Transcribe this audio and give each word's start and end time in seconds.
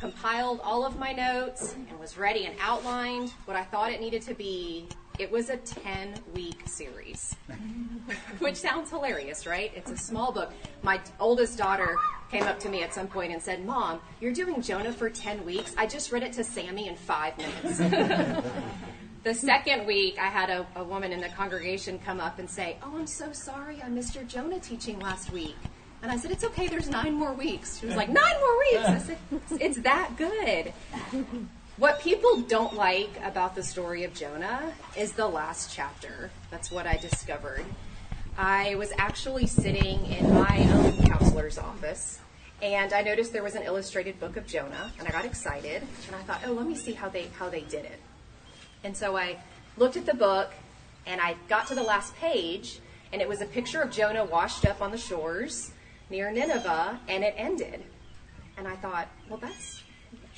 compiled 0.00 0.60
all 0.64 0.84
of 0.84 0.98
my 0.98 1.12
notes 1.12 1.76
and 1.90 2.00
was 2.00 2.16
ready 2.16 2.46
and 2.46 2.56
outlined 2.58 3.30
what 3.44 3.56
I 3.56 3.64
thought 3.64 3.92
it 3.92 4.00
needed 4.00 4.22
to 4.22 4.34
be. 4.34 4.88
It 5.18 5.30
was 5.30 5.50
a 5.50 5.58
10 5.58 6.14
week 6.34 6.62
series, 6.64 7.36
which 8.38 8.56
sounds 8.56 8.88
hilarious, 8.88 9.46
right? 9.46 9.70
It's 9.76 9.90
a 9.90 9.98
small 9.98 10.32
book. 10.32 10.50
My 10.82 10.98
oldest 11.20 11.58
daughter 11.58 11.98
came 12.30 12.44
up 12.44 12.58
to 12.60 12.70
me 12.70 12.82
at 12.82 12.94
some 12.94 13.08
point 13.08 13.30
and 13.30 13.42
said, 13.42 13.66
Mom, 13.66 14.00
you're 14.22 14.32
doing 14.32 14.62
Jonah 14.62 14.92
for 14.92 15.10
10 15.10 15.44
weeks. 15.44 15.74
I 15.76 15.86
just 15.86 16.10
read 16.12 16.22
it 16.22 16.32
to 16.34 16.44
Sammy 16.44 16.88
in 16.88 16.96
five 16.96 17.36
minutes. 17.36 17.78
the 19.24 19.34
second 19.34 19.86
week, 19.86 20.18
I 20.18 20.28
had 20.28 20.48
a, 20.48 20.66
a 20.76 20.82
woman 20.82 21.12
in 21.12 21.20
the 21.20 21.28
congregation 21.28 21.98
come 21.98 22.20
up 22.20 22.38
and 22.38 22.48
say, 22.48 22.78
Oh, 22.82 22.96
I'm 22.96 23.06
so 23.06 23.32
sorry. 23.32 23.82
I 23.82 23.90
missed 23.90 24.14
your 24.14 24.24
Jonah 24.24 24.60
teaching 24.60 24.98
last 24.98 25.30
week. 25.30 25.56
And 26.02 26.10
I 26.10 26.16
said, 26.16 26.30
It's 26.30 26.44
okay, 26.44 26.66
there's 26.66 26.88
nine 26.88 27.14
more 27.14 27.32
weeks. 27.32 27.78
She 27.78 27.86
was 27.86 27.96
like, 27.96 28.08
Nine 28.08 28.40
more 28.40 28.58
weeks? 28.58 28.88
I 28.88 28.98
said, 28.98 29.18
It's 29.60 29.78
that 29.80 30.16
good. 30.16 30.72
What 31.76 32.00
people 32.00 32.42
don't 32.42 32.74
like 32.74 33.10
about 33.24 33.54
the 33.54 33.62
story 33.62 34.04
of 34.04 34.12
Jonah 34.12 34.72
is 34.96 35.12
the 35.12 35.26
last 35.26 35.74
chapter. 35.74 36.30
That's 36.50 36.70
what 36.70 36.86
I 36.86 36.96
discovered. 36.96 37.64
I 38.36 38.74
was 38.74 38.92
actually 38.98 39.46
sitting 39.46 40.04
in 40.06 40.34
my 40.34 40.68
own 40.72 40.96
counselor's 41.06 41.58
office 41.58 42.20
and 42.62 42.92
I 42.92 43.00
noticed 43.02 43.32
there 43.32 43.42
was 43.42 43.54
an 43.54 43.62
illustrated 43.62 44.20
book 44.20 44.36
of 44.36 44.46
Jonah 44.46 44.92
and 44.98 45.08
I 45.08 45.10
got 45.10 45.24
excited 45.24 45.82
and 46.06 46.16
I 46.16 46.22
thought, 46.24 46.42
"Oh, 46.46 46.52
let 46.52 46.66
me 46.66 46.74
see 46.74 46.92
how 46.92 47.08
they 47.08 47.28
how 47.38 47.48
they 47.48 47.62
did 47.62 47.84
it." 47.86 48.00
And 48.84 48.96
so 48.96 49.16
I 49.16 49.38
looked 49.76 49.96
at 49.96 50.06
the 50.06 50.14
book 50.14 50.52
and 51.06 51.20
I 51.20 51.36
got 51.48 51.66
to 51.68 51.74
the 51.74 51.82
last 51.82 52.14
page 52.16 52.80
and 53.12 53.22
it 53.22 53.28
was 53.28 53.40
a 53.40 53.46
picture 53.46 53.80
of 53.80 53.90
Jonah 53.90 54.24
washed 54.24 54.66
up 54.66 54.82
on 54.82 54.90
the 54.90 54.98
shores 54.98 55.72
near 56.10 56.30
Nineveh 56.30 56.98
and 57.08 57.24
it 57.24 57.34
ended. 57.36 57.82
And 58.56 58.68
I 58.68 58.76
thought, 58.76 59.08
well, 59.28 59.38
that's 59.38 59.82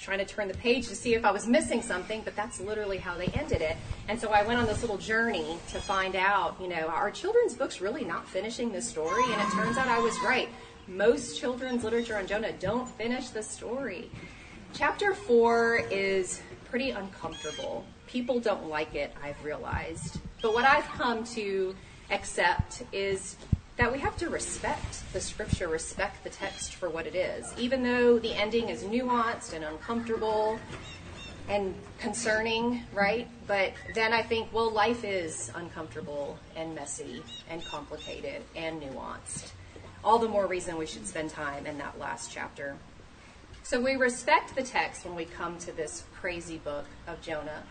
trying 0.00 0.18
to 0.18 0.24
turn 0.24 0.48
the 0.48 0.54
page 0.54 0.88
to 0.88 0.96
see 0.96 1.14
if 1.14 1.24
I 1.24 1.30
was 1.30 1.46
missing 1.46 1.80
something, 1.80 2.22
but 2.24 2.34
that's 2.34 2.60
literally 2.60 2.98
how 2.98 3.16
they 3.16 3.26
ended 3.26 3.62
it. 3.62 3.77
And 4.08 4.20
so 4.20 4.30
I 4.30 4.42
went 4.42 4.58
on 4.58 4.66
this 4.66 4.80
little 4.80 4.98
journey 4.98 5.58
to 5.69 5.80
find 5.80 6.16
out, 6.16 6.56
you 6.60 6.69
know, 6.69 6.88
are 6.88 7.10
children's 7.10 7.55
books 7.55 7.80
really 7.80 8.05
not 8.05 8.28
finishing 8.28 8.72
this 8.72 8.88
story? 8.88 9.22
And 9.24 9.41
it 9.41 9.52
turns 9.52 9.78
out 9.78 9.86
I 9.86 10.00
was 10.00 10.14
right. 10.24 10.48
Most 10.88 11.38
children's 11.38 11.84
literature 11.84 12.16
on 12.16 12.27
Jonah 12.27 12.52
don't 12.52 12.88
finish 12.88 13.28
the 13.28 13.42
story. 13.42 14.10
Chapter 14.75 15.14
four 15.14 15.82
is 15.91 16.42
pretty 16.64 16.91
uncomfortable. 16.91 17.84
People 18.08 18.41
don't 18.41 18.69
like 18.69 18.94
it, 18.94 19.14
I've 19.22 19.42
realized. 19.44 20.19
But 20.42 20.52
what 20.52 20.64
I've 20.64 20.86
come 20.86 21.22
to 21.36 21.77
accept 22.10 22.82
is 22.92 23.36
that 23.83 23.91
we 23.91 23.98
have 23.98 24.16
to 24.16 24.30
respect 24.30 25.02
the 25.12 25.20
scripture, 25.20 25.66
respect 25.66 26.22
the 26.22 26.30
text 26.30 26.77
for 26.77 26.88
what 26.88 27.05
it 27.05 27.16
is. 27.16 27.52
Even 27.58 27.83
though 27.83 28.16
the 28.16 28.33
ending 28.33 28.69
is 28.69 28.84
nuanced 28.84 29.55
and 29.55 29.64
uncomfortable 29.64 30.56
and 31.48 31.75
concerning, 31.98 32.84
right? 32.94 33.27
But 33.48 33.72
then 33.92 34.12
I 34.12 34.22
think, 34.22 34.53
well, 34.53 34.70
life 34.70 35.03
is 35.03 35.50
uncomfortable 35.56 36.38
and 36.55 36.77
messy 36.77 37.25
and 37.50 37.64
complicated 37.64 38.42
and 38.55 38.80
nuanced. 38.80 39.50
All 40.05 40.20
the 40.20 40.28
more 40.28 40.47
reason 40.47 40.78
we 40.78 40.86
should 40.86 41.08
spend 41.08 41.30
time 41.30 41.66
in 41.66 41.77
that 41.78 41.98
last 41.98 42.30
chapter. 42.30 42.77
So 43.64 43.80
we 43.80 43.97
respect 43.97 44.55
the 44.55 44.62
text 44.62 45.05
when 45.05 45.16
we 45.16 45.25
come 45.25 45.58
to 45.58 45.72
this 45.72 46.05
crazy 46.20 46.58
book 46.58 46.84
of 47.08 47.20
Jonah. 47.20 47.64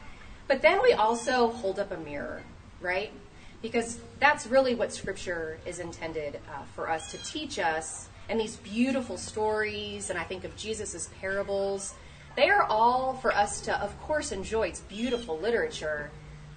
But 0.49 0.61
then 0.61 0.81
we 0.81 0.91
also 0.91 1.47
hold 1.47 1.79
up 1.79 1.93
a 1.93 1.97
mirror, 1.97 2.43
right? 2.81 3.13
Because 3.61 3.99
that's 4.19 4.47
really 4.47 4.75
what 4.75 4.91
Scripture 4.91 5.59
is 5.65 5.79
intended 5.79 6.39
uh, 6.49 6.63
for 6.75 6.89
us 6.89 7.11
to 7.11 7.17
teach 7.19 7.59
us. 7.59 8.09
And 8.29 8.39
these 8.39 8.55
beautiful 8.57 9.17
stories, 9.17 10.09
and 10.09 10.17
I 10.17 10.23
think 10.23 10.43
of 10.43 10.55
Jesus' 10.55 11.09
parables, 11.19 11.93
they 12.35 12.49
are 12.49 12.63
all 12.63 13.13
for 13.15 13.33
us 13.33 13.61
to, 13.61 13.77
of 13.81 13.99
course, 14.01 14.31
enjoy. 14.31 14.67
It's 14.69 14.79
beautiful 14.81 15.37
literature, 15.37 16.11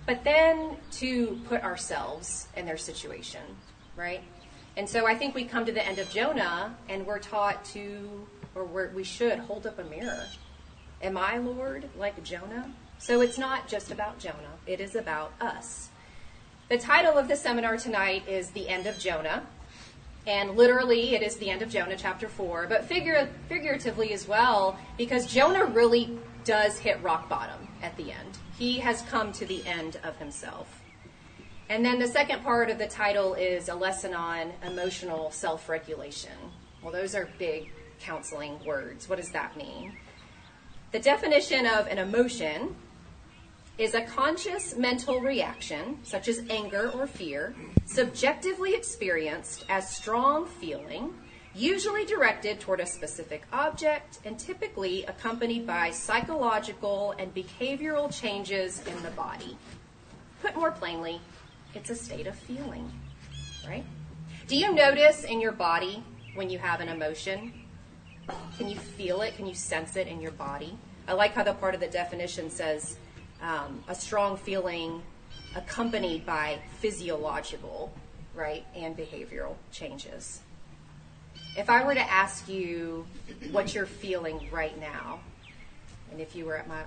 but 0.07 0.23
then 0.23 0.77
to 0.93 1.41
put 1.49 1.63
ourselves 1.63 2.49
in 2.57 2.65
their 2.65 2.77
situation, 2.77 3.43
right? 3.97 4.23
And 4.77 4.89
so 4.89 5.07
I 5.07 5.15
think 5.15 5.35
we 5.35 5.45
come 5.45 5.67
to 5.67 5.73
the 5.73 5.85
end 5.85 5.99
of 5.99 6.09
Jonah, 6.11 6.77
and 6.89 7.07
we're 7.07 7.19
taught 7.19 7.65
to, 7.67 8.27
or 8.55 8.65
we 8.65 9.05
should 9.05 9.39
hold 9.39 9.67
up 9.67 9.79
a 9.79 9.85
mirror. 9.85 10.27
Am 11.03 11.19
I, 11.19 11.39
Lord, 11.39 11.89
like 11.99 12.23
Jonah? 12.23 12.73
So 12.99 13.21
it's 13.21 13.39
not 13.39 13.69
just 13.69 13.91
about 13.91 14.19
Jonah, 14.19 14.57
it 14.67 14.81
is 14.81 14.95
about 14.95 15.33
us. 15.41 15.91
The 16.71 16.79
title 16.79 17.19
of 17.19 17.29
the 17.29 17.37
seminar 17.37 17.77
tonight 17.77 18.27
is 18.27 18.49
The 18.49 18.71
End 18.71 18.87
of 18.87 18.99
Jonah. 18.99 19.43
And 20.27 20.57
literally, 20.57 21.15
it 21.15 21.23
is 21.23 21.37
the 21.37 21.51
end 21.51 21.61
of 21.61 21.69
Jonah, 21.69 21.97
chapter 21.99 22.27
4, 22.27 22.67
but 22.67 22.87
figure, 22.87 23.29
figuratively 23.51 24.15
as 24.15 24.27
well, 24.27 24.79
because 24.97 25.27
Jonah 25.27 25.67
really 25.67 26.19
does 26.45 26.79
hit 26.79 27.03
rock 27.03 27.29
bottom 27.29 27.69
at 27.83 27.95
the 27.99 28.11
end. 28.11 28.39
He 28.59 28.79
has 28.79 29.03
come 29.03 29.33
to 29.33 29.45
the 29.45 29.63
end 29.67 30.01
of 30.03 30.17
himself. 30.17 30.81
And 31.69 31.85
then 31.85 31.99
the 31.99 32.09
second 32.09 32.43
part 32.43 32.71
of 32.71 32.79
the 32.79 32.87
title 32.87 33.35
is 33.35 33.69
a 33.69 33.75
lesson 33.75 34.15
on 34.15 34.51
emotional 34.67 35.31
self 35.31 35.69
regulation. 35.69 36.33
Well, 36.83 36.93
those 36.93 37.15
are 37.15 37.29
big 37.39 37.71
counseling 38.01 38.59
words. 38.65 39.07
What 39.07 39.17
does 39.17 39.31
that 39.33 39.55
mean? 39.59 39.99
The 40.93 41.01
definition 41.01 41.67
of 41.67 41.87
an 41.89 41.99
emotion 41.99 42.75
is 43.77 43.95
a 43.95 44.03
conscious 44.03 44.77
mental 44.77 45.21
reaction, 45.21 45.99
such 46.05 46.29
as 46.29 46.43
anger 46.49 46.91
or 46.91 47.07
fear, 47.07 47.55
subjectively 47.87 48.75
experienced 48.75 49.65
as 49.69 49.97
strong 49.97 50.47
feeling, 50.47 51.13
usually 51.55 52.05
directed 52.05 52.61
toward 52.61 52.81
a 52.81 52.87
specific 52.87 53.43
object 53.53 54.21
and 54.25 54.39
typically 54.39 55.05
accompanied 55.05 55.67
by 55.67 55.91
psychological 55.91 57.15
and 57.19 57.35
behavioral 57.35 58.13
changes 58.13 58.81
in 58.87 59.03
the 59.03 59.11
body. 59.11 59.57
Put 60.41 60.57
more 60.57 60.71
plainly, 60.71 61.21
it's 61.75 61.91
a 61.91 61.95
state 61.97 62.27
of 62.27 62.37
feeling, 62.37 62.91
right? 63.67 63.85
Do 64.47 64.57
you 64.57 64.73
notice 64.73 65.25
in 65.25 65.41
your 65.41 65.53
body 65.53 66.03
when 66.35 66.51
you 66.51 66.59
have 66.59 66.81
an 66.81 66.89
emotion? 66.89 67.53
Can 68.57 68.69
you 68.69 68.77
feel 68.77 69.23
it? 69.23 69.37
Can 69.37 69.47
you 69.47 69.55
sense 69.55 69.97
it 69.97 70.07
in 70.07 70.21
your 70.21 70.33
body? 70.33 70.79
I 71.09 71.13
like 71.13 71.35
how 71.35 71.43
the 71.43 71.55
part 71.55 71.75
of 71.75 71.81
the 71.81 71.89
definition 71.89 72.51
says 72.51 72.99
um, 73.45 73.85
a 73.89 73.95
strong 73.95 74.37
feeling 74.37 75.03
accompanied 75.55 76.25
by 76.25 76.59
physiological, 76.79 77.93
right, 78.35 78.65
and 78.75 78.97
behavioral 78.97 79.55
changes. 79.71 80.41
If 81.57 81.71
I 81.71 81.85
were 81.85 81.95
to 81.95 82.11
ask 82.11 82.49
you 82.49 83.07
what 83.53 83.75
you're 83.75 83.87
feeling 83.87 84.49
right 84.51 84.79
now, 84.81 85.21
and 86.11 86.21
if 86.21 86.35
you 86.35 86.47
were 86.47 86.57
at 86.57 86.67
my 86.67 86.83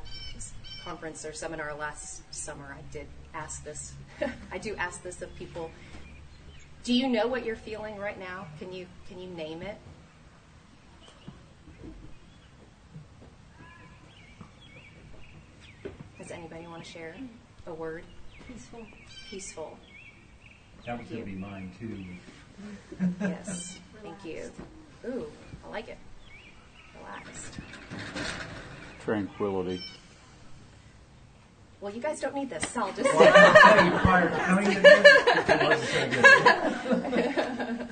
conference 0.83 1.23
or 1.25 1.33
seminar 1.33 1.75
last 1.75 2.21
summer, 2.33 2.75
I 2.77 2.81
did 2.91 3.07
ask 3.33 3.63
this. 3.63 3.93
I 4.51 4.57
do 4.57 4.75
ask 4.75 5.03
this 5.03 5.21
of 5.21 5.33
people. 5.35 5.69
Do 6.83 6.93
you 6.93 7.07
know 7.07 7.27
what 7.27 7.45
you're 7.45 7.55
feeling 7.55 7.97
right 7.97 8.17
now? 8.17 8.47
Can 8.59 8.73
you 8.73 8.87
can 9.07 9.19
you 9.19 9.29
name 9.29 9.61
it? 9.61 9.77
Does 16.27 16.35
anybody 16.35 16.67
want 16.67 16.83
to 16.83 16.91
share 16.91 17.15
a 17.67 17.73
word? 17.73 18.03
Peaceful. 18.49 18.85
Peaceful. 19.29 19.79
That 20.85 20.99
was 20.99 21.07
going 21.07 21.21
to 21.21 21.25
be 21.25 21.37
mine 21.37 21.71
too. 21.79 22.03
Yes. 23.21 23.79
Thank 24.03 24.25
you. 24.25 24.51
Ooh, 25.05 25.25
I 25.65 25.69
like 25.69 25.87
it. 25.87 25.97
Relaxed. 26.99 27.59
Tranquility. 29.05 29.81
Well, 31.79 31.93
you 31.93 32.01
guys 32.01 32.19
don't 32.19 32.35
need 32.35 32.49
this, 32.49 32.67
so 32.71 32.81
I'll 32.81 32.91
just. 32.91 33.09
Well, 33.15 33.33
I'll 33.33 33.53
tell 33.53 33.85
you, 33.85 33.91
prior 33.91 34.29
to 34.29 34.35
coming 34.35 34.73
to 34.73 34.79
this, 34.81 35.49
it 35.49 35.63
wasn't 35.63 36.83
so 36.83 36.99
good. 36.99 37.89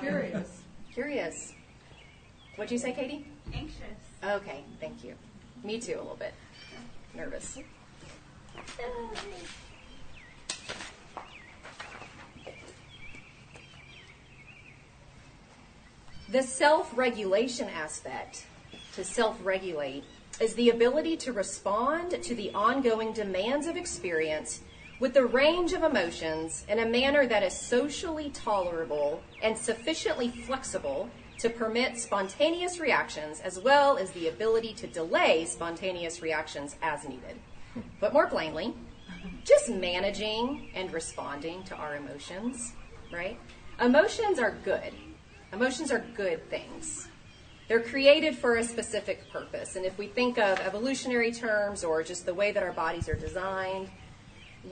Curious. 0.00 0.60
Curious. 0.92 1.54
What'd 2.56 2.72
you 2.72 2.78
say, 2.78 2.90
Katie? 2.90 3.26
Anxious. 3.54 3.78
Okay, 4.24 4.64
thank 4.80 5.04
you. 5.04 5.14
Me 5.62 5.78
too, 5.78 5.94
a 5.94 6.02
little 6.02 6.16
bit. 6.16 6.34
Nervous. 7.18 7.58
The 16.28 16.42
self 16.44 16.96
regulation 16.96 17.68
aspect, 17.68 18.46
to 18.94 19.02
self 19.02 19.36
regulate, 19.42 20.04
is 20.40 20.54
the 20.54 20.70
ability 20.70 21.16
to 21.16 21.32
respond 21.32 22.22
to 22.22 22.34
the 22.36 22.52
ongoing 22.54 23.12
demands 23.12 23.66
of 23.66 23.76
experience 23.76 24.60
with 25.00 25.14
the 25.14 25.26
range 25.26 25.72
of 25.72 25.82
emotions 25.82 26.64
in 26.68 26.78
a 26.78 26.86
manner 26.86 27.26
that 27.26 27.42
is 27.42 27.52
socially 27.52 28.30
tolerable 28.30 29.24
and 29.42 29.58
sufficiently 29.58 30.28
flexible 30.28 31.10
to 31.38 31.48
permit 31.48 31.98
spontaneous 31.98 32.80
reactions 32.80 33.40
as 33.40 33.58
well 33.58 33.96
as 33.96 34.10
the 34.10 34.28
ability 34.28 34.74
to 34.74 34.86
delay 34.86 35.44
spontaneous 35.44 36.20
reactions 36.20 36.76
as 36.82 37.08
needed. 37.08 37.38
But 38.00 38.12
more 38.12 38.26
plainly, 38.26 38.74
just 39.44 39.70
managing 39.70 40.70
and 40.74 40.92
responding 40.92 41.62
to 41.64 41.76
our 41.76 41.96
emotions, 41.96 42.72
right? 43.12 43.38
Emotions 43.80 44.38
are 44.38 44.56
good. 44.64 44.92
Emotions 45.52 45.92
are 45.92 46.04
good 46.14 46.48
things. 46.50 47.08
They're 47.68 47.82
created 47.82 48.36
for 48.36 48.56
a 48.56 48.64
specific 48.64 49.30
purpose. 49.30 49.76
And 49.76 49.84
if 49.84 49.96
we 49.98 50.08
think 50.08 50.38
of 50.38 50.58
evolutionary 50.58 51.32
terms 51.32 51.84
or 51.84 52.02
just 52.02 52.26
the 52.26 52.34
way 52.34 52.50
that 52.50 52.62
our 52.62 52.72
bodies 52.72 53.08
are 53.08 53.14
designed, 53.14 53.90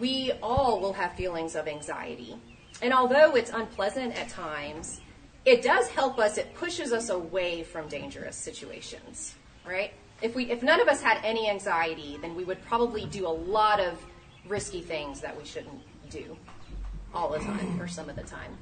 we 0.00 0.32
all 0.42 0.80
will 0.80 0.94
have 0.94 1.14
feelings 1.14 1.54
of 1.54 1.68
anxiety. 1.68 2.36
And 2.82 2.92
although 2.92 3.36
it's 3.36 3.50
unpleasant 3.50 4.18
at 4.18 4.28
times, 4.28 5.00
it 5.46 5.62
does 5.62 5.88
help 5.88 6.18
us, 6.18 6.36
it 6.36 6.52
pushes 6.54 6.92
us 6.92 7.08
away 7.08 7.62
from 7.62 7.86
dangerous 7.88 8.36
situations, 8.36 9.36
right? 9.64 9.92
If 10.20 10.34
we 10.34 10.50
if 10.50 10.62
none 10.62 10.80
of 10.80 10.88
us 10.88 11.00
had 11.00 11.20
any 11.24 11.48
anxiety, 11.48 12.18
then 12.20 12.34
we 12.34 12.44
would 12.44 12.62
probably 12.64 13.06
do 13.06 13.26
a 13.26 13.30
lot 13.30 13.78
of 13.80 14.04
risky 14.48 14.80
things 14.80 15.20
that 15.20 15.36
we 15.36 15.44
shouldn't 15.44 15.80
do 16.10 16.36
all 17.14 17.30
the 17.30 17.38
time 17.38 17.80
or 17.80 17.86
some 17.86 18.10
of 18.10 18.16
the 18.16 18.22
time. 18.22 18.56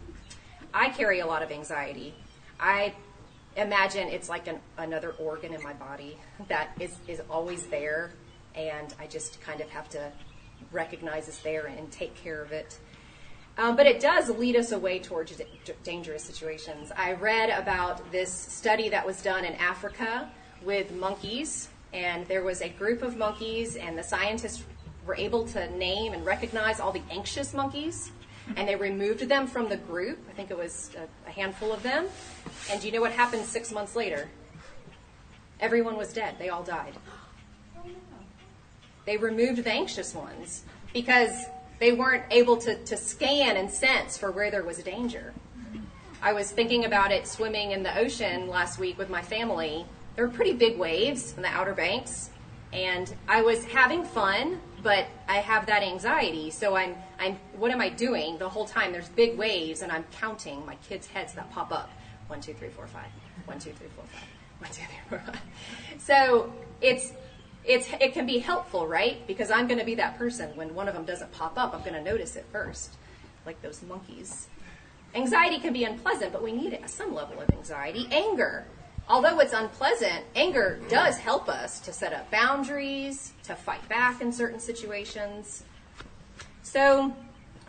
I 0.75 0.91
carry 0.91 1.21
a 1.21 1.27
lot 1.27 1.43
of 1.43 1.51
anxiety. 1.51 2.15
I 2.61 2.95
imagine 3.57 4.09
it's 4.09 4.29
like 4.29 4.47
an, 4.47 4.59
another 4.77 5.13
organ 5.13 5.55
in 5.55 5.63
my 5.63 5.73
body 5.73 6.19
that 6.49 6.71
is, 6.81 6.97
is 7.07 7.23
always 7.31 7.65
there, 7.67 8.11
and 8.55 8.93
I 8.99 9.07
just 9.07 9.41
kind 9.41 9.61
of 9.61 9.71
have 9.71 9.89
to 9.91 10.13
recognize 10.73 11.29
it's 11.29 11.39
there 11.39 11.67
and 11.67 11.91
take 11.91 12.15
care 12.17 12.43
of 12.43 12.53
it. 12.53 12.79
Um, 13.57 13.77
but 13.77 13.87
it 13.87 14.01
does 14.01 14.31
lead 14.31 14.57
us 14.57 14.73
away 14.73 14.99
towards 14.99 15.37
d- 15.37 15.45
dangerous 15.85 16.25
situations. 16.25 16.91
I 16.97 17.13
read 17.13 17.51
about 17.51 18.11
this 18.11 18.33
study 18.33 18.89
that 18.89 19.07
was 19.07 19.23
done 19.23 19.45
in 19.45 19.55
Africa 19.55 20.29
with 20.63 20.93
monkeys, 20.93 21.69
and 21.93 22.27
there 22.27 22.43
was 22.43 22.63
a 22.63 22.69
group 22.69 23.03
of 23.03 23.17
monkeys, 23.17 23.77
and 23.77 23.97
the 23.97 24.03
scientists 24.03 24.65
were 25.07 25.15
able 25.15 25.47
to 25.49 25.71
name 25.77 26.15
and 26.15 26.27
recognize 26.27 26.81
all 26.81 26.91
the 26.91 27.03
anxious 27.11 27.55
monkeys, 27.55 28.11
and 28.57 28.67
they 28.67 28.75
removed 28.75 29.29
them 29.29 29.47
from 29.47 29.69
the 29.69 29.77
group. 29.77 30.19
I 30.29 30.33
think 30.33 30.51
it 30.51 30.59
was 30.59 30.91
a, 30.97 31.29
a 31.29 31.33
handful 31.33 31.73
of 31.73 31.83
them. 31.83 32.07
And 32.71 32.81
do 32.81 32.89
you 32.89 32.93
know 32.93 33.01
what 33.01 33.13
happened 33.13 33.45
six 33.45 33.71
months 33.71 33.95
later? 33.95 34.29
Everyone 35.61 35.97
was 35.97 36.13
dead. 36.13 36.37
They 36.39 36.49
all 36.49 36.65
died. 36.65 36.95
They 39.07 39.17
removed 39.17 39.63
the 39.63 39.71
anxious 39.71 40.15
ones 40.15 40.65
because 40.93 41.47
they 41.85 41.93
weren't 41.93 42.25
able 42.31 42.57
to, 42.57 42.83
to 42.87 42.97
scan 42.97 43.59
and 43.59 43.71
sense 43.71 44.17
for 44.17 44.31
where 44.31 44.51
there 44.51 44.63
was 44.63 44.79
danger. 44.79 45.35
I 46.23 46.33
was 46.33 46.51
thinking 46.51 46.87
about 46.87 47.13
it 47.13 47.27
swimming 47.27 47.73
in 47.73 47.83
the 47.83 47.95
ocean 47.99 48.49
last 48.49 48.79
week 48.79 48.97
with 48.97 49.11
my 49.11 49.21
family. 49.21 49.85
There 50.17 50.27
were 50.27 50.33
pretty 50.33 50.55
big 50.55 50.79
waves 50.79 51.35
in 51.37 51.43
the 51.43 51.49
Outer 51.49 51.75
Banks, 51.75 52.31
and 52.73 53.15
I 53.29 53.43
was 53.43 53.67
having 53.67 54.03
fun, 54.03 54.63
but 54.83 55.05
I 55.29 55.37
have 55.41 55.67
that 55.67 55.83
anxiety. 55.83 56.51
So 56.51 56.75
I'm, 56.75 56.97
I'm, 57.19 57.37
what 57.59 57.71
am 57.71 57.83
I 57.83 57.91
doing 57.91 58.39
the 58.39 58.49
whole 58.49 58.65
time? 58.65 58.91
There's 58.91 59.11
big 59.11 59.37
waves, 59.37 59.83
and 59.83 59.93
I'm 59.93 60.07
counting 60.11 60.65
my 60.65 60.77
kids' 60.89 61.07
heads 61.07 61.35
that 61.35 61.51
pop 61.53 61.71
up. 61.71 61.91
One, 62.29 62.41
two, 62.41 62.55
three, 62.55 62.71
four, 62.71 62.87
five. 62.87 63.11
One, 63.45 63.59
two, 63.59 63.73
three, 63.73 63.89
four, 63.89 64.05
five. 64.07 64.23
One, 64.59 64.71
two, 64.71 64.81
three, 64.87 65.01
four, 65.11 65.23
five. 65.27 65.43
So 65.99 66.51
it's 66.81 67.13
it's 67.67 67.89
it 68.01 68.13
can 68.13 68.27
be 68.27 68.39
helpful, 68.39 68.87
right? 68.87 69.27
Because 69.27 69.51
I'm 69.51 69.67
going 69.67 69.79
to 69.79 69.85
be 69.85 69.95
that 69.97 70.19
person 70.19 70.51
when 70.55 70.75
one 70.75 70.89
of 70.89 70.95
them 70.95 71.05
doesn't 71.05 71.33
pop 71.33 71.57
up. 71.57 71.75
I'm 71.75 71.81
going 71.81 71.95
to 71.95 72.03
notice 72.03 72.37
it 72.37 72.45
first, 72.53 72.95
like 73.47 73.61
those 73.63 73.83
monkeys. 73.83 74.49
Anxiety 75.15 75.59
can 75.59 75.73
be 75.73 75.85
unpleasant, 75.85 76.33
but 76.33 76.43
we 76.43 76.53
need 76.53 76.79
some 76.87 77.15
level 77.15 77.41
of 77.41 77.49
anxiety. 77.51 78.09
Anger, 78.11 78.67
although 79.09 79.39
it's 79.39 79.53
unpleasant, 79.53 80.25
anger 80.35 80.81
does 80.89 81.17
help 81.17 81.49
us 81.49 81.81
to 81.81 81.93
set 81.93 82.13
up 82.13 82.31
boundaries, 82.31 83.33
to 83.45 83.55
fight 83.55 83.89
back 83.89 84.21
in 84.21 84.33
certain 84.33 84.59
situations. 84.59 85.63
So 86.63 87.15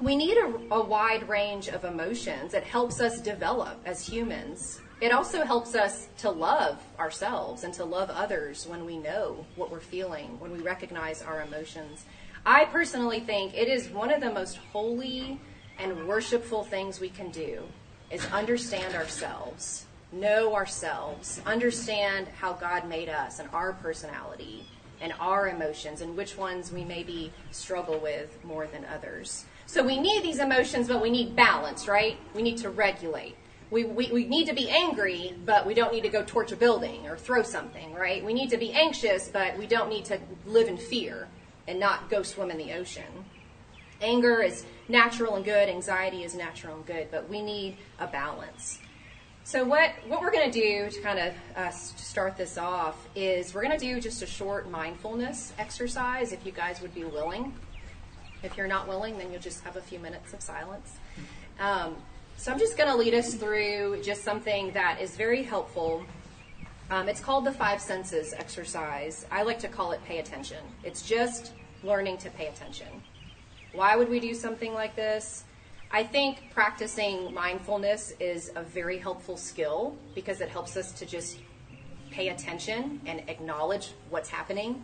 we 0.01 0.15
need 0.15 0.37
a, 0.37 0.73
a 0.73 0.83
wide 0.83 1.29
range 1.29 1.67
of 1.67 1.85
emotions. 1.85 2.53
It 2.53 2.63
helps 2.63 2.99
us 2.99 3.21
develop 3.21 3.79
as 3.85 4.05
humans 4.05 4.81
it 5.01 5.11
also 5.11 5.43
helps 5.43 5.75
us 5.75 6.07
to 6.19 6.29
love 6.29 6.81
ourselves 6.97 7.63
and 7.63 7.73
to 7.73 7.83
love 7.83 8.09
others 8.09 8.65
when 8.65 8.85
we 8.85 8.97
know 8.97 9.45
what 9.55 9.69
we're 9.69 9.79
feeling, 9.79 10.39
when 10.39 10.51
we 10.51 10.59
recognize 10.59 11.21
our 11.21 11.41
emotions. 11.41 12.05
I 12.45 12.65
personally 12.65 13.19
think 13.19 13.53
it 13.55 13.67
is 13.67 13.89
one 13.89 14.11
of 14.11 14.21
the 14.21 14.31
most 14.31 14.57
holy 14.71 15.39
and 15.79 16.07
worshipful 16.07 16.63
things 16.63 16.99
we 16.99 17.09
can 17.09 17.29
do 17.29 17.63
is 18.09 18.25
understand 18.27 18.95
ourselves, 18.95 19.85
know 20.13 20.55
ourselves, 20.55 21.41
understand 21.45 22.27
how 22.29 22.53
God 22.53 22.87
made 22.87 23.09
us 23.09 23.39
and 23.39 23.49
our 23.51 23.73
personality 23.73 24.65
and 25.01 25.11
our 25.19 25.49
emotions 25.49 25.99
and 25.99 26.15
which 26.15 26.37
ones 26.37 26.71
we 26.71 26.85
maybe 26.85 27.33
struggle 27.51 27.99
with 27.99 28.37
more 28.45 28.67
than 28.67 28.85
others. 28.85 29.45
So 29.65 29.83
we 29.83 29.99
need 29.99 30.23
these 30.23 30.39
emotions, 30.39 30.87
but 30.87 31.01
we 31.01 31.09
need 31.09 31.35
balance, 31.35 31.87
right? 31.87 32.17
We 32.33 32.43
need 32.43 32.57
to 32.59 32.69
regulate 32.69 33.35
we, 33.71 33.83
we, 33.83 34.11
we 34.11 34.25
need 34.25 34.47
to 34.47 34.53
be 34.53 34.69
angry, 34.69 35.33
but 35.45 35.65
we 35.65 35.73
don't 35.73 35.91
need 35.91 36.03
to 36.03 36.09
go 36.09 36.23
torch 36.23 36.51
a 36.51 36.55
building 36.55 37.07
or 37.07 37.17
throw 37.17 37.43
something, 37.43 37.93
right? 37.93 38.23
We 38.23 38.33
need 38.33 38.49
to 38.51 38.57
be 38.57 38.71
anxious, 38.71 39.27
but 39.27 39.57
we 39.57 39.65
don't 39.65 39.89
need 39.89 40.05
to 40.05 40.19
live 40.45 40.67
in 40.67 40.77
fear 40.77 41.27
and 41.67 41.79
not 41.79 42.09
go 42.09 42.21
swim 42.23 42.51
in 42.51 42.57
the 42.57 42.73
ocean. 42.73 43.25
Anger 44.01 44.41
is 44.41 44.65
natural 44.87 45.35
and 45.35 45.43
good, 45.43 45.67
anxiety 45.67 46.23
is 46.23 46.35
natural 46.35 46.75
and 46.75 46.85
good, 46.85 47.07
but 47.09 47.29
we 47.29 47.41
need 47.41 47.77
a 47.99 48.07
balance. 48.07 48.79
So 49.43 49.63
what, 49.63 49.91
what 50.07 50.21
we're 50.21 50.31
going 50.31 50.51
to 50.51 50.59
do 50.59 50.89
to 50.89 51.01
kind 51.01 51.19
of 51.19 51.33
uh, 51.55 51.69
start 51.69 52.35
this 52.35 52.57
off 52.57 53.07
is 53.15 53.53
we're 53.53 53.63
going 53.63 53.77
to 53.77 53.85
do 53.85 53.99
just 53.99 54.21
a 54.21 54.25
short 54.25 54.69
mindfulness 54.69 55.53
exercise 55.59 56.31
if 56.31 56.45
you 56.45 56.51
guys 56.51 56.81
would 56.81 56.95
be 56.95 57.03
willing. 57.03 57.53
If 58.41 58.57
you're 58.57 58.67
not 58.67 58.87
willing, 58.87 59.17
then 59.17 59.31
you'll 59.31 59.41
just 59.41 59.63
have 59.63 59.75
a 59.75 59.81
few 59.81 59.99
minutes 59.99 60.33
of 60.33 60.41
silence. 60.41 60.97
Um, 61.59 61.95
so 62.37 62.51
I'm 62.51 62.59
just 62.59 62.77
going 62.77 62.89
to 62.89 62.95
lead 62.95 63.13
us 63.13 63.33
through 63.33 64.01
just 64.03 64.23
something 64.23 64.71
that 64.71 65.01
is 65.01 65.15
very 65.15 65.43
helpful. 65.43 66.03
Um, 66.89 67.09
it's 67.09 67.19
called 67.19 67.45
the 67.45 67.51
five 67.51 67.81
senses 67.81 68.33
exercise. 68.33 69.25
I 69.31 69.43
like 69.43 69.59
to 69.59 69.67
call 69.67 69.91
it 69.93 70.03
pay 70.05 70.19
attention. 70.19 70.63
It's 70.83 71.01
just 71.01 71.53
learning 71.83 72.17
to 72.19 72.29
pay 72.29 72.47
attention. 72.47 72.87
Why 73.73 73.95
would 73.95 74.09
we 74.09 74.19
do 74.19 74.33
something 74.33 74.73
like 74.73 74.95
this? 74.95 75.43
I 75.91 76.03
think 76.03 76.51
practicing 76.51 77.33
mindfulness 77.33 78.13
is 78.19 78.51
a 78.55 78.61
very 78.63 78.97
helpful 78.97 79.37
skill 79.37 79.95
because 80.13 80.41
it 80.41 80.49
helps 80.49 80.77
us 80.77 80.91
to 80.93 81.05
just 81.05 81.39
pay 82.11 82.29
attention 82.29 83.01
and 83.05 83.23
acknowledge 83.27 83.91
what's 84.09 84.29
happening 84.29 84.83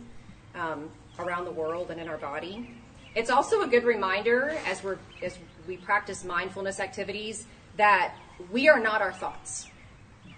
um, 0.54 0.90
around 1.18 1.44
the 1.44 1.50
world 1.52 1.90
and 1.90 2.00
in 2.00 2.08
our 2.08 2.18
body. 2.18 2.74
It's 3.14 3.30
also 3.30 3.62
a 3.62 3.66
good 3.66 3.84
reminder 3.84 4.56
as 4.66 4.82
we're 4.82 4.98
as 5.22 5.38
we 5.66 5.76
practice 5.76 6.24
mindfulness 6.24 6.80
activities 6.80 7.46
that 7.76 8.14
we 8.50 8.68
are 8.68 8.80
not 8.80 9.00
our 9.02 9.12
thoughts 9.12 9.68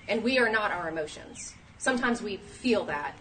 and 0.09 0.23
we 0.23 0.39
are 0.39 0.51
not 0.51 0.71
our 0.71 0.89
emotions. 0.89 1.55
Sometimes 1.79 2.23
we 2.23 2.37
feel 2.37 2.85
that 2.85 3.15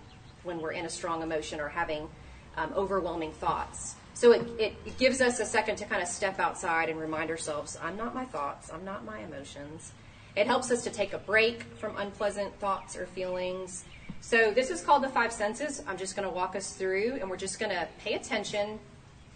when 0.44 0.60
we're 0.60 0.72
in 0.72 0.86
a 0.86 0.90
strong 0.90 1.22
emotion 1.22 1.60
or 1.60 1.70
having 1.70 2.10
um, 2.58 2.72
overwhelming 2.76 3.32
thoughts. 3.32 3.96
So 4.14 4.32
it, 4.32 4.48
it, 4.60 4.76
it 4.86 4.98
gives 4.98 5.22
us 5.22 5.40
a 5.40 5.46
second 5.46 5.78
to 5.78 5.86
kind 5.86 6.02
of 6.02 6.08
step 6.08 6.40
outside 6.40 6.90
and 6.90 7.00
remind 7.00 7.30
ourselves 7.30 7.78
I'm 7.82 7.98
not 7.98 8.14
my 8.14 8.26
thoughts, 8.26 8.72
I'm 8.72 8.86
not 8.86 9.06
my 9.06 9.20
emotions. 9.20 9.92
It 10.36 10.48
helps 10.48 10.72
us 10.72 10.84
to 10.84 10.90
take 10.90 11.14
a 11.14 11.18
break 11.18 11.64
from 11.78 11.96
unpleasant 11.98 12.58
thoughts 12.60 12.96
or 12.96 13.06
feelings. 13.08 13.86
So 14.22 14.52
this 14.52 14.70
is 14.70 14.82
called 14.82 15.04
the 15.04 15.10
five 15.10 15.32
senses. 15.32 15.84
I'm 15.88 15.98
just 15.98 16.16
going 16.16 16.28
to 16.28 16.34
walk 16.34 16.56
us 16.56 16.74
through 16.74 17.18
and 17.20 17.30
we're 17.30 17.38
just 17.38 17.60
going 17.60 17.72
to 17.72 17.88
pay 18.00 18.14
attention 18.14 18.80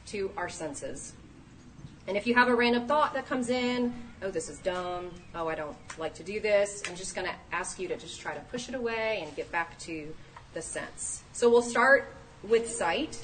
to 0.07 0.31
our 0.37 0.49
senses. 0.49 1.13
And 2.07 2.15
if 2.15 2.25
you 2.25 2.35
have 2.35 2.47
a 2.47 2.55
random 2.55 2.87
thought 2.87 3.13
that 3.15 3.27
comes 3.27 3.49
in, 3.49 3.93
oh, 4.21 4.31
this 4.31 4.47
is 4.47 4.59
dumb, 4.59 5.11
oh, 5.35 5.47
I 5.49 5.55
don't 5.55 5.75
like 5.97 6.13
to 6.15 6.23
do 6.23 6.39
this, 6.39 6.81
I'm 6.87 6.95
just 6.95 7.15
going 7.15 7.27
to 7.27 7.33
ask 7.51 7.79
you 7.79 7.89
to 7.89 7.97
just 7.97 8.21
try 8.21 8.33
to 8.33 8.39
push 8.41 8.69
it 8.69 8.75
away 8.75 9.21
and 9.25 9.35
get 9.35 9.51
back 9.51 9.77
to 9.79 10.13
the 10.53 10.61
sense. 10.61 11.23
So 11.33 11.49
we'll 11.49 11.61
start 11.61 12.13
with 12.43 12.69
sight. 12.69 13.19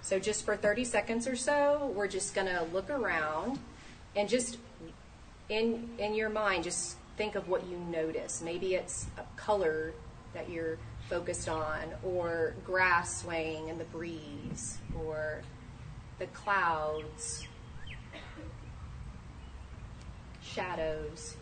So 0.00 0.18
just 0.18 0.46
for 0.46 0.56
30 0.56 0.84
seconds 0.84 1.28
or 1.28 1.36
so, 1.36 1.92
we're 1.94 2.08
just 2.08 2.34
going 2.34 2.46
to 2.46 2.66
look 2.72 2.88
around 2.90 3.58
and 4.16 4.28
just 4.28 4.58
in 5.48 5.88
in 5.98 6.14
your 6.14 6.28
mind 6.28 6.64
just 6.64 6.96
think 7.16 7.34
of 7.34 7.48
what 7.48 7.66
you 7.66 7.76
notice. 7.90 8.42
Maybe 8.42 8.74
it's 8.74 9.06
a 9.18 9.22
color 9.36 9.92
that 10.34 10.48
you're 10.48 10.78
focused 11.08 11.48
on 11.48 11.80
or 12.02 12.54
grass 12.64 13.22
swaying 13.22 13.68
in 13.68 13.78
the 13.78 13.84
breeze 13.84 14.78
or 15.04 15.42
the 16.18 16.26
clouds 16.28 17.46
shadows. 20.52 21.36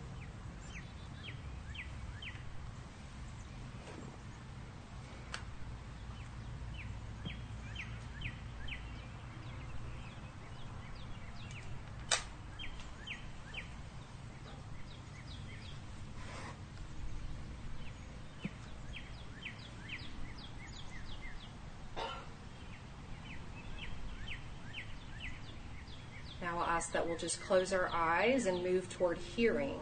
Now 26.41 26.59
I'll 26.59 26.70
ask 26.81 26.93
that 26.93 27.07
we'll 27.07 27.19
just 27.19 27.43
close 27.43 27.75
our 27.75 27.91
eyes 27.93 28.47
and 28.47 28.65
move 28.65 28.89
toward 28.89 29.19
hearing. 29.19 29.79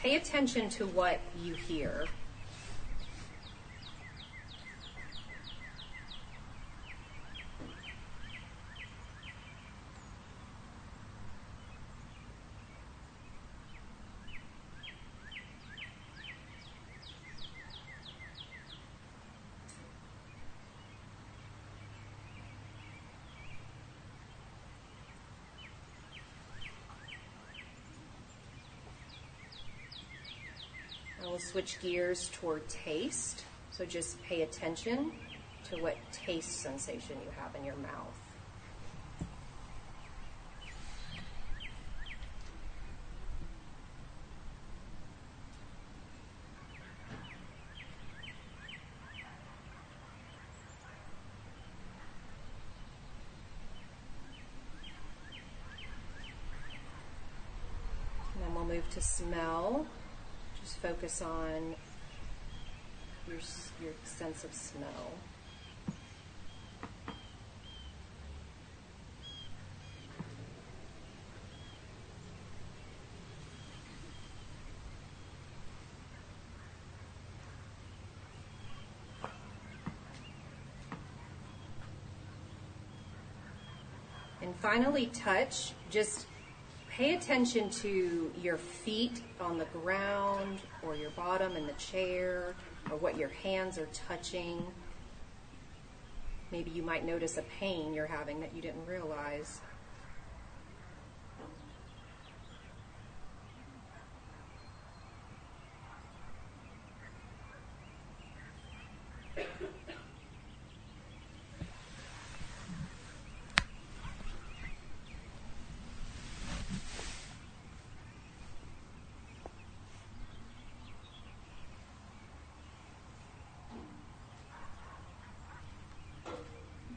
Pay 0.00 0.16
attention 0.16 0.68
to 0.68 0.84
what 0.84 1.20
you 1.44 1.54
hear. 1.54 2.06
We'll 31.30 31.38
switch 31.38 31.80
gears 31.80 32.28
toward 32.32 32.68
taste. 32.68 33.44
So 33.70 33.84
just 33.84 34.20
pay 34.24 34.42
attention 34.42 35.12
to 35.70 35.76
what 35.80 35.96
taste 36.12 36.60
sensation 36.60 37.16
you 37.24 37.30
have 37.38 37.54
in 37.54 37.64
your 37.64 37.76
mouth. 37.76 37.90
Then 58.40 58.54
we'll 58.54 58.64
move 58.64 58.88
to 58.90 59.00
smell. 59.00 59.86
Focus 60.82 61.20
on 61.20 61.74
your, 63.28 63.38
your 63.82 63.92
sense 64.04 64.44
of 64.44 64.54
smell. 64.54 65.12
And 84.40 84.54
finally, 84.56 85.06
touch. 85.12 85.72
Just 85.90 86.26
pay 87.00 87.14
attention 87.14 87.70
to 87.70 88.30
your 88.42 88.58
feet 88.58 89.22
on 89.40 89.56
the 89.56 89.64
ground 89.66 90.58
or 90.82 90.94
your 90.94 91.08
bottom 91.12 91.56
in 91.56 91.66
the 91.66 91.72
chair 91.72 92.54
or 92.90 92.96
what 92.98 93.16
your 93.16 93.30
hands 93.42 93.78
are 93.78 93.88
touching. 94.06 94.62
Maybe 96.52 96.70
you 96.70 96.82
might 96.82 97.06
notice 97.06 97.38
a 97.38 97.42
pain 97.58 97.94
you're 97.94 98.04
having 98.04 98.38
that 98.40 98.54
you 98.54 98.60
didn't 98.60 98.84
realize. 98.86 99.62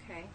Okay, 0.05 0.25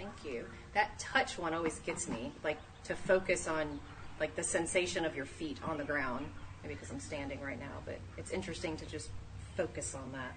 thank 0.00 0.24
you. 0.24 0.46
That 0.74 0.98
touch 0.98 1.38
one 1.38 1.52
always 1.52 1.78
gets 1.80 2.08
me, 2.08 2.32
like 2.42 2.58
to 2.84 2.94
focus 2.94 3.46
on 3.46 3.80
like 4.18 4.34
the 4.34 4.42
sensation 4.42 5.04
of 5.04 5.14
your 5.14 5.26
feet 5.26 5.58
on 5.64 5.78
the 5.78 5.84
ground. 5.84 6.26
Maybe 6.62 6.74
because 6.74 6.90
I'm 6.90 7.00
standing 7.00 7.40
right 7.40 7.58
now, 7.58 7.78
but 7.84 7.98
it's 8.16 8.30
interesting 8.30 8.76
to 8.78 8.86
just 8.86 9.10
focus 9.56 9.94
on 9.94 10.12
that. 10.12 10.36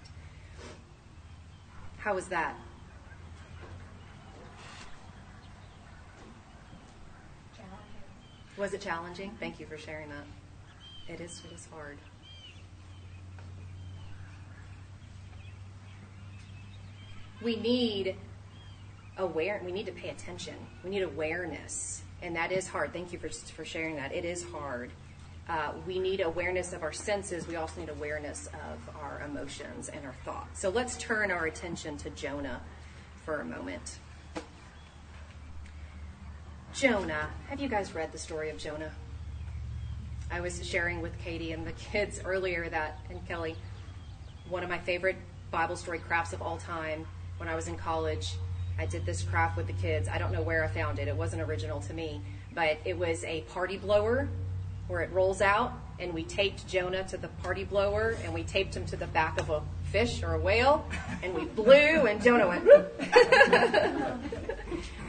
How 1.98 2.14
was 2.14 2.28
that? 2.28 2.56
Was 8.56 8.72
it 8.72 8.80
challenging? 8.80 9.32
Thank 9.40 9.58
you 9.58 9.66
for 9.66 9.76
sharing 9.76 10.08
that. 10.10 11.12
It 11.12 11.20
is. 11.20 11.42
It 11.50 11.54
is 11.54 11.66
hard. 11.72 11.98
We 17.42 17.56
need 17.56 18.16
aware 19.18 19.60
we 19.64 19.72
need 19.72 19.86
to 19.86 19.92
pay 19.92 20.10
attention. 20.10 20.54
We 20.82 20.90
need 20.90 21.02
awareness 21.02 22.02
and 22.24 22.34
that 22.36 22.52
is 22.52 22.66
hard. 22.66 22.92
Thank 22.92 23.12
you 23.12 23.18
for, 23.18 23.28
for 23.28 23.64
sharing 23.64 23.96
that. 23.96 24.12
It 24.12 24.24
is 24.24 24.42
hard. 24.44 24.90
Uh, 25.46 25.72
we 25.86 25.98
need 25.98 26.20
awareness 26.20 26.72
of 26.72 26.82
our 26.82 26.92
senses. 26.92 27.46
We 27.46 27.56
also 27.56 27.80
need 27.80 27.90
awareness 27.90 28.46
of 28.46 28.96
our 28.96 29.22
emotions 29.26 29.90
and 29.90 30.04
our 30.06 30.14
thoughts. 30.24 30.58
So 30.60 30.70
let's 30.70 30.96
turn 30.96 31.30
our 31.30 31.44
attention 31.46 31.98
to 31.98 32.10
jonah 32.10 32.62
for 33.26 33.40
a 33.40 33.44
moment. 33.44 33.98
Jonah 36.72 37.28
have 37.48 37.60
you 37.60 37.68
guys 37.68 37.94
read 37.94 38.10
the 38.10 38.18
story 38.18 38.48
of 38.50 38.58
jonah? 38.58 38.90
I 40.30 40.40
was 40.40 40.66
sharing 40.66 41.02
with 41.02 41.16
katie 41.18 41.52
and 41.52 41.66
the 41.66 41.72
kids 41.72 42.20
earlier 42.24 42.68
that 42.70 42.98
and 43.10 43.24
kelly 43.28 43.54
one 44.48 44.64
of 44.64 44.68
my 44.68 44.78
favorite 44.78 45.16
bible 45.52 45.76
story 45.76 46.00
crafts 46.00 46.32
of 46.32 46.42
all 46.42 46.56
time 46.56 47.06
when 47.36 47.48
i 47.48 47.54
was 47.54 47.68
in 47.68 47.76
college 47.76 48.34
I 48.78 48.86
did 48.86 49.06
this 49.06 49.22
craft 49.22 49.56
with 49.56 49.66
the 49.66 49.72
kids. 49.74 50.08
I 50.08 50.18
don't 50.18 50.32
know 50.32 50.42
where 50.42 50.64
I 50.64 50.68
found 50.68 50.98
it. 50.98 51.08
It 51.08 51.16
wasn't 51.16 51.42
original 51.42 51.80
to 51.82 51.94
me, 51.94 52.20
but 52.54 52.78
it 52.84 52.98
was 52.98 53.24
a 53.24 53.42
party 53.42 53.76
blower 53.76 54.28
where 54.88 55.00
it 55.00 55.10
rolls 55.12 55.40
out 55.40 55.72
and 55.98 56.12
we 56.12 56.24
taped 56.24 56.66
Jonah 56.66 57.04
to 57.04 57.16
the 57.16 57.28
party 57.28 57.64
blower 57.64 58.16
and 58.24 58.34
we 58.34 58.42
taped 58.42 58.76
him 58.76 58.84
to 58.86 58.96
the 58.96 59.06
back 59.06 59.40
of 59.40 59.48
a 59.50 59.62
fish 59.90 60.22
or 60.22 60.34
a 60.34 60.38
whale 60.38 60.86
and 61.22 61.34
we 61.34 61.44
blew 61.44 62.06
and 62.06 62.22
Jonah 62.22 62.48
went 62.48 62.64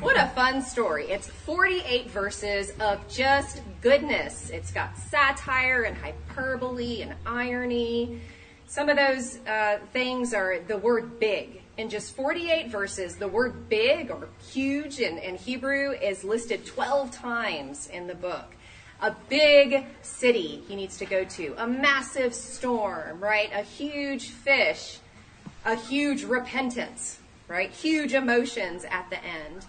What 0.01 0.17
a 0.17 0.27
fun 0.27 0.61
story. 0.61 1.05
It's 1.05 1.27
48 1.27 2.11
verses 2.11 2.71
of 2.79 3.07
just 3.07 3.61
goodness. 3.81 4.49
It's 4.49 4.71
got 4.71 4.95
satire 4.97 5.83
and 5.83 5.97
hyperbole 5.97 7.01
and 7.01 7.15
irony. 7.25 8.21
Some 8.67 8.89
of 8.89 8.97
those 8.97 9.39
uh, 9.47 9.79
things 9.93 10.33
are 10.33 10.59
the 10.59 10.77
word 10.77 11.19
big. 11.19 11.61
In 11.77 11.89
just 11.89 12.15
48 12.15 12.71
verses, 12.71 13.17
the 13.17 13.27
word 13.27 13.67
big 13.67 14.09
or 14.09 14.29
huge 14.49 14.99
in, 14.99 15.17
in 15.17 15.35
Hebrew 15.35 15.91
is 15.91 16.23
listed 16.23 16.65
12 16.65 17.11
times 17.11 17.89
in 17.91 18.07
the 18.07 18.15
book. 18.15 18.55
A 19.01 19.13
big 19.27 19.85
city 20.01 20.63
he 20.69 20.75
needs 20.77 20.97
to 20.99 21.05
go 21.05 21.25
to, 21.25 21.53
a 21.57 21.67
massive 21.67 22.33
storm, 22.33 23.21
right? 23.21 23.49
A 23.51 23.61
huge 23.61 24.29
fish, 24.29 24.99
a 25.65 25.75
huge 25.75 26.23
repentance, 26.23 27.19
right? 27.49 27.71
Huge 27.71 28.13
emotions 28.13 28.85
at 28.89 29.09
the 29.09 29.21
end. 29.21 29.65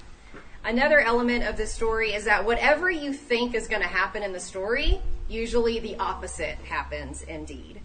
Another 0.65 1.01
element 1.01 1.43
of 1.43 1.57
the 1.57 1.67
story 1.67 2.13
is 2.13 2.25
that 2.25 2.45
whatever 2.45 2.89
you 2.89 3.13
think 3.13 3.57
is 3.57 3.67
going 3.67 3.83
to 3.83 3.89
happen 3.89 4.23
in 4.23 4.33
the 4.33 4.41
story, 4.41 5.01
usually 5.29 5.81
the 5.81 5.97
opposite 5.97 6.57
happens 6.59 7.23
indeed 7.23 7.81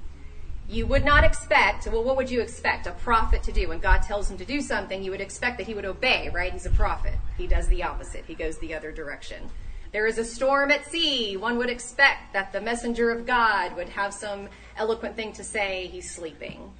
you 0.71 0.87
would 0.87 1.03
not 1.03 1.25
expect, 1.25 1.85
well, 1.87 2.01
what 2.01 2.15
would 2.15 2.31
you 2.31 2.39
expect 2.39 2.87
a 2.87 2.91
prophet 2.91 3.43
to 3.43 3.51
do? 3.51 3.67
When 3.67 3.79
God 3.79 4.01
tells 4.03 4.31
him 4.31 4.37
to 4.37 4.45
do 4.45 4.61
something, 4.61 5.03
you 5.03 5.11
would 5.11 5.19
expect 5.19 5.57
that 5.57 5.67
he 5.67 5.73
would 5.73 5.83
obey, 5.83 6.29
right? 6.29 6.53
He's 6.53 6.65
a 6.65 6.69
prophet. 6.69 7.15
He 7.37 7.45
does 7.45 7.67
the 7.67 7.83
opposite. 7.83 8.23
He 8.25 8.35
goes 8.35 8.57
the 8.59 8.73
other 8.73 8.93
direction. 8.93 9.49
There 9.91 10.07
is 10.07 10.17
a 10.17 10.23
storm 10.23 10.71
at 10.71 10.85
sea. 10.85 11.35
One 11.35 11.57
would 11.57 11.69
expect 11.69 12.31
that 12.31 12.53
the 12.53 12.61
messenger 12.61 13.11
of 13.11 13.25
God 13.25 13.75
would 13.75 13.89
have 13.89 14.13
some 14.13 14.47
eloquent 14.77 15.17
thing 15.17 15.33
to 15.33 15.43
say. 15.43 15.87
He's 15.87 16.09
sleeping. 16.09 16.71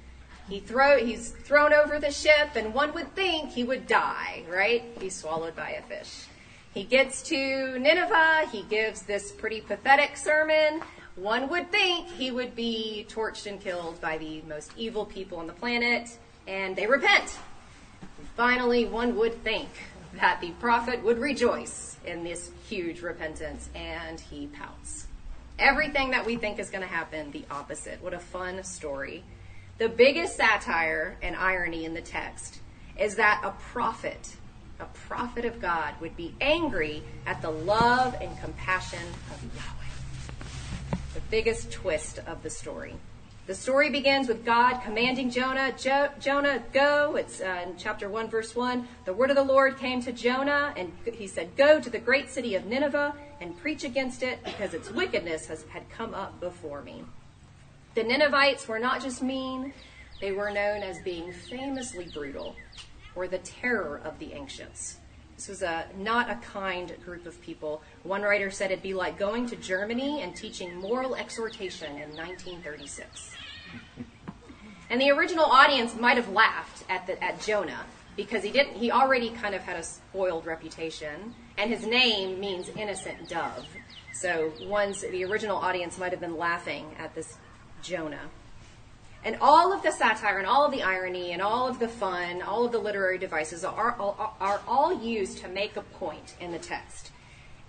He 0.48 0.60
throw, 0.60 1.04
he's 1.04 1.32
thrown 1.32 1.74
over 1.74 2.00
the 2.00 2.10
ship, 2.10 2.56
and 2.56 2.72
one 2.72 2.94
would 2.94 3.14
think 3.14 3.50
he 3.50 3.62
would 3.62 3.86
die, 3.86 4.44
right? 4.50 4.84
He's 5.00 5.14
swallowed 5.14 5.54
by 5.54 5.72
a 5.72 5.82
fish. 5.82 6.24
He 6.72 6.84
gets 6.84 7.20
to 7.24 7.78
Nineveh. 7.78 8.48
He 8.50 8.62
gives 8.62 9.02
this 9.02 9.32
pretty 9.32 9.60
pathetic 9.60 10.16
sermon 10.16 10.80
one 11.16 11.48
would 11.50 11.70
think 11.70 12.08
he 12.08 12.30
would 12.30 12.56
be 12.56 13.06
torched 13.08 13.46
and 13.46 13.60
killed 13.60 14.00
by 14.00 14.16
the 14.16 14.42
most 14.48 14.72
evil 14.76 15.04
people 15.04 15.38
on 15.38 15.46
the 15.46 15.52
planet, 15.52 16.16
and 16.46 16.74
they 16.74 16.86
repent. 16.86 17.38
Finally, 18.36 18.86
one 18.86 19.16
would 19.16 19.42
think 19.44 19.68
that 20.14 20.40
the 20.40 20.50
prophet 20.52 21.02
would 21.02 21.18
rejoice 21.18 21.96
in 22.06 22.24
this 22.24 22.50
huge 22.68 23.02
repentance, 23.02 23.68
and 23.74 24.20
he 24.20 24.46
pouts. 24.46 25.06
Everything 25.58 26.10
that 26.10 26.24
we 26.24 26.36
think 26.36 26.58
is 26.58 26.70
going 26.70 26.82
to 26.82 26.88
happen, 26.88 27.30
the 27.30 27.44
opposite. 27.50 28.02
What 28.02 28.14
a 28.14 28.18
fun 28.18 28.64
story. 28.64 29.22
The 29.78 29.88
biggest 29.88 30.36
satire 30.36 31.16
and 31.22 31.36
irony 31.36 31.84
in 31.84 31.92
the 31.92 32.00
text 32.00 32.60
is 32.98 33.16
that 33.16 33.42
a 33.44 33.50
prophet, 33.50 34.36
a 34.80 34.86
prophet 34.86 35.44
of 35.44 35.60
God, 35.60 35.94
would 36.00 36.16
be 36.16 36.34
angry 36.40 37.02
at 37.26 37.42
the 37.42 37.50
love 37.50 38.16
and 38.20 38.38
compassion 38.40 39.02
of 39.30 39.42
Yahweh 39.54 39.81
the 41.14 41.20
biggest 41.30 41.70
twist 41.70 42.18
of 42.26 42.42
the 42.42 42.50
story. 42.50 42.94
The 43.46 43.54
story 43.54 43.90
begins 43.90 44.28
with 44.28 44.44
God 44.44 44.78
commanding 44.82 45.28
Jonah, 45.28 45.74
jo- 45.76 46.10
Jonah, 46.20 46.62
go. 46.72 47.16
It's 47.16 47.40
uh, 47.40 47.64
in 47.66 47.76
chapter 47.76 48.08
1, 48.08 48.30
verse 48.30 48.54
1. 48.54 48.86
The 49.04 49.12
word 49.12 49.30
of 49.30 49.36
the 49.36 49.42
Lord 49.42 49.78
came 49.78 50.00
to 50.02 50.12
Jonah, 50.12 50.72
and 50.76 50.92
he 51.04 51.26
said, 51.26 51.56
Go 51.56 51.80
to 51.80 51.90
the 51.90 51.98
great 51.98 52.30
city 52.30 52.54
of 52.54 52.66
Nineveh 52.66 53.14
and 53.40 53.58
preach 53.58 53.82
against 53.82 54.22
it, 54.22 54.42
because 54.44 54.74
its 54.74 54.90
wickedness 54.92 55.46
has, 55.46 55.64
had 55.64 55.90
come 55.90 56.14
up 56.14 56.38
before 56.40 56.82
me. 56.82 57.04
The 57.94 58.04
Ninevites 58.04 58.68
were 58.68 58.78
not 58.78 59.02
just 59.02 59.22
mean, 59.22 59.74
they 60.20 60.30
were 60.30 60.52
known 60.52 60.82
as 60.82 61.00
being 61.00 61.32
famously 61.32 62.06
brutal, 62.14 62.54
or 63.16 63.26
the 63.26 63.38
terror 63.38 64.00
of 64.04 64.18
the 64.20 64.32
ancients. 64.34 64.98
This 65.42 65.48
was 65.48 65.62
a 65.62 65.86
not 65.98 66.30
a 66.30 66.36
kind 66.36 66.94
group 67.04 67.26
of 67.26 67.42
people. 67.42 67.82
One 68.04 68.22
writer 68.22 68.48
said 68.48 68.70
it'd 68.70 68.80
be 68.80 68.94
like 68.94 69.18
going 69.18 69.46
to 69.46 69.56
Germany 69.56 70.22
and 70.22 70.36
teaching 70.36 70.76
moral 70.76 71.16
exhortation 71.16 71.96
in 71.96 72.14
1936. 72.16 73.32
And 74.88 75.00
the 75.00 75.10
original 75.10 75.44
audience 75.44 75.96
might 75.96 76.16
have 76.16 76.28
laughed 76.28 76.84
at 76.88 77.08
the, 77.08 77.20
at 77.20 77.40
Jonah 77.40 77.86
because 78.16 78.44
he 78.44 78.52
didn't 78.52 78.74
he 78.74 78.92
already 78.92 79.30
kind 79.30 79.56
of 79.56 79.62
had 79.62 79.76
a 79.76 79.82
spoiled 79.82 80.46
reputation 80.46 81.34
and 81.58 81.72
his 81.72 81.84
name 81.86 82.38
means 82.38 82.68
innocent 82.68 83.28
dove. 83.28 83.66
So 84.14 84.52
one's 84.68 85.00
the 85.00 85.24
original 85.24 85.56
audience 85.56 85.98
might 85.98 86.12
have 86.12 86.20
been 86.20 86.38
laughing 86.38 86.94
at 87.00 87.16
this 87.16 87.36
Jonah. 87.82 88.30
And 89.24 89.36
all 89.40 89.72
of 89.72 89.82
the 89.82 89.92
satire 89.92 90.38
and 90.38 90.46
all 90.46 90.64
of 90.64 90.72
the 90.72 90.82
irony 90.82 91.32
and 91.32 91.40
all 91.40 91.68
of 91.68 91.78
the 91.78 91.88
fun, 91.88 92.42
all 92.42 92.64
of 92.64 92.72
the 92.72 92.78
literary 92.78 93.18
devices 93.18 93.64
are, 93.64 93.96
are, 94.00 94.32
are 94.40 94.60
all 94.66 94.92
used 94.92 95.38
to 95.38 95.48
make 95.48 95.76
a 95.76 95.82
point 95.82 96.34
in 96.40 96.50
the 96.50 96.58
text. 96.58 97.12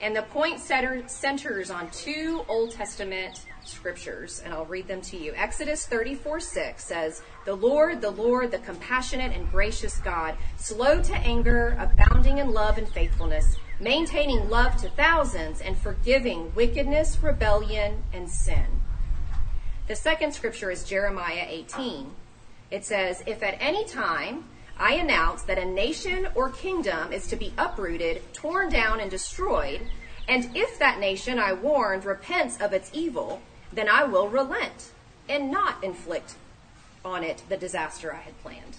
And 0.01 0.15
the 0.15 0.24
point 0.24 0.60
center, 0.60 1.07
centers 1.07 1.69
on 1.69 1.89
two 1.91 2.43
Old 2.50 2.72
Testament 2.72 3.45
scriptures, 3.63 4.41
and 4.43 4.53
I'll 4.53 4.65
read 4.65 4.88
them 4.88 5.00
to 5.01 5.17
you. 5.17 5.33
Exodus 5.36 5.86
34 5.86 6.39
6 6.39 6.83
says, 6.83 7.22
The 7.45 7.55
Lord, 7.55 8.01
the 8.01 8.10
Lord, 8.10 8.51
the 8.51 8.57
compassionate 8.60 9.31
and 9.31 9.50
gracious 9.50 10.00
God, 10.00 10.36
slow 10.57 11.01
to 11.03 11.15
anger, 11.15 11.77
abounding 11.79 12.39
in 12.39 12.51
love 12.51 12.77
and 12.77 12.89
faithfulness, 12.89 13.55
maintaining 13.79 14.50
love 14.50 14.75
to 14.81 14.89
thousands, 14.89 15.62
and 15.62 15.77
forgiving 15.77 16.53
wickedness, 16.55 17.22
rebellion, 17.22 18.03
and 18.12 18.29
sin. 18.29 18.82
The 19.85 19.95
second 19.97 20.31
scripture 20.33 20.71
is 20.71 20.85
Jeremiah 20.85 21.45
18. 21.45 22.09
It 22.71 22.85
says, 22.85 23.21
If 23.27 23.43
at 23.43 23.57
any 23.59 23.83
time 23.83 24.45
I 24.77 24.93
announce 24.93 25.41
that 25.43 25.57
a 25.57 25.65
nation 25.65 26.29
or 26.35 26.51
kingdom 26.51 27.11
is 27.11 27.27
to 27.27 27.35
be 27.35 27.53
uprooted, 27.57 28.21
torn 28.31 28.69
down, 28.69 29.01
and 29.01 29.11
destroyed, 29.11 29.81
and 30.29 30.55
if 30.55 30.79
that 30.79 31.01
nation 31.01 31.37
I 31.37 31.51
warned 31.51 32.05
repents 32.05 32.61
of 32.61 32.71
its 32.71 32.91
evil, 32.93 33.41
then 33.73 33.89
I 33.89 34.05
will 34.05 34.29
relent 34.29 34.91
and 35.27 35.51
not 35.51 35.83
inflict 35.83 36.35
on 37.03 37.25
it 37.25 37.43
the 37.49 37.57
disaster 37.57 38.13
I 38.13 38.21
had 38.21 38.41
planned. 38.41 38.77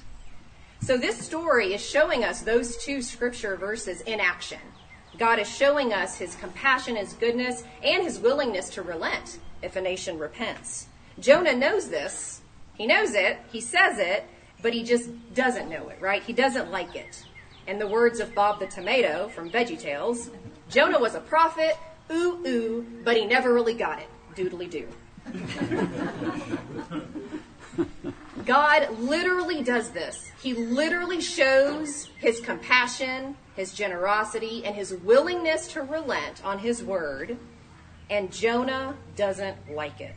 So 0.80 0.96
this 0.96 1.18
story 1.18 1.74
is 1.74 1.84
showing 1.84 2.24
us 2.24 2.40
those 2.40 2.78
two 2.78 3.02
scripture 3.02 3.56
verses 3.56 4.00
in 4.00 4.20
action. 4.20 4.60
God 5.18 5.38
is 5.38 5.54
showing 5.54 5.92
us 5.92 6.16
his 6.16 6.34
compassion, 6.36 6.96
his 6.96 7.12
goodness, 7.12 7.62
and 7.82 8.02
his 8.02 8.18
willingness 8.18 8.70
to 8.70 8.80
relent 8.80 9.38
if 9.60 9.76
a 9.76 9.82
nation 9.82 10.18
repents. 10.18 10.86
Jonah 11.18 11.54
knows 11.54 11.88
this. 11.88 12.42
He 12.74 12.86
knows 12.86 13.14
it. 13.14 13.38
He 13.50 13.60
says 13.60 13.98
it, 13.98 14.26
but 14.62 14.72
he 14.72 14.82
just 14.82 15.10
doesn't 15.34 15.68
know 15.68 15.88
it, 15.88 16.00
right? 16.00 16.22
He 16.22 16.32
doesn't 16.32 16.70
like 16.70 16.96
it. 16.96 17.24
In 17.66 17.78
the 17.78 17.86
words 17.86 18.20
of 18.20 18.34
Bob 18.34 18.60
the 18.60 18.66
Tomato 18.66 19.28
from 19.28 19.50
VeggieTales, 19.50 20.30
Jonah 20.68 20.98
was 20.98 21.14
a 21.14 21.20
prophet, 21.20 21.76
ooh, 22.10 22.44
ooh, 22.46 22.86
but 23.04 23.16
he 23.16 23.24
never 23.24 23.54
really 23.54 23.74
got 23.74 24.00
it. 24.00 24.08
Doodly 24.34 24.68
doo. 24.68 24.88
God 28.44 28.98
literally 28.98 29.62
does 29.62 29.90
this. 29.90 30.30
He 30.42 30.52
literally 30.52 31.20
shows 31.20 32.10
his 32.18 32.40
compassion, 32.40 33.36
his 33.56 33.72
generosity, 33.72 34.64
and 34.64 34.74
his 34.74 34.92
willingness 34.92 35.68
to 35.68 35.82
relent 35.82 36.44
on 36.44 36.58
his 36.58 36.82
word, 36.82 37.38
and 38.10 38.32
Jonah 38.32 38.96
doesn't 39.16 39.74
like 39.74 40.00
it. 40.00 40.14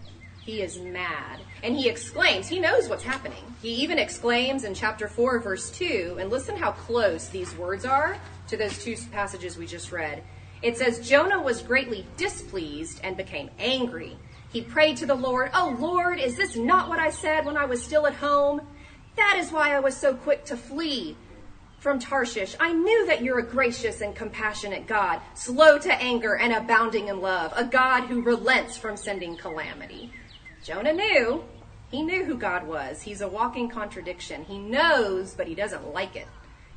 He 0.48 0.62
is 0.62 0.80
mad. 0.80 1.42
And 1.62 1.76
he 1.76 1.90
exclaims, 1.90 2.48
he 2.48 2.62
knows 2.62 2.88
what's 2.88 3.04
happening. 3.04 3.54
He 3.62 3.68
even 3.84 4.00
exclaims 4.00 4.64
in 4.64 4.74
chapter 4.74 5.10
4, 5.10 5.40
verse 5.40 5.70
2, 5.72 6.16
and 6.22 6.30
listen 6.30 6.56
how 6.56 6.72
close 6.72 7.28
these 7.28 7.54
words 7.58 7.84
are 7.84 8.18
to 8.48 8.56
those 8.56 8.82
two 8.82 8.96
passages 9.12 9.58
we 9.58 9.68
just 9.68 9.92
read. 9.92 10.24
It 10.62 10.78
says, 10.78 11.06
Jonah 11.06 11.42
was 11.42 11.62
greatly 11.62 12.08
displeased 12.16 13.02
and 13.04 13.18
became 13.18 13.50
angry. 13.60 14.16
He 14.50 14.62
prayed 14.62 14.96
to 14.98 15.06
the 15.06 15.16
Lord, 15.16 15.52
Oh 15.54 15.76
Lord, 15.78 16.18
is 16.18 16.38
this 16.38 16.56
not 16.56 16.88
what 16.88 17.00
I 17.00 17.10
said 17.10 17.46
when 17.46 17.58
I 17.58 17.66
was 17.66 17.84
still 17.84 18.08
at 18.08 18.14
home? 18.14 18.62
That 19.18 19.36
is 19.40 19.52
why 19.52 19.76
I 19.76 19.82
was 19.82 19.98
so 19.98 20.14
quick 20.14 20.46
to 20.46 20.56
flee 20.56 21.18
from 21.80 22.00
Tarshish. 22.00 22.56
I 22.58 22.72
knew 22.72 23.06
that 23.08 23.22
you're 23.22 23.40
a 23.40 23.46
gracious 23.46 24.00
and 24.00 24.16
compassionate 24.16 24.88
God, 24.88 25.20
slow 25.34 25.78
to 25.78 25.94
anger 26.02 26.38
and 26.38 26.54
abounding 26.54 27.10
in 27.10 27.20
love, 27.20 27.52
a 27.54 27.66
God 27.66 28.06
who 28.06 28.22
relents 28.22 28.78
from 28.78 28.96
sending 28.96 29.36
calamity. 29.36 30.10
Jonah 30.64 30.94
knew. 30.94 31.44
He 31.90 32.02
knew 32.02 32.26
who 32.26 32.38
God 32.38 32.68
was. 32.68 33.02
He's 33.02 33.22
a 33.22 33.28
walking 33.28 33.70
contradiction. 33.70 34.44
He 34.44 34.58
knows, 34.58 35.34
but 35.34 35.48
he 35.48 35.56
doesn't 35.56 35.94
like 35.94 36.16
it. 36.16 36.28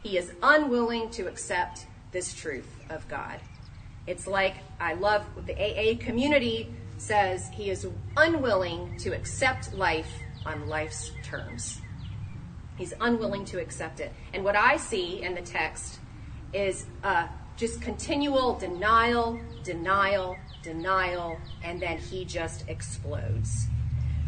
He 0.02 0.16
is 0.16 0.32
unwilling 0.42 1.10
to 1.10 1.26
accept 1.26 1.86
this 2.12 2.32
truth 2.32 2.68
of 2.88 3.06
God. 3.08 3.40
It's 4.06 4.26
like 4.26 4.56
I 4.80 4.94
love 4.94 5.24
the 5.46 5.54
AA 5.54 5.96
community 5.98 6.74
says 6.98 7.48
he 7.48 7.70
is 7.70 7.86
unwilling 8.16 8.96
to 8.98 9.10
accept 9.10 9.74
life 9.74 10.10
on 10.46 10.68
life's 10.68 11.12
terms. 11.22 11.80
He's 12.76 12.94
unwilling 13.00 13.44
to 13.46 13.60
accept 13.60 14.00
it. 14.00 14.12
And 14.32 14.44
what 14.44 14.56
I 14.56 14.76
see 14.76 15.22
in 15.22 15.34
the 15.34 15.42
text 15.42 15.98
is 16.52 16.86
uh, 17.04 17.28
just 17.56 17.82
continual 17.82 18.58
denial, 18.58 19.40
denial, 19.62 20.38
denial, 20.62 21.38
and 21.62 21.81
then 21.81 21.99
he 21.99 22.25
just 22.25 22.68
explodes. 22.68 23.66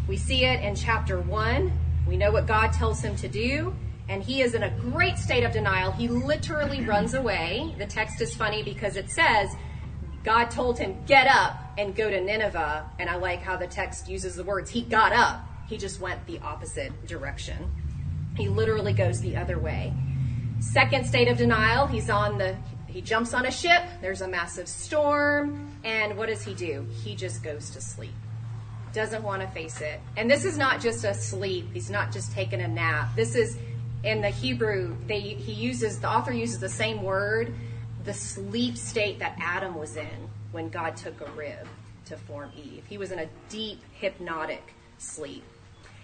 We 0.08 0.16
see 0.16 0.44
it 0.44 0.62
in 0.62 0.74
chapter 0.74 1.20
1. 1.20 1.72
We 2.06 2.16
know 2.16 2.32
what 2.32 2.46
God 2.46 2.72
tells 2.72 3.00
him 3.00 3.16
to 3.16 3.28
do, 3.28 3.74
and 4.08 4.22
he 4.22 4.42
is 4.42 4.54
in 4.54 4.64
a 4.64 4.70
great 4.70 5.18
state 5.18 5.44
of 5.44 5.52
denial. 5.52 5.92
He 5.92 6.08
literally 6.08 6.80
runs 6.86 7.14
away. 7.14 7.74
The 7.78 7.86
text 7.86 8.20
is 8.20 8.34
funny 8.34 8.62
because 8.62 8.96
it 8.96 9.10
says, 9.10 9.54
God 10.24 10.50
told 10.50 10.78
him, 10.78 10.96
Get 11.06 11.26
up 11.26 11.56
and 11.78 11.94
go 11.94 12.10
to 12.10 12.20
Nineveh. 12.20 12.90
And 12.98 13.08
I 13.08 13.16
like 13.16 13.42
how 13.42 13.56
the 13.56 13.66
text 13.66 14.08
uses 14.08 14.36
the 14.36 14.44
words, 14.44 14.70
He 14.70 14.82
got 14.82 15.12
up. 15.12 15.46
He 15.68 15.78
just 15.78 16.00
went 16.00 16.26
the 16.26 16.38
opposite 16.40 17.06
direction. 17.06 17.70
He 18.36 18.48
literally 18.48 18.92
goes 18.92 19.20
the 19.20 19.36
other 19.36 19.58
way. 19.58 19.94
Second 20.60 21.06
state 21.06 21.28
of 21.28 21.38
denial, 21.38 21.86
he's 21.86 22.08
on 22.08 22.38
the 22.38 22.56
he 22.92 23.00
jumps 23.00 23.32
on 23.32 23.46
a 23.46 23.50
ship, 23.50 23.82
there's 24.00 24.20
a 24.20 24.28
massive 24.28 24.68
storm, 24.68 25.74
and 25.82 26.16
what 26.16 26.28
does 26.28 26.42
he 26.42 26.54
do? 26.54 26.86
He 27.02 27.14
just 27.14 27.42
goes 27.42 27.70
to 27.70 27.80
sleep. 27.80 28.12
Doesn't 28.92 29.22
want 29.22 29.40
to 29.40 29.48
face 29.48 29.80
it. 29.80 30.00
And 30.16 30.30
this 30.30 30.44
is 30.44 30.58
not 30.58 30.80
just 30.80 31.04
a 31.04 31.14
sleep, 31.14 31.66
he's 31.72 31.90
not 31.90 32.12
just 32.12 32.32
taking 32.32 32.60
a 32.60 32.68
nap. 32.68 33.16
This 33.16 33.34
is 33.34 33.56
in 34.04 34.20
the 34.20 34.28
Hebrew, 34.28 34.96
they 35.06 35.20
he 35.20 35.52
uses 35.52 36.00
the 36.00 36.08
author 36.08 36.32
uses 36.32 36.60
the 36.60 36.68
same 36.68 37.02
word, 37.02 37.54
the 38.04 38.12
sleep 38.12 38.76
state 38.76 39.18
that 39.20 39.36
Adam 39.40 39.74
was 39.76 39.96
in 39.96 40.28
when 40.50 40.68
God 40.68 40.96
took 40.96 41.20
a 41.20 41.30
rib 41.32 41.66
to 42.06 42.16
form 42.16 42.50
Eve. 42.56 42.84
He 42.88 42.98
was 42.98 43.12
in 43.12 43.20
a 43.20 43.28
deep 43.48 43.80
hypnotic 43.92 44.74
sleep. 44.98 45.44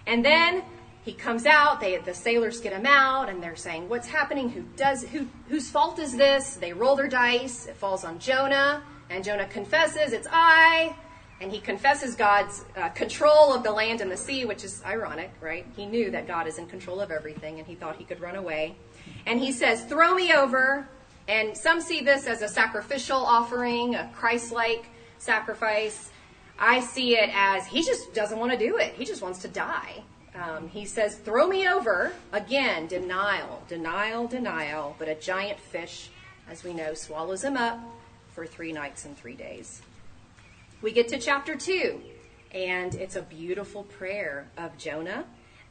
And 0.07 0.25
then 0.25 0.63
he 1.05 1.13
comes 1.13 1.47
out, 1.47 1.81
they, 1.81 1.97
the 1.97 2.15
sailors 2.15 2.61
get 2.61 2.73
him 2.73 2.87
out, 2.87 3.29
and 3.29 3.43
they're 3.43 3.57
saying, 3.57 3.89
What's 3.89 4.09
happening? 4.09 4.51
Who 4.51 4.63
does 4.77 5.05
who 5.05 5.27
whose 5.49 5.71
fault 5.71 5.99
is 5.99 6.17
this? 6.17 6.57
They 6.57 6.73
roll 6.73 6.97
their 6.97 7.09
dice, 7.09 7.67
it 7.67 7.77
falls 7.77 8.05
on 8.05 8.19
Jonah, 8.19 8.83
and 9.11 9.25
Jonah 9.25 9.47
confesses, 9.47 10.13
It's 10.13 10.29
I. 10.31 10.95
And 11.41 11.53
he 11.53 11.61
confesses 11.61 12.17
God's 12.17 12.65
uh, 12.77 12.89
control 12.89 13.55
of 13.55 13.63
the 13.63 13.71
land 13.71 14.01
and 14.01 14.11
the 14.11 14.17
sea, 14.17 14.45
which 14.45 14.65
is 14.65 14.83
ironic, 14.85 15.31
right? 15.41 15.65
He 15.77 15.87
knew 15.87 16.11
that 16.11 16.27
God 16.27 16.49
is 16.49 16.59
in 16.59 16.67
control 16.67 17.01
of 17.01 17.13
everything, 17.13 17.59
and 17.59 17.67
he 17.67 17.77
thought 17.77 17.95
he 17.95 18.03
could 18.03 18.21
run 18.21 18.35
away. 18.35 18.75
And 19.25 19.39
he 19.39 19.53
says, 19.53 19.85
Throw 19.85 20.15
me 20.15 20.33
over. 20.33 20.89
And 21.29 21.57
some 21.57 21.81
see 21.81 22.01
this 22.01 22.27
as 22.27 22.43
a 22.43 22.49
sacrificial 22.49 23.19
offering, 23.19 23.95
a 23.95 24.11
Christ 24.17 24.51
like 24.51 24.87
sacrifice. 25.19 26.11
I 26.59 26.81
see 26.81 27.17
it 27.17 27.31
as 27.33 27.67
he 27.67 27.83
just 27.83 28.15
doesn't 28.15 28.39
want 28.39 28.51
to 28.53 28.59
do 28.59 28.79
it. 28.79 28.95
He 28.95 29.05
just 29.05 29.23
wants 29.23 29.41
to 29.43 29.49
die. 29.49 30.03
Um, 30.39 30.69
he 30.69 30.85
says, 30.85 31.17
Throw 31.17 31.47
me 31.47 31.69
over. 31.69 32.13
Again, 32.33 32.87
denial, 32.87 33.63
denial, 33.69 34.27
denial. 34.27 34.95
But 34.99 35.09
a 35.09 35.15
giant 35.15 35.59
fish, 35.59 36.11
as 36.49 36.63
we 36.63 36.73
know, 36.73 36.95
swallows 36.95 37.43
him 37.43 37.57
up 37.57 37.81
for 38.35 38.47
three 38.47 38.73
nights 38.73 39.05
and 39.05 39.17
three 39.17 39.35
days. 39.35 39.83
We 40.81 40.93
get 40.93 41.09
to 41.09 41.19
chapter 41.19 41.57
2, 41.57 42.01
and 42.53 42.95
it's 42.95 43.17
a 43.17 43.23
beautiful 43.23 43.83
prayer 43.83 44.49
of 44.57 44.77
Jonah 44.79 45.25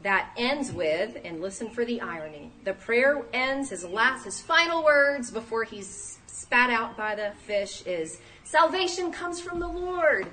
that 0.03 0.31
ends 0.37 0.71
with, 0.71 1.17
and 1.23 1.41
listen 1.41 1.69
for 1.69 1.83
the 1.83 2.01
irony. 2.01 2.51
The 2.65 2.73
prayer 2.73 3.23
ends, 3.33 3.69
his 3.69 3.83
last, 3.83 4.25
his 4.25 4.39
final 4.39 4.83
words 4.83 5.31
before 5.31 5.63
he's 5.63 6.19
spat 6.27 6.69
out 6.69 6.95
by 6.95 7.15
the 7.15 7.31
fish 7.45 7.81
is, 7.85 8.19
Salvation 8.43 9.11
comes 9.11 9.41
from 9.41 9.59
the 9.59 9.67
Lord. 9.67 10.27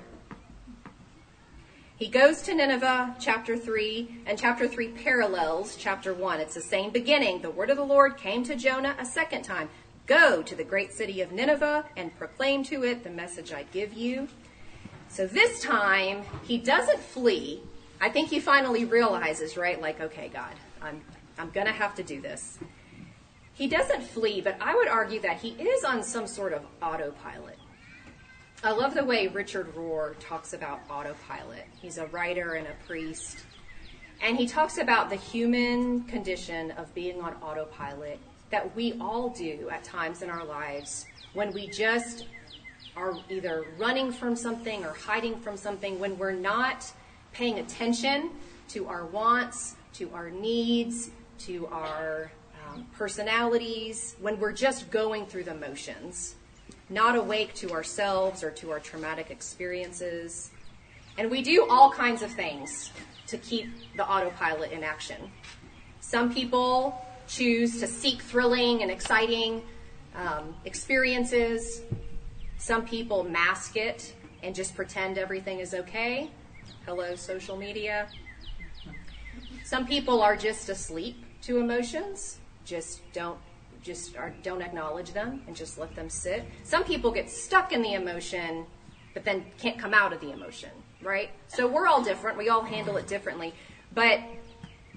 He 1.97 2.09
goes 2.09 2.41
to 2.41 2.53
Nineveh, 2.53 3.15
chapter 3.21 3.55
3, 3.55 4.23
and 4.25 4.37
chapter 4.37 4.67
3 4.67 4.89
parallels 4.89 5.77
chapter 5.77 6.13
1. 6.13 6.41
It's 6.41 6.55
the 6.55 6.59
same 6.59 6.91
beginning. 6.91 7.41
The 7.41 7.49
word 7.49 7.69
of 7.69 7.77
the 7.77 7.85
Lord 7.85 8.17
came 8.17 8.43
to 8.43 8.55
Jonah 8.57 8.97
a 8.99 9.05
second 9.05 9.43
time. 9.43 9.69
Go 10.05 10.41
to 10.41 10.55
the 10.55 10.63
great 10.65 10.91
city 10.91 11.21
of 11.21 11.31
Nineveh 11.31 11.85
and 11.95 12.13
proclaim 12.17 12.65
to 12.65 12.83
it 12.83 13.05
the 13.05 13.09
message 13.09 13.53
I 13.53 13.63
give 13.71 13.93
you. 13.93 14.27
So 15.07 15.25
this 15.25 15.61
time, 15.61 16.23
he 16.43 16.57
doesn't 16.57 16.99
flee. 16.99 17.61
I 18.01 18.09
think 18.09 18.27
he 18.27 18.41
finally 18.41 18.83
realizes, 18.83 19.55
right? 19.55 19.81
Like, 19.81 20.01
okay, 20.01 20.27
God, 20.27 20.53
I'm, 20.81 21.01
I'm 21.37 21.49
going 21.51 21.67
to 21.67 21.71
have 21.71 21.95
to 21.95 22.03
do 22.03 22.19
this. 22.19 22.59
He 23.53 23.67
doesn't 23.67 24.03
flee, 24.03 24.41
but 24.41 24.57
I 24.59 24.75
would 24.75 24.89
argue 24.89 25.21
that 25.21 25.37
he 25.37 25.51
is 25.51 25.85
on 25.85 26.03
some 26.03 26.27
sort 26.27 26.51
of 26.51 26.65
autopilot. 26.81 27.57
I 28.65 28.71
love 28.71 28.95
the 28.95 29.05
way 29.05 29.27
Richard 29.27 29.75
Rohr 29.75 30.15
talks 30.19 30.53
about 30.53 30.79
autopilot. 30.89 31.67
He's 31.79 31.99
a 31.99 32.07
writer 32.07 32.55
and 32.55 32.65
a 32.65 32.73
priest. 32.87 33.45
And 34.23 34.35
he 34.35 34.47
talks 34.47 34.79
about 34.79 35.11
the 35.11 35.15
human 35.17 36.01
condition 36.05 36.71
of 36.71 36.91
being 36.95 37.21
on 37.21 37.35
autopilot 37.43 38.17
that 38.49 38.75
we 38.75 38.93
all 38.93 39.29
do 39.29 39.69
at 39.69 39.83
times 39.83 40.23
in 40.23 40.31
our 40.31 40.43
lives 40.43 41.05
when 41.35 41.53
we 41.53 41.67
just 41.67 42.25
are 42.97 43.15
either 43.29 43.67
running 43.77 44.11
from 44.11 44.35
something 44.35 44.83
or 44.83 44.93
hiding 44.93 45.39
from 45.41 45.57
something, 45.57 45.99
when 45.99 46.17
we're 46.17 46.31
not 46.31 46.91
paying 47.33 47.59
attention 47.59 48.31
to 48.69 48.87
our 48.87 49.05
wants, 49.05 49.75
to 49.93 50.09
our 50.11 50.31
needs, 50.31 51.11
to 51.37 51.67
our 51.67 52.31
um, 52.67 52.87
personalities, 52.95 54.15
when 54.21 54.39
we're 54.39 54.51
just 54.51 54.89
going 54.89 55.27
through 55.27 55.43
the 55.43 55.53
motions, 55.53 56.33
not 56.89 57.15
awake 57.15 57.53
to 57.55 57.71
ourselves 57.71 58.43
or 58.43 58.51
to 58.51 58.71
our 58.71 58.79
traumatic 58.79 59.31
experiences. 59.31 60.51
And 61.17 61.31
we 61.31 61.41
do 61.41 61.65
all 61.69 61.91
kinds 61.91 62.21
of 62.21 62.31
things 62.31 62.91
to 63.27 63.37
keep 63.37 63.69
the 63.95 64.07
autopilot 64.07 64.71
in 64.71 64.83
action. 64.83 65.31
Some 65.99 66.33
people 66.33 67.05
choose 67.27 67.79
to 67.79 67.87
seek 67.87 68.21
thrilling 68.21 68.83
and 68.83 68.91
exciting 68.91 69.63
um, 70.15 70.55
experiences. 70.65 71.81
Some 72.57 72.85
people 72.85 73.23
mask 73.23 73.77
it 73.77 74.13
and 74.43 74.53
just 74.53 74.75
pretend 74.75 75.17
everything 75.17 75.59
is 75.59 75.73
okay. 75.73 76.29
Hello, 76.85 77.15
social 77.15 77.57
media. 77.57 78.07
Some 79.63 79.87
people 79.87 80.21
are 80.21 80.35
just 80.35 80.69
asleep 80.69 81.25
to 81.41 81.57
emotions, 81.57 82.37
just 82.63 83.01
don't 83.13 83.39
just 83.85 84.17
are, 84.17 84.33
don't 84.41 84.61
acknowledge 84.61 85.13
them 85.13 85.43
and 85.47 85.55
just 85.55 85.77
let 85.77 85.95
them 85.95 86.09
sit. 86.09 86.43
Some 86.63 86.83
people 86.83 87.11
get 87.11 87.29
stuck 87.29 87.71
in 87.71 87.81
the 87.81 87.93
emotion, 87.93 88.65
but 89.13 89.23
then 89.23 89.45
can't 89.59 89.77
come 89.77 89.93
out 89.93 90.11
of 90.11 90.19
the 90.19 90.31
emotion, 90.31 90.71
right? 91.01 91.29
So 91.47 91.67
we're 91.67 91.87
all 91.87 92.03
different. 92.03 92.37
We 92.37 92.49
all 92.49 92.63
handle 92.63 92.97
it 92.97 93.07
differently. 93.07 93.53
But 93.93 94.19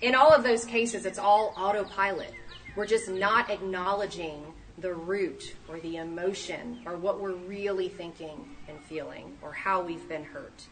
in 0.01 0.15
all 0.15 0.33
of 0.33 0.43
those 0.43 0.65
cases, 0.65 1.05
it's 1.05 1.19
all 1.19 1.55
autopilot. 1.57 2.33
We're 2.75 2.87
just 2.87 3.09
not 3.09 3.51
acknowledging 3.51 4.43
the 4.79 4.95
root 4.95 5.55
or 5.69 5.79
the 5.81 5.97
emotion 5.97 6.81
or 6.87 6.97
what 6.97 7.21
we're 7.21 7.35
really 7.35 7.89
thinking 7.89 8.57
and 8.69 8.81
feeling 8.85 9.37
or 9.43 9.53
how 9.53 9.83
we've 9.83 10.09
been 10.09 10.25
hurt. 10.25 10.67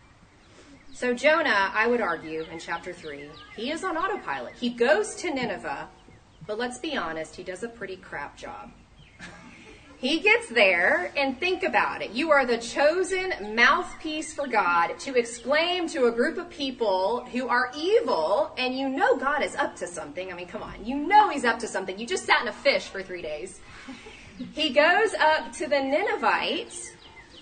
So 0.92 1.12
Jonah, 1.12 1.70
I 1.74 1.86
would 1.86 2.00
argue 2.00 2.46
in 2.50 2.58
chapter 2.58 2.92
3, 2.92 3.28
he 3.54 3.70
is 3.70 3.84
on 3.84 3.98
autopilot. 3.98 4.54
He 4.54 4.70
goes 4.70 5.14
to 5.16 5.34
Nineveh, 5.34 5.88
but 6.46 6.58
let's 6.58 6.78
be 6.78 6.96
honest, 6.96 7.36
he 7.36 7.42
does 7.42 7.62
a 7.62 7.68
pretty 7.68 7.96
crap 7.96 8.36
job. 8.36 8.70
He 9.98 10.20
gets 10.20 10.50
there 10.50 11.10
and 11.16 11.40
think 11.40 11.62
about 11.62 12.02
it. 12.02 12.10
You 12.10 12.30
are 12.30 12.44
the 12.44 12.58
chosen 12.58 13.32
mouthpiece 13.54 14.34
for 14.34 14.46
God 14.46 14.98
to 15.00 15.14
exclaim 15.18 15.88
to 15.88 16.04
a 16.04 16.12
group 16.12 16.36
of 16.36 16.50
people 16.50 17.24
who 17.32 17.48
are 17.48 17.72
evil 17.74 18.54
and 18.58 18.76
you 18.76 18.90
know 18.90 19.16
God 19.16 19.42
is 19.42 19.56
up 19.56 19.74
to 19.76 19.86
something. 19.86 20.30
I 20.30 20.36
mean, 20.36 20.48
come 20.48 20.62
on. 20.62 20.84
You 20.84 20.96
know 20.96 21.30
he's 21.30 21.46
up 21.46 21.58
to 21.60 21.66
something. 21.66 21.98
You 21.98 22.06
just 22.06 22.26
sat 22.26 22.42
in 22.42 22.48
a 22.48 22.52
fish 22.52 22.88
for 22.88 23.02
three 23.02 23.22
days. 23.22 23.60
He 24.52 24.68
goes 24.68 25.14
up 25.14 25.52
to 25.54 25.66
the 25.66 25.80
Ninevites 25.80 26.90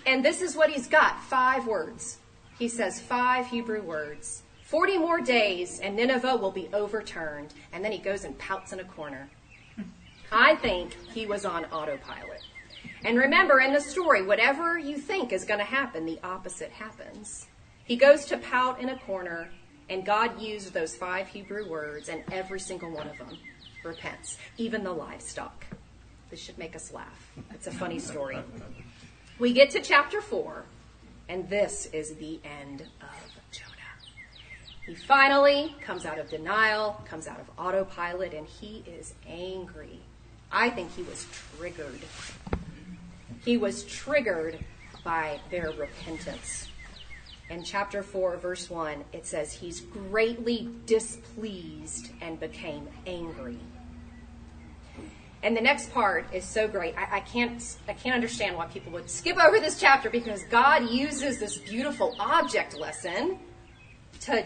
and 0.05 0.23
this 0.23 0.41
is 0.41 0.55
what 0.55 0.69
he's 0.69 0.87
got. 0.87 1.21
Five 1.23 1.67
words 1.67 2.19
he 2.57 2.67
says 2.67 3.01
five 3.01 3.47
Hebrew 3.47 3.81
words. 3.81 4.43
40 4.65 4.97
more 4.97 5.21
days 5.21 5.79
and 5.79 5.95
Nineveh 5.95 6.35
will 6.35 6.51
be 6.51 6.69
overturned. 6.73 7.53
And 7.71 7.83
then 7.83 7.91
he 7.91 7.97
goes 7.97 8.23
and 8.23 8.37
pouts 8.37 8.73
in 8.73 8.79
a 8.79 8.83
corner. 8.83 9.29
I 10.31 10.55
think 10.55 10.95
he 11.13 11.25
was 11.25 11.45
on 11.45 11.65
autopilot. 11.65 12.41
And 13.03 13.17
remember 13.17 13.59
in 13.59 13.73
the 13.73 13.79
story, 13.79 14.23
whatever 14.23 14.77
you 14.77 14.97
think 14.97 15.31
is 15.31 15.45
going 15.45 15.59
to 15.59 15.65
happen, 15.65 16.05
the 16.05 16.19
opposite 16.23 16.71
happens. 16.71 17.47
He 17.85 17.95
goes 17.95 18.25
to 18.25 18.37
pout 18.37 18.81
in 18.81 18.89
a 18.89 18.97
corner, 18.97 19.49
and 19.89 20.03
God 20.03 20.41
used 20.41 20.73
those 20.73 20.95
five 20.95 21.27
Hebrew 21.27 21.69
words, 21.69 22.09
and 22.09 22.23
every 22.31 22.59
single 22.59 22.89
one 22.89 23.07
of 23.07 23.17
them 23.19 23.37
repents, 23.83 24.37
even 24.57 24.83
the 24.83 24.91
livestock. 24.91 25.67
This 26.31 26.39
should 26.39 26.57
make 26.57 26.75
us 26.75 26.91
laugh. 26.91 27.31
It's 27.51 27.67
a 27.67 27.71
funny 27.71 27.99
story. 27.99 28.39
We 29.37 29.53
get 29.53 29.69
to 29.71 29.81
chapter 29.81 30.21
4, 30.21 30.65
and 31.29 31.47
this 31.47 31.85
is 31.93 32.15
the 32.15 32.39
end 32.43 32.81
of. 33.01 33.24
He 34.85 34.93
finally 34.93 35.75
comes 35.81 36.05
out 36.05 36.19
of 36.19 36.29
denial, 36.29 37.01
comes 37.05 37.27
out 37.27 37.39
of 37.39 37.49
autopilot, 37.57 38.33
and 38.33 38.45
he 38.45 38.83
is 38.85 39.15
angry. 39.27 39.99
I 40.51 40.69
think 40.69 40.93
he 40.95 41.01
was 41.01 41.25
triggered. 41.57 42.01
He 43.43 43.57
was 43.57 43.83
triggered 43.83 44.59
by 45.03 45.39
their 45.49 45.71
repentance. 45.71 46.67
In 47.49 47.63
chapter 47.63 48.03
4, 48.03 48.37
verse 48.37 48.69
1, 48.69 49.03
it 49.11 49.25
says, 49.25 49.51
He's 49.53 49.81
greatly 49.81 50.69
displeased 50.85 52.11
and 52.21 52.39
became 52.39 52.87
angry. 53.07 53.59
And 55.41 55.55
the 55.55 55.61
next 55.61 55.91
part 55.93 56.25
is 56.33 56.43
so 56.43 56.67
great. 56.67 56.95
I, 56.97 57.17
I, 57.17 57.19
can't 57.19 57.77
I 57.87 57.93
can't 57.93 58.15
understand 58.15 58.55
why 58.55 58.65
people 58.65 58.91
would 58.93 59.09
skip 59.09 59.37
over 59.37 59.59
this 59.59 59.79
chapter 59.79 60.09
because 60.09 60.43
God 60.43 60.89
uses 60.89 61.39
this 61.39 61.57
beautiful 61.57 62.15
object 62.19 62.75
lesson 62.79 63.37
to 64.21 64.43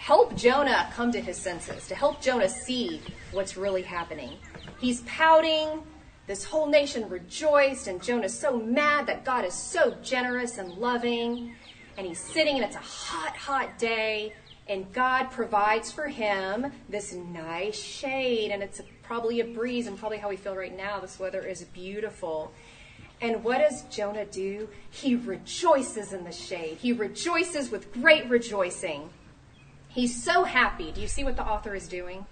help 0.00 0.34
Jonah 0.34 0.90
come 0.94 1.12
to 1.12 1.20
his 1.20 1.36
senses, 1.36 1.86
to 1.86 1.94
help 1.94 2.22
Jonah 2.22 2.48
see 2.48 3.02
what's 3.32 3.58
really 3.58 3.82
happening. 3.82 4.32
He's 4.80 5.02
pouting. 5.02 5.82
This 6.26 6.42
whole 6.42 6.66
nation 6.66 7.06
rejoiced, 7.10 7.86
and 7.86 8.02
Jonah's 8.02 8.36
so 8.36 8.58
mad 8.58 9.06
that 9.08 9.26
God 9.26 9.44
is 9.44 9.52
so 9.52 9.94
generous 10.02 10.56
and 10.56 10.72
loving. 10.72 11.54
And 11.98 12.06
he's 12.06 12.18
sitting, 12.18 12.54
and 12.56 12.64
it's 12.64 12.76
a 12.76 12.78
hot, 12.78 13.36
hot 13.36 13.78
day, 13.78 14.32
and 14.68 14.90
God 14.94 15.30
provides 15.30 15.92
for 15.92 16.08
him 16.08 16.72
this 16.88 17.12
nice 17.12 17.78
shade, 17.78 18.52
and 18.52 18.62
it's 18.62 18.80
probably 19.02 19.40
a 19.40 19.44
breeze, 19.44 19.86
and 19.86 19.98
probably 19.98 20.16
how 20.16 20.30
we 20.30 20.36
feel 20.36 20.56
right 20.56 20.74
now. 20.74 20.98
This 20.98 21.18
weather 21.18 21.42
is 21.42 21.62
beautiful. 21.64 22.52
And 23.20 23.44
what 23.44 23.58
does 23.58 23.82
Jonah 23.90 24.24
do? 24.24 24.66
He 24.88 25.14
rejoices 25.14 26.14
in 26.14 26.24
the 26.24 26.32
shade. 26.32 26.78
He 26.78 26.94
rejoices 26.94 27.70
with 27.70 27.92
great 27.92 28.30
rejoicing. 28.30 29.10
He's 29.90 30.22
so 30.22 30.44
happy. 30.44 30.92
Do 30.92 31.00
you 31.00 31.08
see 31.08 31.24
what 31.24 31.36
the 31.36 31.44
author 31.44 31.74
is 31.74 31.88
doing? 31.88 32.24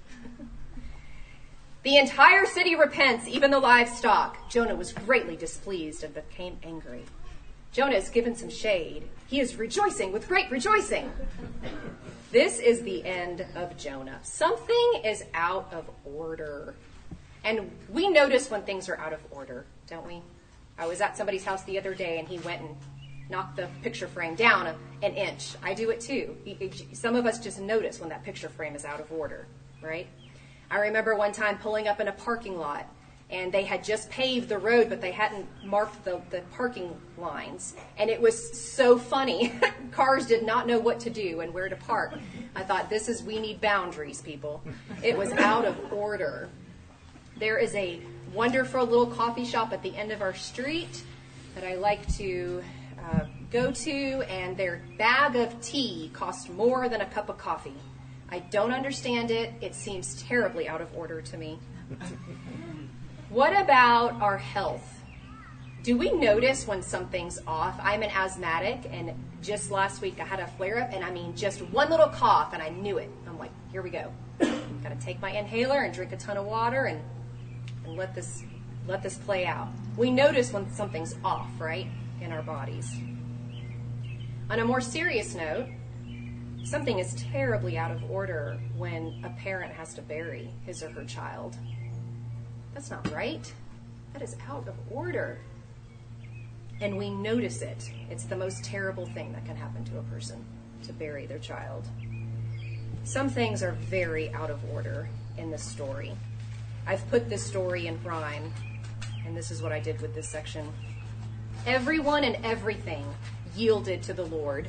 the 1.83 1.97
entire 1.97 2.47
city 2.47 2.77
repents, 2.77 3.27
even 3.27 3.51
the 3.51 3.59
livestock. 3.59 4.49
Jonah 4.49 4.77
was 4.77 4.92
greatly 4.92 5.37
displeased 5.37 6.05
and 6.05 6.14
became 6.14 6.59
angry. 6.62 7.05
Jonah 7.73 7.97
is 7.97 8.09
given 8.09 8.37
some 8.37 8.49
shade. 8.49 9.09
He 9.27 9.40
is 9.40 9.57
rejoicing 9.57 10.12
with 10.12 10.29
great 10.29 10.51
rejoicing. 10.51 11.11
This 12.31 12.61
is 12.61 12.83
the 12.83 13.05
end 13.05 13.44
of 13.57 13.77
Jonah. 13.77 14.21
Something 14.23 15.03
is 15.05 15.25
out 15.35 15.73
of 15.73 15.90
order. 16.05 16.75
And 17.42 17.71
we 17.88 18.09
notice 18.09 18.51
when 18.51 18.62
things 18.62 18.88
are 18.88 18.99
out 18.99 19.12
of 19.12 19.21
order, 19.31 19.66
don't 19.88 20.07
we? 20.07 20.23
I 20.79 20.87
was 20.87 21.01
at 21.01 21.16
somebody's 21.16 21.44
house 21.44 21.64
the 21.64 21.79
other 21.79 21.94
day 21.94 22.21
and 22.21 22.29
he 22.29 22.38
went 22.38 22.62
and 22.62 22.77
knocked 23.31 23.57
the 23.57 23.69
picture 23.83 24.09
frame 24.09 24.35
down 24.35 24.75
an 25.03 25.14
inch. 25.14 25.55
I 25.62 25.75
do 25.75 25.91
it 25.91 26.01
too. 26.01 26.37
Some 26.93 27.14
of 27.14 27.27
us 27.27 27.38
just 27.38 27.61
notice 27.61 28.01
when 28.01 28.09
that 28.09 28.25
picture 28.25 28.49
frame 28.49 28.75
is 28.75 28.85
out 28.85 29.01
of 29.01 29.11
order, 29.12 29.47
right? 29.83 30.07
I 30.71 30.79
remember 30.79 31.14
one 31.14 31.33
time 31.33 31.59
pulling 31.59 31.88
up 31.88 32.01
in 32.01 32.09
a 32.09 32.12
parking 32.12 32.59
lot 32.59 32.87
and 33.31 33.53
they 33.53 33.64
had 33.64 33.85
just 33.85 34.09
paved 34.11 34.49
the 34.49 34.59
road, 34.59 34.88
but 34.88 35.03
they 35.03 35.12
hadn't 35.12 35.47
marked 35.62 36.03
the, 36.05 36.21
the 36.31 36.41
parking 36.53 36.97
lines. 37.19 37.75
And 37.99 38.09
it 38.09 38.21
was 38.21 38.59
so 38.59 38.99
funny. 38.99 39.53
Cars 39.91 40.27
did 40.27 40.45
not 40.45 40.67
know 40.67 40.79
what 40.79 40.99
to 41.01 41.11
do 41.11 41.41
and 41.41 41.53
where 41.53 41.69
to 41.69 41.77
park. 41.77 42.14
I 42.55 42.62
thought, 42.62 42.88
this 42.88 43.09
is, 43.09 43.23
we 43.23 43.38
need 43.38 43.61
boundaries, 43.61 44.23
people. 44.23 44.62
It 45.03 45.17
was 45.17 45.31
out 45.33 45.67
of 45.67 45.93
order. 45.93 46.49
There 47.38 47.59
is 47.59 47.75
a 47.75 48.01
wonderful 48.33 48.85
little 48.85 49.07
coffee 49.07 49.45
shop 49.45 49.73
at 49.73 49.83
the 49.83 49.95
end 49.95 50.11
of 50.11 50.23
our 50.23 50.35
street 50.35 51.03
that 51.55 51.64
I 51.64 51.75
like 51.75 52.07
to 52.17 52.62
uh, 53.09 53.25
go 53.51 53.71
to, 53.71 53.92
and 54.29 54.57
their 54.57 54.83
bag 54.99 55.37
of 55.37 55.61
tea 55.61 56.11
costs 56.12 56.49
more 56.49 56.88
than 56.88 57.01
a 57.01 57.07
cup 57.07 57.29
of 57.29 57.38
coffee. 57.38 57.75
I 58.31 58.40
don't 58.40 58.73
understand 58.73 59.31
it. 59.31 59.53
It 59.61 59.75
seems 59.75 60.23
terribly 60.23 60.68
out 60.68 60.81
of 60.81 60.94
order 60.94 61.23
to 61.23 61.37
me. 61.37 61.59
What 63.31 63.59
about 63.59 64.21
our 64.23 64.38
health? 64.38 65.03
Do 65.83 65.99
we 65.99 66.11
notice 66.11 66.66
when 66.66 66.83
something's 66.83 67.38
off? 67.47 67.79
I'm 67.83 68.03
an 68.03 68.11
asthmatic, 68.11 68.90
and 68.90 69.12
just 69.42 69.71
last 69.71 70.01
week 70.01 70.18
I 70.18 70.25
had 70.25 70.40
a 70.40 70.47
flare 70.47 70.81
up, 70.81 70.92
and 70.92 71.05
I 71.05 71.11
mean, 71.11 71.37
just 71.37 71.61
one 71.61 71.90
little 71.90 72.09
cough, 72.09 72.55
and 72.55 72.62
I 72.62 72.71
knew 72.71 72.97
it. 72.97 73.11
I'm 73.27 73.38
like, 73.38 73.51
here 73.71 73.83
we 73.83 73.90
go. 73.90 74.11
Got 74.38 74.99
to 74.99 74.99
take 74.99 75.21
my 75.21 75.31
inhaler 75.31 75.83
and 75.83 75.92
drink 75.92 76.12
a 76.12 76.16
ton 76.16 76.38
of 76.38 76.47
water 76.47 76.87
and, 76.87 77.03
and 77.85 77.97
let 77.97 78.14
this 78.14 78.42
let 78.87 79.03
this 79.03 79.18
play 79.18 79.44
out. 79.44 79.68
We 79.99 80.11
notice 80.11 80.51
when 80.51 80.73
something's 80.73 81.14
off, 81.23 81.49
right, 81.59 81.87
in 82.21 82.33
our 82.33 82.43
bodies. 82.43 82.91
On 84.51 84.59
a 84.59 84.65
more 84.65 84.81
serious 84.81 85.35
note, 85.35 85.67
something 86.65 86.99
is 86.99 87.15
terribly 87.15 87.77
out 87.77 87.91
of 87.91 88.11
order 88.11 88.59
when 88.77 89.23
a 89.25 89.31
parent 89.41 89.73
has 89.73 89.95
to 89.95 90.03
bury 90.03 90.51
his 90.65 90.83
or 90.83 90.91
her 90.91 91.05
child. 91.05 91.57
That's 92.75 92.91
not 92.91 93.11
right. 93.13 93.53
That 94.13 94.23
is 94.23 94.37
out 94.49 94.69
of 94.69 94.75
order. 94.91 95.39
And 96.81 96.97
we 96.97 97.11
notice 97.11 97.61
it. 97.63 97.91
It's 98.09 98.25
the 98.25 98.37
most 98.37 98.65
terrible 98.65 99.07
thing 99.07 99.33
that 99.33 99.45
can 99.45 99.57
happen 99.57 99.85
to 99.87 99.99
a 99.99 100.03
person 100.05 100.45
to 100.85 100.93
bury 100.93 101.27
their 101.27 101.39
child. 101.39 101.89
Some 103.05 103.29
things 103.29 103.63
are 103.63 103.73
very 103.73 104.33
out 104.33 104.51
of 104.51 104.61
order 104.73 105.09
in 105.37 105.51
this 105.51 105.63
story. 105.63 106.13
I've 106.87 107.07
put 107.11 107.29
this 107.29 107.45
story 107.45 107.87
in 107.87 108.03
rhyme, 108.03 108.53
and 109.27 109.37
this 109.37 109.51
is 109.51 109.61
what 109.61 109.73
I 109.73 109.81
did 109.81 110.01
with 110.01 110.15
this 110.15 110.29
section. 110.29 110.73
Everyone 111.69 112.25
and 112.25 112.43
everything 112.47 113.05
yielded 113.55 114.03
to 114.05 114.15
the 114.15 114.25
Lord 114.25 114.69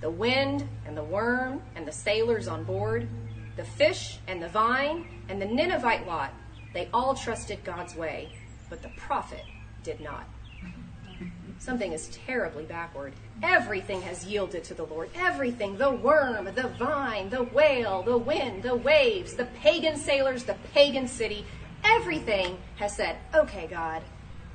the 0.00 0.08
wind 0.08 0.66
and 0.86 0.96
the 0.96 1.04
worm 1.04 1.60
and 1.76 1.86
the 1.86 1.92
sailors 1.92 2.48
on 2.48 2.64
board, 2.64 3.06
the 3.56 3.64
fish 3.64 4.18
and 4.26 4.42
the 4.42 4.48
vine 4.48 5.04
and 5.28 5.42
the 5.42 5.44
Ninevite 5.44 6.06
lot. 6.06 6.32
They 6.72 6.88
all 6.94 7.14
trusted 7.14 7.62
God's 7.62 7.94
way, 7.94 8.30
but 8.70 8.80
the 8.80 8.88
prophet 8.96 9.44
did 9.84 10.00
not. 10.00 10.26
Something 11.58 11.92
is 11.92 12.08
terribly 12.08 12.64
backward. 12.64 13.12
Everything 13.42 14.00
has 14.00 14.24
yielded 14.24 14.64
to 14.64 14.72
the 14.72 14.86
Lord. 14.86 15.10
Everything 15.14 15.76
the 15.76 15.90
worm, 15.90 16.46
the 16.54 16.68
vine, 16.78 17.28
the 17.28 17.42
whale, 17.42 18.02
the 18.02 18.16
wind, 18.16 18.62
the 18.62 18.76
waves, 18.76 19.34
the 19.34 19.44
pagan 19.60 19.98
sailors, 19.98 20.44
the 20.44 20.56
pagan 20.72 21.06
city 21.06 21.44
everything 21.84 22.56
has 22.76 22.96
said, 22.96 23.18
okay, 23.34 23.66
God, 23.66 24.02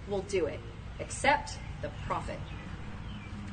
we'll 0.08 0.21
do 0.21 0.48
it, 0.48 0.60
except 1.00 1.60
the 1.81 1.89
prophet. 2.05 2.39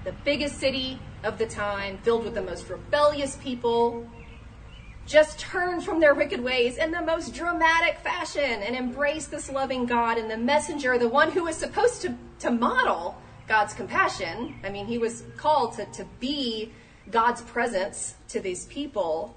The 0.04 0.12
biggest 0.24 0.58
city 0.58 0.98
of 1.22 1.38
the 1.38 1.46
time, 1.46 1.98
filled 1.98 2.24
with 2.24 2.34
the 2.34 2.42
most 2.42 2.68
rebellious 2.68 3.36
people, 3.36 4.06
just 5.06 5.38
turn 5.38 5.80
from 5.80 6.00
their 6.00 6.14
wicked 6.14 6.42
ways 6.42 6.76
in 6.76 6.90
the 6.90 7.02
most 7.02 7.34
dramatic 7.34 7.98
fashion 7.98 8.62
and 8.62 8.76
embrace 8.76 9.26
this 9.26 9.50
loving 9.50 9.86
God 9.86 10.18
and 10.18 10.30
the 10.30 10.36
messenger, 10.36 10.96
the 10.98 11.08
one 11.08 11.30
who 11.30 11.44
was 11.44 11.56
supposed 11.56 12.02
to, 12.02 12.14
to 12.40 12.50
model 12.50 13.16
God's 13.48 13.74
compassion. 13.74 14.54
I 14.64 14.70
mean, 14.70 14.86
he 14.86 14.98
was 14.98 15.24
called 15.36 15.74
to, 15.74 15.84
to 15.86 16.06
be 16.20 16.72
God's 17.10 17.42
presence 17.42 18.14
to 18.28 18.40
these 18.40 18.66
people. 18.66 19.34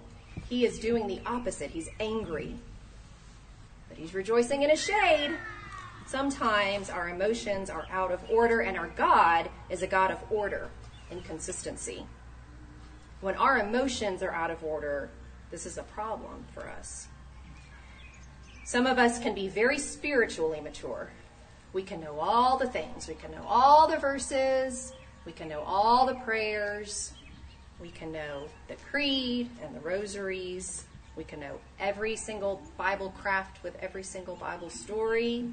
He 0.50 0.66
is 0.66 0.80
doing 0.80 1.08
the 1.08 1.20
opposite. 1.26 1.72
He's 1.72 1.90
angry. 2.00 2.56
But 3.90 3.98
he's 3.98 4.14
rejoicing 4.14 4.62
in 4.62 4.70
his 4.70 4.84
shade. 4.84 5.32
Sometimes 6.08 6.90
our 6.90 7.10
emotions 7.10 7.70
are 7.70 7.88
out 7.92 8.12
of 8.12 8.20
order, 8.30 8.62
and 8.62 8.78
our 8.78 8.90
God 8.90 9.50
is 9.70 9.82
a 9.82 9.88
God 9.88 10.12
of 10.12 10.20
order 10.30 10.70
and 11.10 11.24
consistency. 11.26 12.06
When 13.22 13.36
our 13.36 13.58
emotions 13.60 14.22
are 14.22 14.32
out 14.32 14.52
of 14.52 14.64
order, 14.64 15.10
this 15.50 15.66
is 15.66 15.78
a 15.78 15.84
problem 15.84 16.46
for 16.54 16.68
us. 16.68 17.08
Some 18.66 18.86
of 18.86 19.00
us 19.00 19.20
can 19.20 19.34
be 19.34 19.48
very 19.48 19.80
spiritually 19.80 20.62
mature. 20.62 21.10
We 21.74 21.82
can 21.84 22.02
know 22.02 22.20
all 22.20 22.58
the 22.58 22.68
things. 22.68 23.08
We 23.08 23.16
can 23.16 23.32
know 23.32 23.46
all 23.48 23.88
the 23.88 23.98
verses. 23.98 24.94
We 25.26 25.32
can 25.32 25.50
know 25.50 25.62
all 25.62 26.06
the 26.06 26.16
prayers. 26.16 27.14
We 27.80 27.90
can 27.90 28.12
know 28.12 28.48
the 28.68 28.76
creed 28.92 29.50
and 29.62 29.76
the 29.76 29.80
rosaries. 29.82 30.86
We 31.16 31.24
can 31.24 31.40
know 31.40 31.60
every 31.80 32.16
single 32.16 32.62
Bible 32.78 33.14
craft 33.22 33.64
with 33.64 33.76
every 33.82 34.04
single 34.04 34.36
Bible 34.36 34.70
story. 34.70 35.50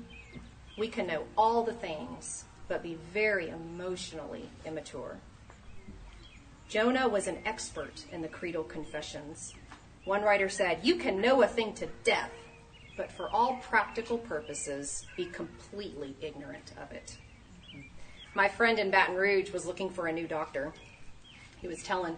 We 0.77 0.89
can 0.89 1.07
know 1.07 1.25
all 1.37 1.63
the 1.63 1.75
things, 1.75 2.45
but 2.69 2.83
be 2.83 2.99
very 3.13 3.51
emotionally 3.51 4.49
immature. 4.65 5.19
Jonah 6.69 7.09
was 7.09 7.27
an 7.27 7.39
expert 7.45 8.05
in 8.11 8.23
the 8.23 8.29
creedal 8.29 8.65
confessions. 8.65 9.53
One 10.05 10.23
writer 10.23 10.49
said, 10.49 10.81
You 10.83 10.97
can 10.97 11.21
know 11.21 11.43
a 11.43 11.47
thing 11.47 11.75
to 11.75 11.87
death, 12.03 12.33
but 12.97 13.13
for 13.13 13.29
all 13.29 13.61
practical 13.63 14.17
purposes, 14.17 15.07
be 15.17 15.27
completely 15.27 16.17
ignorant 16.23 16.73
of 16.83 16.91
it. 16.93 17.19
My 18.35 18.49
friend 18.49 18.79
in 18.79 18.91
Baton 18.91 19.17
Rouge 19.17 19.51
was 19.51 19.67
looking 19.67 19.91
for 19.91 20.07
a 20.07 20.13
new 20.13 20.27
doctor. 20.27 20.73
He 21.61 21.69
was 21.69 21.83
telling 21.83 22.17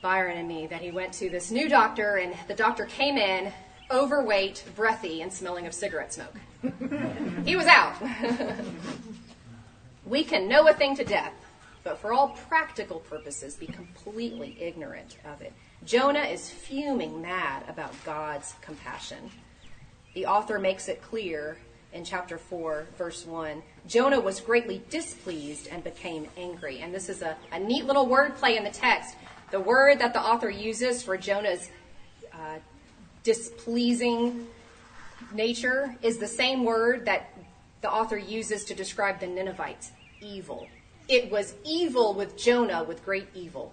Byron 0.00 0.38
and 0.38 0.46
me 0.46 0.68
that 0.68 0.80
he 0.80 0.92
went 0.92 1.12
to 1.14 1.28
this 1.28 1.50
new 1.50 1.68
doctor, 1.68 2.16
and 2.16 2.34
the 2.46 2.54
doctor 2.54 2.84
came 2.86 3.18
in 3.18 3.52
overweight, 3.90 4.64
breathy, 4.76 5.22
and 5.22 5.32
smelling 5.32 5.66
of 5.66 5.74
cigarette 5.74 6.12
smoke. 6.12 6.36
He 7.44 7.56
was 7.56 7.66
out. 7.66 7.94
we 10.04 10.24
can 10.24 10.48
know 10.48 10.68
a 10.68 10.74
thing 10.74 10.96
to 10.96 11.04
death, 11.04 11.32
but 11.84 11.98
for 11.98 12.12
all 12.12 12.28
practical 12.48 13.00
purposes, 13.00 13.54
be 13.54 13.66
completely 13.66 14.56
ignorant 14.60 15.16
of 15.24 15.40
it. 15.40 15.52
Jonah 15.84 16.20
is 16.20 16.50
fuming 16.50 17.22
mad 17.22 17.64
about 17.68 17.94
God's 18.04 18.54
compassion. 18.60 19.30
The 20.14 20.26
author 20.26 20.58
makes 20.58 20.88
it 20.88 21.02
clear 21.02 21.56
in 21.92 22.04
chapter 22.04 22.38
4, 22.38 22.86
verse 22.98 23.26
1. 23.26 23.62
Jonah 23.86 24.20
was 24.20 24.40
greatly 24.40 24.82
displeased 24.90 25.68
and 25.68 25.82
became 25.82 26.26
angry. 26.36 26.80
And 26.80 26.94
this 26.94 27.08
is 27.08 27.22
a, 27.22 27.36
a 27.52 27.58
neat 27.58 27.86
little 27.86 28.06
word 28.06 28.36
play 28.36 28.56
in 28.56 28.64
the 28.64 28.70
text. 28.70 29.16
The 29.50 29.60
word 29.60 29.98
that 29.98 30.12
the 30.12 30.20
author 30.20 30.50
uses 30.50 31.02
for 31.02 31.16
Jonah's 31.16 31.70
uh, 32.32 32.58
displeasing 33.24 34.46
nature 35.32 35.96
is 36.02 36.18
the 36.18 36.26
same 36.26 36.64
word 36.64 37.06
that 37.06 37.36
the 37.80 37.90
author 37.90 38.18
uses 38.18 38.64
to 38.66 38.74
describe 38.74 39.20
the 39.20 39.26
Ninevites 39.26 39.92
evil. 40.20 40.68
It 41.08 41.30
was 41.30 41.54
evil 41.64 42.14
with 42.14 42.36
Jonah 42.36 42.84
with 42.84 43.04
great 43.04 43.28
evil. 43.34 43.72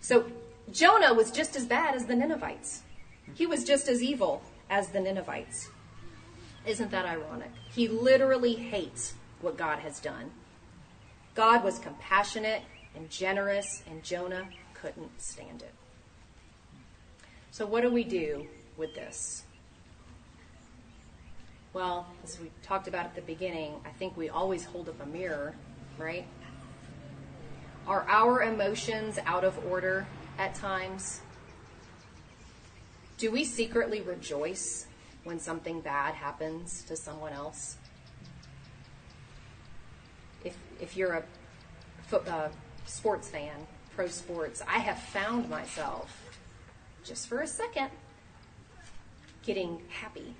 So 0.00 0.30
Jonah 0.70 1.14
was 1.14 1.30
just 1.30 1.56
as 1.56 1.66
bad 1.66 1.94
as 1.94 2.06
the 2.06 2.14
Ninevites. 2.14 2.82
He 3.34 3.46
was 3.46 3.64
just 3.64 3.88
as 3.88 4.02
evil 4.02 4.42
as 4.70 4.88
the 4.88 5.00
Ninevites. 5.00 5.68
Isn't 6.66 6.90
that 6.90 7.06
ironic? 7.06 7.50
He 7.70 7.88
literally 7.88 8.54
hates 8.54 9.14
what 9.40 9.56
God 9.56 9.78
has 9.78 10.00
done. 10.00 10.30
God 11.34 11.64
was 11.64 11.78
compassionate 11.78 12.62
and 12.94 13.08
generous, 13.08 13.82
and 13.88 14.02
Jonah 14.02 14.48
couldn't 14.74 15.20
stand 15.20 15.62
it. 15.62 15.72
So, 17.50 17.64
what 17.64 17.82
do 17.82 17.90
we 17.90 18.04
do 18.04 18.46
with 18.76 18.94
this? 18.94 19.44
Well, 21.74 22.06
as 22.24 22.40
we 22.40 22.50
talked 22.62 22.88
about 22.88 23.04
at 23.04 23.14
the 23.14 23.20
beginning, 23.20 23.74
I 23.84 23.90
think 23.90 24.16
we 24.16 24.30
always 24.30 24.64
hold 24.64 24.88
up 24.88 25.00
a 25.02 25.06
mirror, 25.06 25.54
right? 25.98 26.26
Are 27.86 28.06
our 28.08 28.42
emotions 28.42 29.18
out 29.26 29.44
of 29.44 29.58
order 29.66 30.06
at 30.38 30.54
times? 30.54 31.20
Do 33.18 33.30
we 33.30 33.44
secretly 33.44 34.00
rejoice 34.00 34.86
when 35.24 35.38
something 35.38 35.80
bad 35.80 36.14
happens 36.14 36.82
to 36.84 36.96
someone 36.96 37.34
else? 37.34 37.76
If, 40.44 40.56
if 40.80 40.96
you're 40.96 41.12
a 42.12 42.16
uh, 42.16 42.48
sports 42.86 43.28
fan, 43.28 43.66
pro 43.94 44.06
sports, 44.08 44.62
I 44.66 44.78
have 44.78 44.98
found 44.98 45.50
myself, 45.50 46.30
just 47.04 47.28
for 47.28 47.40
a 47.40 47.46
second, 47.46 47.90
getting 49.42 49.82
happy 49.90 50.34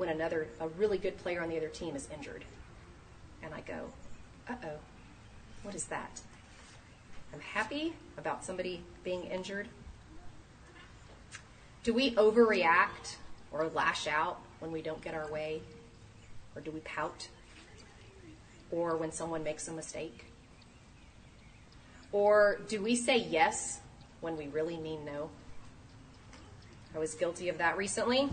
when 0.00 0.08
another, 0.08 0.48
a 0.60 0.68
really 0.68 0.96
good 0.96 1.18
player 1.18 1.42
on 1.42 1.50
the 1.50 1.58
other 1.58 1.68
team 1.68 1.94
is 1.94 2.08
injured. 2.16 2.42
And 3.42 3.52
I 3.52 3.60
go, 3.60 3.90
uh 4.48 4.54
oh, 4.64 4.78
what 5.62 5.74
is 5.74 5.84
that? 5.86 6.22
I'm 7.34 7.40
happy 7.40 7.92
about 8.16 8.42
somebody 8.42 8.82
being 9.04 9.24
injured. 9.24 9.68
Do 11.82 11.92
we 11.92 12.12
overreact 12.12 13.16
or 13.52 13.68
lash 13.74 14.06
out 14.06 14.40
when 14.60 14.72
we 14.72 14.80
don't 14.80 15.02
get 15.02 15.12
our 15.12 15.30
way? 15.30 15.60
Or 16.56 16.62
do 16.62 16.70
we 16.70 16.80
pout? 16.80 17.28
Or 18.70 18.96
when 18.96 19.12
someone 19.12 19.44
makes 19.44 19.68
a 19.68 19.72
mistake? 19.72 20.24
Or 22.10 22.58
do 22.68 22.80
we 22.80 22.96
say 22.96 23.18
yes 23.18 23.80
when 24.22 24.38
we 24.38 24.46
really 24.48 24.78
mean 24.78 25.04
no? 25.04 25.28
I 26.94 26.98
was 26.98 27.14
guilty 27.14 27.50
of 27.50 27.58
that 27.58 27.76
recently. 27.76 28.30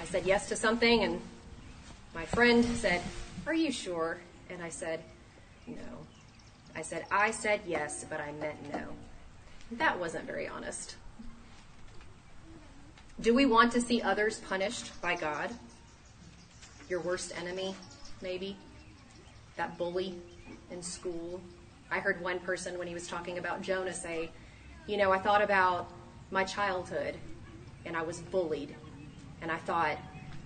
I 0.00 0.04
said 0.04 0.26
yes 0.26 0.48
to 0.48 0.56
something, 0.56 1.02
and 1.02 1.20
my 2.14 2.24
friend 2.24 2.64
said, 2.64 3.02
Are 3.46 3.54
you 3.54 3.72
sure? 3.72 4.18
And 4.48 4.62
I 4.62 4.68
said, 4.68 5.02
No. 5.66 5.82
I 6.74 6.82
said, 6.82 7.04
I 7.10 7.30
said 7.32 7.60
yes, 7.66 8.04
but 8.08 8.20
I 8.20 8.32
meant 8.32 8.72
no. 8.72 8.82
That 9.72 9.98
wasn't 9.98 10.24
very 10.24 10.46
honest. 10.46 10.96
Do 13.20 13.34
we 13.34 13.46
want 13.46 13.72
to 13.72 13.80
see 13.80 14.00
others 14.00 14.38
punished 14.38 15.00
by 15.02 15.16
God? 15.16 15.50
Your 16.88 17.00
worst 17.00 17.32
enemy, 17.36 17.74
maybe? 18.22 18.56
That 19.56 19.76
bully 19.76 20.14
in 20.70 20.82
school? 20.82 21.40
I 21.90 21.98
heard 21.98 22.20
one 22.22 22.38
person 22.38 22.78
when 22.78 22.86
he 22.86 22.94
was 22.94 23.08
talking 23.08 23.38
about 23.38 23.60
Jonah 23.60 23.92
say, 23.92 24.30
You 24.86 24.96
know, 24.96 25.10
I 25.10 25.18
thought 25.18 25.42
about 25.42 25.90
my 26.30 26.44
childhood 26.44 27.16
and 27.84 27.96
I 27.96 28.02
was 28.02 28.20
bullied. 28.20 28.76
And 29.42 29.50
I 29.50 29.56
thought, 29.58 29.98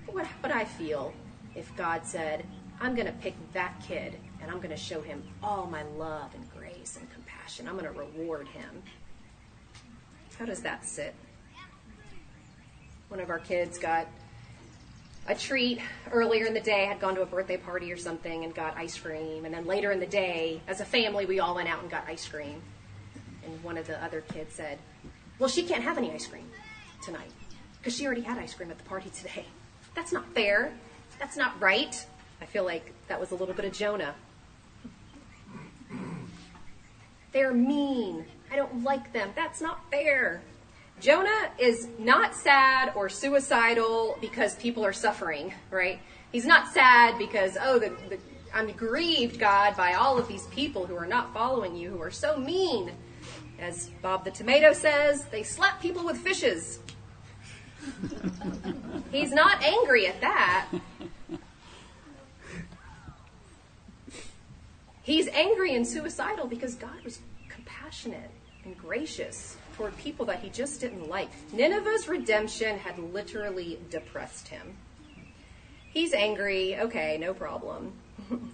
what 0.07 0.27
would 0.43 0.53
I 0.53 0.65
feel 0.65 1.13
if 1.55 1.75
God 1.77 2.05
said, 2.05 2.45
I'm 2.81 2.95
going 2.95 3.07
to 3.07 3.13
pick 3.15 3.35
that 3.53 3.81
kid 3.87 4.15
and 4.41 4.51
I'm 4.51 4.59
going 4.59 4.71
to 4.71 4.77
show 4.77 5.01
him 5.01 5.23
all 5.43 5.67
my 5.67 5.83
love 5.97 6.35
and 6.35 6.51
grace 6.51 6.97
and 6.99 7.11
compassion. 7.13 7.69
I'm 7.69 7.79
going 7.79 7.93
to 7.93 7.99
reward 7.99 8.49
him. 8.49 8.83
How 10.39 10.45
does 10.45 10.63
that 10.63 10.85
sit? 10.85 11.15
One 13.09 13.21
of 13.21 13.31
our 13.31 13.39
kids 13.39 13.79
got 13.79 14.09
a 15.29 15.35
treat 15.35 15.79
earlier 16.11 16.47
in 16.47 16.55
the 16.55 16.61
day, 16.61 16.87
had 16.87 16.99
gone 16.99 17.15
to 17.15 17.23
a 17.23 17.27
birthday 17.27 17.57
party 17.57 17.93
or 17.93 17.97
something 17.97 18.43
and 18.43 18.53
got 18.55 18.77
ice 18.77 18.99
cream. 18.99 19.45
And 19.45 19.55
then 19.55 19.67
later 19.67 19.93
in 19.93 20.01
the 20.01 20.07
day, 20.07 20.61
as 20.67 20.81
a 20.81 20.85
family, 20.85 21.27
we 21.27 21.39
all 21.39 21.55
went 21.55 21.69
out 21.69 21.81
and 21.83 21.91
got 21.91 22.09
ice 22.09 22.27
cream. 22.27 22.61
And 23.45 23.63
one 23.63 23.79
of 23.79 23.87
the 23.87 24.03
other 24.03 24.23
kids 24.23 24.55
said, 24.55 24.79
Well, 25.39 25.49
she 25.49 25.63
can't 25.63 25.85
have 25.85 25.99
any 25.99 26.11
ice 26.11 26.27
cream. 26.27 26.51
tonight 27.03 27.31
because 27.83 27.97
she 27.97 28.07
already 28.07 28.21
had 28.21 28.39
ice 28.39 28.55
cream 28.55 28.71
at 28.71 28.79
the 28.79 28.85
party 28.85 29.11
today. 29.11 29.45
That's 29.97 30.13
not 30.13 30.25
fair. 30.35 30.73
That's 31.19 31.37
not 31.37 31.61
right. 31.61 32.07
I 32.41 32.47
feel 32.47 32.65
like 32.65 32.93
that 33.09 33.19
was 33.19 33.33
a 33.33 33.35
little 33.35 33.55
bit 33.55 33.65
of 33.65 33.73
Jonah. 33.73 34.15
They're 37.33 37.53
mean. 37.53 38.25
I 38.53 38.57
don't 38.57 38.85
like 38.85 39.13
them. 39.13 39.31
That's 39.35 39.61
not 39.61 39.91
fair. 39.91 40.43
Jonah 41.01 41.51
is 41.59 41.89
not 41.99 42.37
sad 42.37 42.93
or 42.95 43.09
suicidal 43.09 44.17
because 44.21 44.55
people 44.57 44.87
are 44.87 44.93
suffering, 44.93 45.53
right? 45.73 45.99
He's 46.31 46.47
not 46.47 46.73
sad 46.73 47.19
because, 47.19 47.59
oh, 47.61 47.81
the, 47.81 47.89
the, 48.09 48.19
I'm 48.55 48.71
grieved, 48.73 49.41
God, 49.41 49.77
by 49.77 49.95
all 49.95 50.19
of 50.19 50.29
these 50.29 50.47
people 50.47 50.87
who 50.87 50.95
are 50.95 51.07
not 51.07 51.35
following 51.35 51.75
you, 51.75 51.91
who 51.91 52.01
are 52.01 52.13
so 52.13 52.37
mean. 52.37 52.93
As 53.59 53.91
Bob 54.03 54.25
the 54.25 54.31
Tomato 54.31 54.73
says, 54.73 55.25
they 55.27 55.43
slap 55.43 55.83
people 55.83 56.05
with 56.05 56.19
fishes. 56.19 56.79
He's 59.11 59.33
not 59.33 59.63
angry 59.63 60.07
at 60.07 60.21
that. 60.21 60.69
He's 65.03 65.29
angry 65.29 65.75
and 65.75 65.87
suicidal 65.87 66.47
because 66.47 66.77
God 66.77 67.03
was 67.05 67.19
compassionate 67.49 68.31
and 68.65 68.77
gracious 68.79 69.57
toward 69.77 69.97
people 69.97 70.27
that 70.27 70.41
he 70.41 70.49
just 70.49 70.81
didn't 70.81 71.09
like. 71.09 71.29
Nineveh's 71.53 72.09
redemption 72.09 72.79
had 72.79 72.99
literally 72.99 73.79
depressed 73.91 74.49
him. 74.49 74.77
He's 75.93 76.15
angry, 76.15 76.79
okay, 76.79 77.19
no 77.19 77.35
problem. 77.35 77.93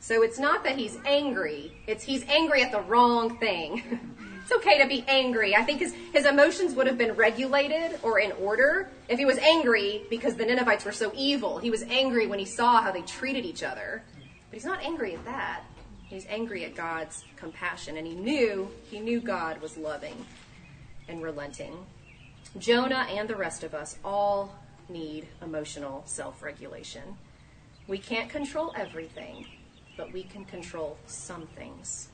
so 0.00 0.22
it's 0.22 0.38
not 0.38 0.64
that 0.64 0.78
he's 0.78 0.96
angry, 1.04 1.76
it's 1.86 2.04
he's 2.04 2.24
angry 2.28 2.62
at 2.62 2.72
the 2.72 2.80
wrong 2.80 3.36
thing. 3.38 4.16
it's 4.44 4.52
okay 4.52 4.76
to 4.82 4.86
be 4.86 5.02
angry. 5.08 5.56
I 5.56 5.62
think 5.62 5.80
his, 5.80 5.94
his 6.12 6.26
emotions 6.26 6.74
would 6.74 6.86
have 6.86 6.98
been 6.98 7.12
regulated 7.12 7.98
or 8.02 8.18
in 8.18 8.30
order 8.32 8.90
if 9.08 9.18
he 9.18 9.24
was 9.24 9.38
angry 9.38 10.04
because 10.10 10.36
the 10.36 10.44
Ninevites 10.44 10.84
were 10.84 10.92
so 10.92 11.10
evil. 11.16 11.58
He 11.58 11.70
was 11.70 11.82
angry 11.84 12.26
when 12.26 12.38
he 12.38 12.44
saw 12.44 12.82
how 12.82 12.92
they 12.92 13.00
treated 13.00 13.46
each 13.46 13.62
other. 13.62 14.02
But 14.50 14.58
he's 14.58 14.66
not 14.66 14.82
angry 14.82 15.14
at 15.14 15.24
that. 15.24 15.62
He's 16.04 16.26
angry 16.28 16.66
at 16.66 16.74
God's 16.74 17.24
compassion, 17.36 17.96
and 17.96 18.06
he 18.06 18.14
knew 18.14 18.68
he 18.90 19.00
knew 19.00 19.18
God 19.18 19.62
was 19.62 19.78
loving 19.78 20.26
and 21.08 21.22
relenting. 21.22 21.74
Jonah 22.58 23.06
and 23.10 23.26
the 23.26 23.36
rest 23.36 23.64
of 23.64 23.72
us 23.72 23.96
all 24.04 24.54
need 24.90 25.26
emotional 25.40 26.02
self-regulation. 26.04 27.16
We 27.88 27.96
can't 27.96 28.28
control 28.28 28.74
everything, 28.76 29.46
but 29.96 30.12
we 30.12 30.22
can 30.24 30.44
control 30.44 30.98
some 31.06 31.46
things. 31.56 32.10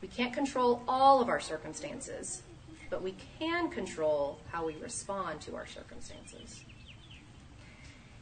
We 0.00 0.08
can't 0.08 0.32
control 0.32 0.82
all 0.88 1.20
of 1.20 1.28
our 1.28 1.40
circumstances, 1.40 2.42
but 2.88 3.02
we 3.02 3.14
can 3.38 3.70
control 3.70 4.38
how 4.50 4.66
we 4.66 4.76
respond 4.76 5.40
to 5.42 5.56
our 5.56 5.66
circumstances 5.66 6.64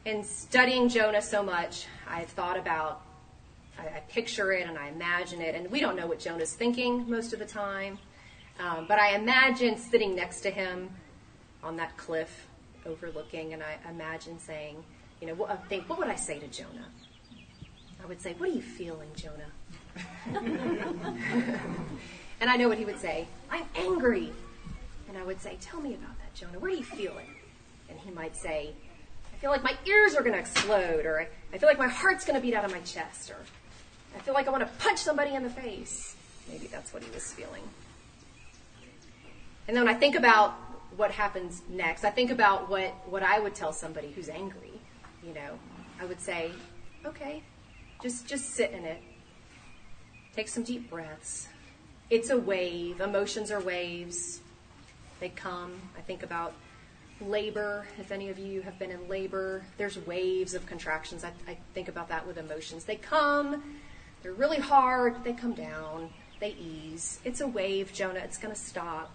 in 0.05 0.23
studying 0.23 0.89
Jonah 0.89 1.21
so 1.21 1.43
much, 1.43 1.85
I've 2.07 2.29
thought 2.29 2.57
about, 2.57 3.01
I, 3.77 3.97
I, 3.97 3.99
picture 4.09 4.51
it 4.51 4.67
and 4.67 4.77
I 4.77 4.87
imagine 4.89 5.41
it, 5.41 5.55
and 5.55 5.69
we 5.69 5.79
don't 5.79 5.95
know 5.95 6.07
what 6.07 6.19
Jonah's 6.19 6.53
thinking 6.53 7.09
most 7.09 7.33
of 7.33 7.39
the 7.39 7.45
time, 7.45 7.99
um, 8.59 8.85
but 8.87 8.99
I 8.99 9.15
imagine 9.15 9.77
sitting 9.77 10.15
next 10.15 10.41
to 10.41 10.51
him 10.51 10.89
on 11.63 11.75
that 11.77 11.97
cliff 11.97 12.47
overlooking, 12.85 13.53
and 13.53 13.61
I 13.61 13.77
imagine 13.89 14.39
saying, 14.39 14.83
you 15.21 15.27
know, 15.27 15.35
what, 15.35 15.51
I 15.51 15.55
think, 15.55 15.89
what 15.89 15.99
would 15.99 16.07
I 16.07 16.15
say 16.15 16.39
to 16.39 16.47
Jonah? 16.47 16.87
I 18.01 18.05
would 18.05 18.21
say, 18.21 18.33
what 18.37 18.49
are 18.49 18.53
you 18.53 18.61
feeling, 18.61 19.09
Jonah? 19.15 19.51
and 22.41 22.49
I 22.49 22.55
know 22.55 22.69
what 22.69 22.77
he 22.77 22.85
would 22.85 22.99
say. 22.99 23.27
I'm 23.49 23.65
angry. 23.75 24.31
And 25.07 25.17
I 25.17 25.23
would 25.23 25.41
say, 25.41 25.57
tell 25.59 25.81
me 25.81 25.95
about 25.95 26.17
that, 26.19 26.33
Jonah. 26.35 26.59
Where 26.59 26.71
do 26.71 26.77
you 26.77 26.83
feel 26.83 27.17
it? 27.17 27.25
And 27.89 27.99
he 27.99 28.11
might 28.11 28.35
say, 28.35 28.71
I 29.33 29.37
feel 29.37 29.49
like 29.49 29.63
my 29.63 29.75
ears 29.85 30.15
are 30.15 30.21
going 30.21 30.33
to 30.33 30.39
explode, 30.39 31.05
or 31.05 31.27
I, 31.53 31.57
feel 31.57 31.69
like 31.69 31.79
my 31.79 31.87
heart's 31.87 32.25
going 32.25 32.35
to 32.35 32.41
beat 32.41 32.53
out 32.53 32.65
of 32.65 32.71
my 32.71 32.81
chest, 32.81 33.31
or 33.31 33.37
I 34.15 34.19
feel 34.19 34.33
like 34.33 34.47
I 34.47 34.51
want 34.51 34.63
to 34.63 34.83
punch 34.83 34.99
somebody 34.99 35.33
in 35.33 35.43
the 35.43 35.49
face. 35.49 36.15
Maybe 36.49 36.67
that's 36.67 36.93
what 36.93 37.03
he 37.03 37.11
was 37.11 37.31
feeling. 37.33 37.63
And 39.67 39.77
then 39.77 39.85
when 39.85 39.95
I 39.95 39.97
think 39.97 40.15
about 40.15 40.51
what 40.97 41.11
happens 41.11 41.61
next, 41.69 42.03
I 42.03 42.09
think 42.09 42.31
about 42.31 42.69
what, 42.69 42.93
what 43.07 43.23
I 43.23 43.39
would 43.39 43.55
tell 43.55 43.71
somebody 43.71 44.11
who's 44.11 44.29
angry. 44.29 44.73
You 45.25 45.33
know, 45.33 45.59
I 46.01 46.05
would 46.05 46.19
say, 46.19 46.51
okay, 47.05 47.43
just 48.01 48.27
just 48.27 48.51
sit 48.51 48.71
in 48.71 48.85
it. 48.85 49.01
Take 50.39 50.47
some 50.47 50.63
deep 50.63 50.89
breaths. 50.89 51.49
It's 52.09 52.29
a 52.29 52.37
wave. 52.37 53.01
Emotions 53.01 53.51
are 53.51 53.59
waves. 53.59 54.39
They 55.19 55.27
come. 55.27 55.73
I 55.97 55.99
think 55.99 56.23
about 56.23 56.53
labor, 57.19 57.85
if 57.99 58.09
any 58.09 58.29
of 58.29 58.39
you 58.39 58.61
have 58.61 58.79
been 58.79 58.89
in 58.89 59.09
labor, 59.09 59.65
there's 59.77 59.97
waves 60.05 60.53
of 60.53 60.65
contractions. 60.65 61.25
I, 61.25 61.33
I, 61.45 61.57
think 61.73 61.89
about 61.89 62.07
that 62.07 62.25
with 62.25 62.37
emotions. 62.37 62.85
They 62.85 62.95
come, 62.95 63.81
they're 64.23 64.31
really 64.31 64.59
hard, 64.59 65.25
they 65.25 65.33
come 65.33 65.51
down, 65.51 66.09
they 66.39 66.51
ease. 66.51 67.19
It's 67.25 67.41
a 67.41 67.47
wave, 67.47 67.91
Jonah, 67.91 68.21
it's 68.21 68.37
going 68.37 68.55
to 68.55 68.61
stop. 68.61 69.11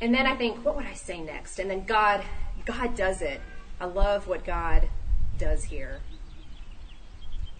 And 0.00 0.14
then 0.14 0.24
I 0.24 0.36
think, 0.36 0.64
what 0.64 0.76
would 0.76 0.86
I 0.86 0.94
say 0.94 1.20
next? 1.20 1.58
And 1.58 1.68
then 1.68 1.84
God, 1.84 2.22
God 2.64 2.94
does 2.94 3.22
it. 3.22 3.40
I 3.80 3.86
love 3.86 4.28
what 4.28 4.44
God 4.44 4.88
does 5.36 5.64
here. 5.64 5.98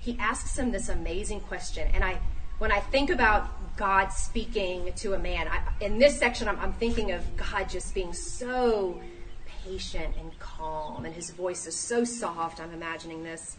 He 0.09 0.17
asks 0.19 0.59
him 0.59 0.73
this 0.73 0.89
amazing 0.89 1.41
question, 1.41 1.87
and 1.93 2.03
I, 2.03 2.19
when 2.57 2.73
I 2.73 2.81
think 2.81 3.11
about 3.11 3.77
God 3.77 4.09
speaking 4.09 4.91
to 4.97 5.13
a 5.13 5.19
man. 5.19 5.49
I, 5.49 5.61
in 5.85 5.99
this 5.99 6.19
section, 6.19 6.49
I'm, 6.49 6.59
I'm 6.61 6.73
thinking 6.73 7.13
of 7.13 7.37
God 7.37 7.69
just 7.69 7.95
being 7.95 8.15
so 8.15 9.03
patient 9.67 10.15
and 10.19 10.37
calm, 10.39 11.05
and 11.05 11.15
his 11.15 11.29
voice 11.29 11.67
is 11.67 11.77
so 11.77 12.05
soft. 12.05 12.59
I'm 12.59 12.73
imagining 12.73 13.23
this. 13.23 13.59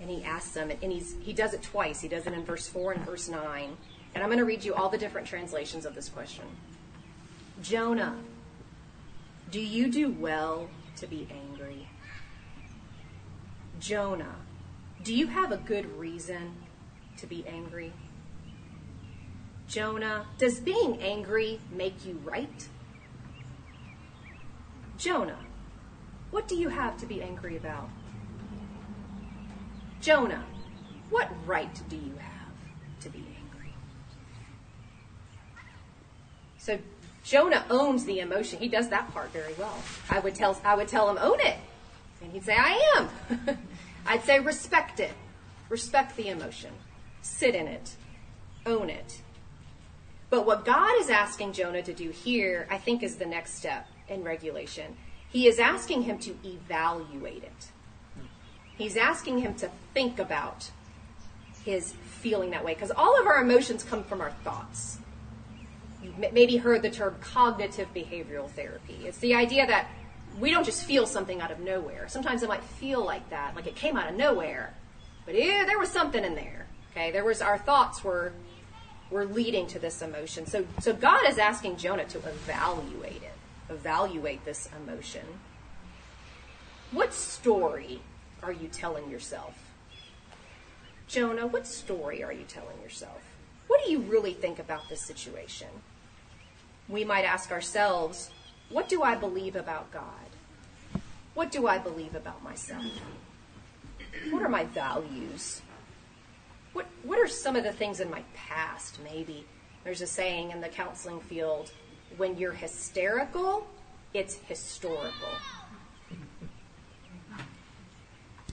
And 0.00 0.10
he 0.10 0.24
asks 0.24 0.56
him, 0.56 0.72
and 0.82 0.90
he's, 0.90 1.14
he 1.20 1.32
does 1.32 1.54
it 1.54 1.62
twice. 1.62 2.00
He 2.00 2.08
does 2.08 2.26
it 2.26 2.32
in 2.32 2.44
verse 2.44 2.66
4 2.66 2.94
and 2.94 3.06
verse 3.06 3.28
9. 3.28 3.76
And 4.16 4.24
I'm 4.24 4.30
going 4.30 4.40
to 4.40 4.44
read 4.44 4.64
you 4.64 4.74
all 4.74 4.88
the 4.88 4.98
different 4.98 5.28
translations 5.28 5.86
of 5.86 5.94
this 5.94 6.08
question. 6.08 6.44
Jonah, 7.62 8.16
do 9.52 9.60
you 9.60 9.92
do 9.92 10.10
well 10.10 10.68
to 10.96 11.06
be 11.06 11.28
angry? 11.30 11.88
Jonah, 13.78 14.34
do 15.02 15.14
you 15.14 15.26
have 15.26 15.52
a 15.52 15.56
good 15.56 15.98
reason 15.98 16.54
to 17.16 17.26
be 17.26 17.44
angry? 17.46 17.92
Jonah, 19.68 20.26
does 20.38 20.60
being 20.60 21.00
angry 21.00 21.60
make 21.70 22.04
you 22.04 22.20
right? 22.24 22.68
Jonah, 24.98 25.38
what 26.30 26.46
do 26.46 26.56
you 26.56 26.68
have 26.68 26.96
to 26.98 27.06
be 27.06 27.22
angry 27.22 27.56
about? 27.56 27.88
Jonah, 30.00 30.44
what 31.10 31.30
right 31.46 31.80
do 31.88 31.96
you 31.96 32.14
have 32.18 33.00
to 33.00 33.08
be 33.08 33.18
angry? 33.18 33.72
So 36.58 36.78
Jonah 37.24 37.64
owns 37.70 38.04
the 38.04 38.20
emotion. 38.20 38.58
He 38.58 38.68
does 38.68 38.88
that 38.90 39.12
part 39.12 39.32
very 39.32 39.54
well. 39.58 39.76
I 40.10 40.20
would 40.20 40.34
tell 40.34 40.60
I 40.64 40.74
would 40.74 40.88
tell 40.88 41.08
him 41.10 41.18
own 41.18 41.40
it. 41.40 41.56
And 42.22 42.32
he'd 42.32 42.44
say 42.44 42.56
I 42.56 42.80
am. 42.96 43.58
I'd 44.06 44.24
say 44.24 44.40
respect 44.40 45.00
it. 45.00 45.12
Respect 45.68 46.16
the 46.16 46.28
emotion. 46.28 46.72
Sit 47.22 47.54
in 47.54 47.66
it. 47.66 47.96
Own 48.66 48.90
it. 48.90 49.20
But 50.30 50.46
what 50.46 50.64
God 50.64 50.98
is 50.98 51.10
asking 51.10 51.52
Jonah 51.52 51.82
to 51.82 51.92
do 51.92 52.10
here, 52.10 52.66
I 52.70 52.78
think, 52.78 53.02
is 53.02 53.16
the 53.16 53.26
next 53.26 53.54
step 53.54 53.86
in 54.08 54.24
regulation. 54.24 54.96
He 55.28 55.46
is 55.46 55.58
asking 55.58 56.02
him 56.02 56.18
to 56.20 56.34
evaluate 56.44 57.42
it. 57.42 57.70
He's 58.76 58.96
asking 58.96 59.38
him 59.38 59.54
to 59.56 59.70
think 59.94 60.18
about 60.18 60.70
his 61.64 61.92
feeling 61.92 62.50
that 62.50 62.64
way. 62.64 62.74
Because 62.74 62.90
all 62.90 63.20
of 63.20 63.26
our 63.26 63.42
emotions 63.42 63.84
come 63.84 64.02
from 64.04 64.20
our 64.20 64.32
thoughts. 64.42 64.98
You've 66.02 66.32
maybe 66.32 66.56
heard 66.56 66.82
the 66.82 66.90
term 66.90 67.14
cognitive 67.20 67.88
behavioral 67.94 68.50
therapy. 68.50 69.00
It's 69.04 69.18
the 69.18 69.34
idea 69.34 69.66
that 69.66 69.88
we 70.38 70.50
don't 70.50 70.64
just 70.64 70.84
feel 70.84 71.06
something 71.06 71.40
out 71.40 71.50
of 71.50 71.60
nowhere. 71.60 72.08
Sometimes 72.08 72.42
it 72.42 72.48
might 72.48 72.64
feel 72.64 73.04
like 73.04 73.28
that, 73.30 73.54
like 73.54 73.66
it 73.66 73.76
came 73.76 73.96
out 73.96 74.08
of 74.08 74.16
nowhere. 74.16 74.74
But 75.26 75.34
yeah, 75.34 75.64
there 75.66 75.78
was 75.78 75.90
something 75.90 76.24
in 76.24 76.34
there. 76.34 76.66
Okay, 76.90 77.10
there 77.10 77.24
was 77.24 77.40
our 77.40 77.58
thoughts 77.58 78.02
were 78.02 78.32
were 79.12 79.26
leading 79.26 79.66
to 79.68 79.78
this 79.78 80.02
emotion. 80.02 80.46
So, 80.46 80.64
so 80.80 80.92
God 80.94 81.28
is 81.28 81.38
asking 81.38 81.76
Jonah 81.76 82.06
to 82.06 82.18
evaluate 82.18 83.22
it, 83.22 83.34
evaluate 83.68 84.44
this 84.44 84.68
emotion. 84.82 85.26
What 86.90 87.12
story 87.12 88.00
are 88.42 88.52
you 88.52 88.68
telling 88.68 89.10
yourself? 89.10 89.54
Jonah, 91.08 91.46
what 91.46 91.66
story 91.66 92.24
are 92.24 92.32
you 92.32 92.44
telling 92.48 92.80
yourself? 92.82 93.20
What 93.66 93.84
do 93.84 93.92
you 93.92 94.00
really 94.00 94.32
think 94.32 94.58
about 94.58 94.88
this 94.88 95.02
situation? 95.02 95.68
We 96.88 97.04
might 97.04 97.24
ask 97.24 97.52
ourselves, 97.52 98.30
what 98.70 98.88
do 98.88 99.02
I 99.02 99.14
believe 99.14 99.56
about 99.56 99.92
God? 99.92 100.21
What 101.34 101.50
do 101.50 101.66
I 101.66 101.78
believe 101.78 102.14
about 102.14 102.42
myself? 102.42 102.84
What 104.30 104.42
are 104.42 104.48
my 104.48 104.64
values? 104.64 105.62
What, 106.72 106.86
what 107.02 107.18
are 107.18 107.28
some 107.28 107.56
of 107.56 107.64
the 107.64 107.72
things 107.72 108.00
in 108.00 108.10
my 108.10 108.22
past, 108.34 108.98
maybe? 109.02 109.46
There's 109.84 110.00
a 110.00 110.06
saying 110.06 110.50
in 110.50 110.60
the 110.60 110.68
counseling 110.68 111.20
field 111.20 111.72
When 112.16 112.36
you're 112.36 112.52
hysterical, 112.52 113.66
it's 114.12 114.34
historical. 114.34 115.28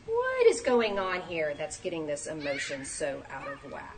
What 0.06 0.48
is 0.48 0.62
going 0.62 0.98
on 0.98 1.22
here 1.22 1.54
that's 1.58 1.78
getting 1.78 2.08
this 2.08 2.28
emotion 2.28 2.86
so 2.86 3.22
out 3.30 3.48
of 3.48 3.72
whack? 3.72 3.98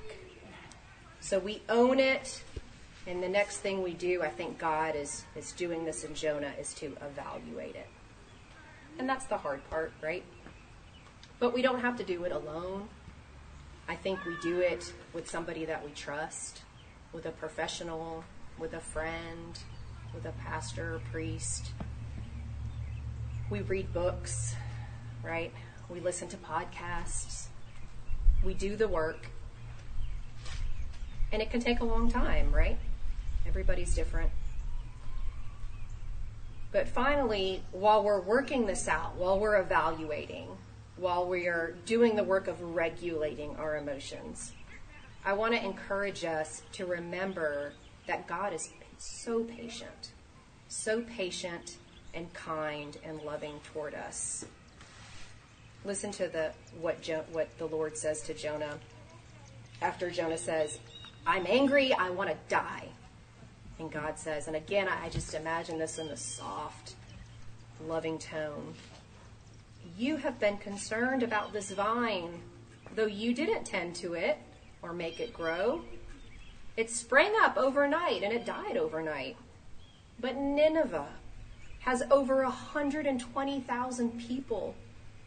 So 1.19 1.37
we 1.37 1.61
own 1.69 1.99
it, 1.99 2.43
and 3.05 3.21
the 3.21 3.29
next 3.29 3.57
thing 3.57 3.83
we 3.83 3.93
do, 3.93 4.23
I 4.23 4.29
think 4.29 4.57
God 4.57 4.95
is, 4.95 5.23
is 5.35 5.51
doing 5.51 5.85
this 5.85 6.03
in 6.03 6.15
Jonah, 6.15 6.51
is 6.59 6.73
to 6.75 6.87
evaluate 7.05 7.75
it. 7.75 7.87
And 8.99 9.09
that's 9.09 9.25
the 9.25 9.37
hard 9.37 9.67
part, 9.69 9.91
right? 10.01 10.23
But 11.39 11.53
we 11.53 11.61
don't 11.61 11.79
have 11.79 11.97
to 11.97 12.03
do 12.03 12.23
it 12.23 12.31
alone. 12.31 12.87
I 13.87 13.95
think 13.95 14.23
we 14.25 14.35
do 14.41 14.59
it 14.59 14.93
with 15.13 15.29
somebody 15.29 15.65
that 15.65 15.83
we 15.83 15.91
trust, 15.91 16.61
with 17.13 17.25
a 17.25 17.31
professional, 17.31 18.23
with 18.59 18.73
a 18.73 18.79
friend, 18.79 19.57
with 20.13 20.25
a 20.25 20.31
pastor 20.43 20.95
or 20.95 20.99
priest. 21.11 21.71
We 23.49 23.61
read 23.61 23.91
books, 23.91 24.55
right? 25.23 25.51
We 25.89 25.99
listen 25.99 26.27
to 26.29 26.37
podcasts. 26.37 27.47
We 28.43 28.53
do 28.53 28.75
the 28.75 28.87
work. 28.87 29.27
And 31.31 31.41
it 31.41 31.49
can 31.49 31.59
take 31.59 31.79
a 31.79 31.85
long 31.85 32.09
time, 32.09 32.51
right? 32.53 32.77
Everybody's 33.47 33.95
different. 33.95 34.31
But 36.71 36.87
finally, 36.87 37.63
while 37.71 38.03
we're 38.03 38.21
working 38.21 38.65
this 38.65 38.87
out, 38.87 39.15
while 39.15 39.39
we're 39.39 39.59
evaluating, 39.59 40.47
while 40.95 41.27
we 41.27 41.47
are 41.47 41.75
doing 41.85 42.15
the 42.15 42.23
work 42.23 42.47
of 42.47 42.61
regulating 42.61 43.55
our 43.57 43.77
emotions, 43.77 44.53
I 45.25 45.33
want 45.33 45.53
to 45.53 45.63
encourage 45.63 46.23
us 46.23 46.63
to 46.73 46.85
remember 46.85 47.73
that 48.07 48.27
God 48.27 48.53
is 48.53 48.69
so 48.97 49.43
patient, 49.43 50.13
so 50.69 51.01
patient 51.01 51.77
and 52.13 52.31
kind 52.33 52.97
and 53.03 53.21
loving 53.21 53.59
toward 53.73 53.93
us. 53.93 54.45
Listen 55.83 56.11
to 56.11 56.27
the 56.27 56.51
what 56.79 57.01
jo- 57.01 57.25
what 57.31 57.57
the 57.57 57.65
Lord 57.65 57.97
says 57.97 58.21
to 58.23 58.33
Jonah 58.33 58.77
after 59.81 60.09
Jonah 60.09 60.37
says, 60.37 60.79
"I'm 61.25 61.45
angry. 61.47 61.93
I 61.93 62.11
want 62.11 62.29
to 62.29 62.37
die." 62.47 62.89
And 63.81 63.91
God 63.91 64.19
says, 64.19 64.45
and 64.45 64.55
again, 64.55 64.87
I 64.87 65.09
just 65.09 65.33
imagine 65.33 65.79
this 65.79 65.97
in 65.97 66.07
the 66.07 66.15
soft, 66.15 66.93
loving 67.87 68.19
tone. 68.19 68.75
You 69.97 70.17
have 70.17 70.39
been 70.39 70.57
concerned 70.57 71.23
about 71.23 71.51
this 71.51 71.71
vine, 71.71 72.41
though 72.93 73.07
you 73.07 73.33
didn't 73.33 73.63
tend 73.63 73.95
to 73.95 74.13
it 74.13 74.37
or 74.83 74.93
make 74.93 75.19
it 75.19 75.33
grow. 75.33 75.81
It 76.77 76.91
sprang 76.91 77.33
up 77.41 77.57
overnight 77.57 78.21
and 78.21 78.31
it 78.31 78.45
died 78.45 78.77
overnight. 78.77 79.35
But 80.19 80.37
Nineveh 80.37 81.09
has 81.79 82.03
over 82.11 82.43
120,000 82.43 84.19
people 84.19 84.75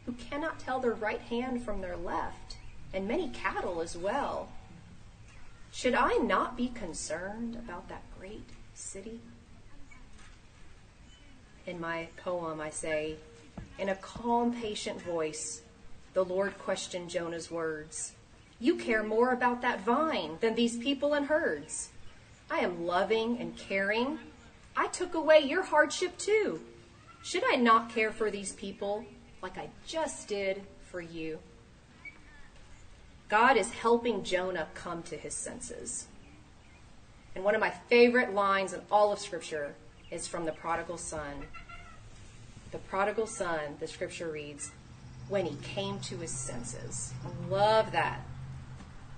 who 0.06 0.12
cannot 0.12 0.60
tell 0.60 0.78
their 0.78 0.94
right 0.94 1.22
hand 1.22 1.64
from 1.64 1.80
their 1.80 1.96
left, 1.96 2.58
and 2.92 3.08
many 3.08 3.30
cattle 3.30 3.80
as 3.80 3.96
well. 3.96 4.48
Should 5.74 5.94
I 5.94 6.18
not 6.18 6.56
be 6.56 6.68
concerned 6.68 7.56
about 7.56 7.88
that 7.88 8.04
great 8.16 8.48
city? 8.74 9.20
In 11.66 11.80
my 11.80 12.06
poem, 12.16 12.60
I 12.60 12.70
say, 12.70 13.16
in 13.80 13.88
a 13.88 13.96
calm, 13.96 14.54
patient 14.54 15.02
voice, 15.02 15.62
the 16.12 16.24
Lord 16.24 16.56
questioned 16.58 17.10
Jonah's 17.10 17.50
words. 17.50 18.12
You 18.60 18.76
care 18.76 19.02
more 19.02 19.32
about 19.32 19.62
that 19.62 19.80
vine 19.80 20.38
than 20.40 20.54
these 20.54 20.76
people 20.76 21.12
and 21.12 21.26
herds. 21.26 21.88
I 22.48 22.60
am 22.60 22.86
loving 22.86 23.38
and 23.40 23.56
caring. 23.56 24.20
I 24.76 24.86
took 24.86 25.14
away 25.14 25.40
your 25.40 25.64
hardship 25.64 26.16
too. 26.18 26.60
Should 27.24 27.42
I 27.52 27.56
not 27.56 27.92
care 27.92 28.12
for 28.12 28.30
these 28.30 28.52
people 28.52 29.04
like 29.42 29.58
I 29.58 29.70
just 29.84 30.28
did 30.28 30.62
for 30.88 31.00
you? 31.00 31.40
God 33.28 33.56
is 33.56 33.70
helping 33.70 34.22
Jonah 34.22 34.68
come 34.74 35.02
to 35.04 35.16
his 35.16 35.34
senses. 35.34 36.06
And 37.34 37.44
one 37.44 37.54
of 37.54 37.60
my 37.60 37.70
favorite 37.70 38.34
lines 38.34 38.72
in 38.72 38.80
all 38.90 39.12
of 39.12 39.18
Scripture 39.18 39.74
is 40.10 40.28
from 40.28 40.44
the 40.44 40.52
prodigal 40.52 40.98
son. 40.98 41.46
The 42.70 42.78
prodigal 42.78 43.26
son, 43.26 43.76
the 43.80 43.88
Scripture 43.88 44.30
reads, 44.30 44.70
when 45.28 45.46
he 45.46 45.56
came 45.56 45.98
to 46.00 46.16
his 46.18 46.30
senses. 46.30 47.12
I 47.24 47.50
love 47.50 47.92
that. 47.92 48.20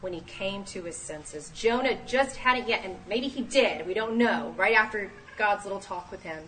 When 0.01 0.13
he 0.13 0.21
came 0.21 0.65
to 0.65 0.85
his 0.85 0.97
senses. 0.97 1.51
Jonah 1.55 1.99
just 2.07 2.37
hadn't 2.37 2.69
yet, 2.69 2.85
and 2.85 2.97
maybe 3.09 3.29
he 3.29 3.43
did, 3.43 3.87
we 3.87 3.95
don't 3.95 4.17
know, 4.17 4.55
right 4.57 4.77
after 4.77 5.11
God's 5.37 5.65
little 5.65 5.81
talk 5.81 6.11
with 6.11 6.23
him. 6.23 6.45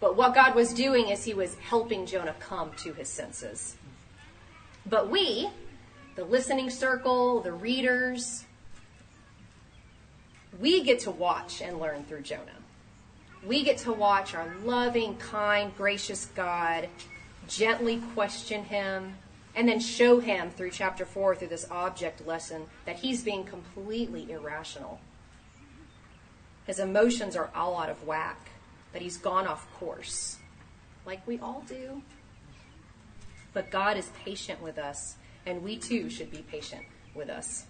But 0.00 0.16
what 0.16 0.34
God 0.34 0.54
was 0.54 0.72
doing 0.72 1.08
is 1.08 1.24
he 1.24 1.34
was 1.34 1.54
helping 1.56 2.06
Jonah 2.06 2.34
come 2.40 2.72
to 2.78 2.92
his 2.92 3.08
senses. 3.08 3.76
But 4.86 5.10
we, 5.10 5.50
the 6.20 6.26
listening 6.26 6.68
circle, 6.68 7.40
the 7.40 7.50
readers, 7.50 8.44
we 10.60 10.82
get 10.82 10.98
to 10.98 11.10
watch 11.10 11.62
and 11.62 11.80
learn 11.80 12.04
through 12.04 12.20
Jonah. 12.20 12.60
We 13.42 13.64
get 13.64 13.78
to 13.78 13.92
watch 13.94 14.34
our 14.34 14.54
loving, 14.62 15.16
kind, 15.16 15.74
gracious 15.78 16.26
God 16.34 16.90
gently 17.48 18.02
question 18.12 18.64
him 18.64 19.14
and 19.56 19.66
then 19.66 19.80
show 19.80 20.20
him 20.20 20.50
through 20.50 20.72
chapter 20.72 21.06
4 21.06 21.36
through 21.36 21.48
this 21.48 21.66
object 21.70 22.26
lesson 22.26 22.66
that 22.84 22.96
he's 22.96 23.24
being 23.24 23.42
completely 23.42 24.30
irrational. 24.30 25.00
His 26.66 26.80
emotions 26.80 27.34
are 27.34 27.48
all 27.54 27.78
out 27.78 27.88
of 27.88 28.06
whack, 28.06 28.50
that 28.92 29.00
he's 29.00 29.16
gone 29.16 29.46
off 29.46 29.66
course, 29.72 30.36
like 31.06 31.26
we 31.26 31.38
all 31.38 31.64
do. 31.66 32.02
But 33.54 33.70
God 33.70 33.96
is 33.96 34.10
patient 34.22 34.60
with 34.62 34.76
us, 34.76 35.16
and 35.46 35.62
we 35.62 35.76
too 35.76 36.10
should 36.10 36.30
be 36.30 36.42
patient 36.50 36.82
with 37.14 37.30
us. 37.30 37.66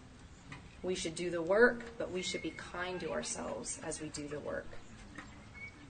We 0.83 0.95
should 0.95 1.15
do 1.15 1.31
the 1.31 1.43
work, 1.43 1.85
but 1.99 2.11
we 2.11 2.23
should 2.23 2.43
be 2.43 2.51
kind 2.51 2.99
to 3.01 3.11
ourselves 3.11 3.81
as 3.85 4.01
we 4.01 4.09
do 4.09 4.27
the 4.29 4.41
work. 4.41 4.67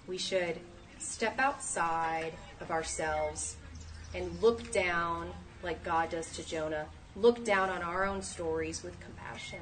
We 0.07 0.18
should 0.18 0.59
step 0.99 1.39
outside 1.39 2.33
of 2.61 2.70
ourselves 2.70 3.57
and 4.14 4.41
look 4.43 4.72
down 4.72 5.31
like 5.62 5.85
God 5.85 6.11
does 6.11 6.33
to 6.37 6.47
Jonah. 6.47 6.87
Look 7.16 7.45
down 7.45 7.70
on 7.70 7.83
our 7.83 8.05
own 8.05 8.22
stories 8.22 8.83
with 8.83 8.99
compassion, 9.01 9.61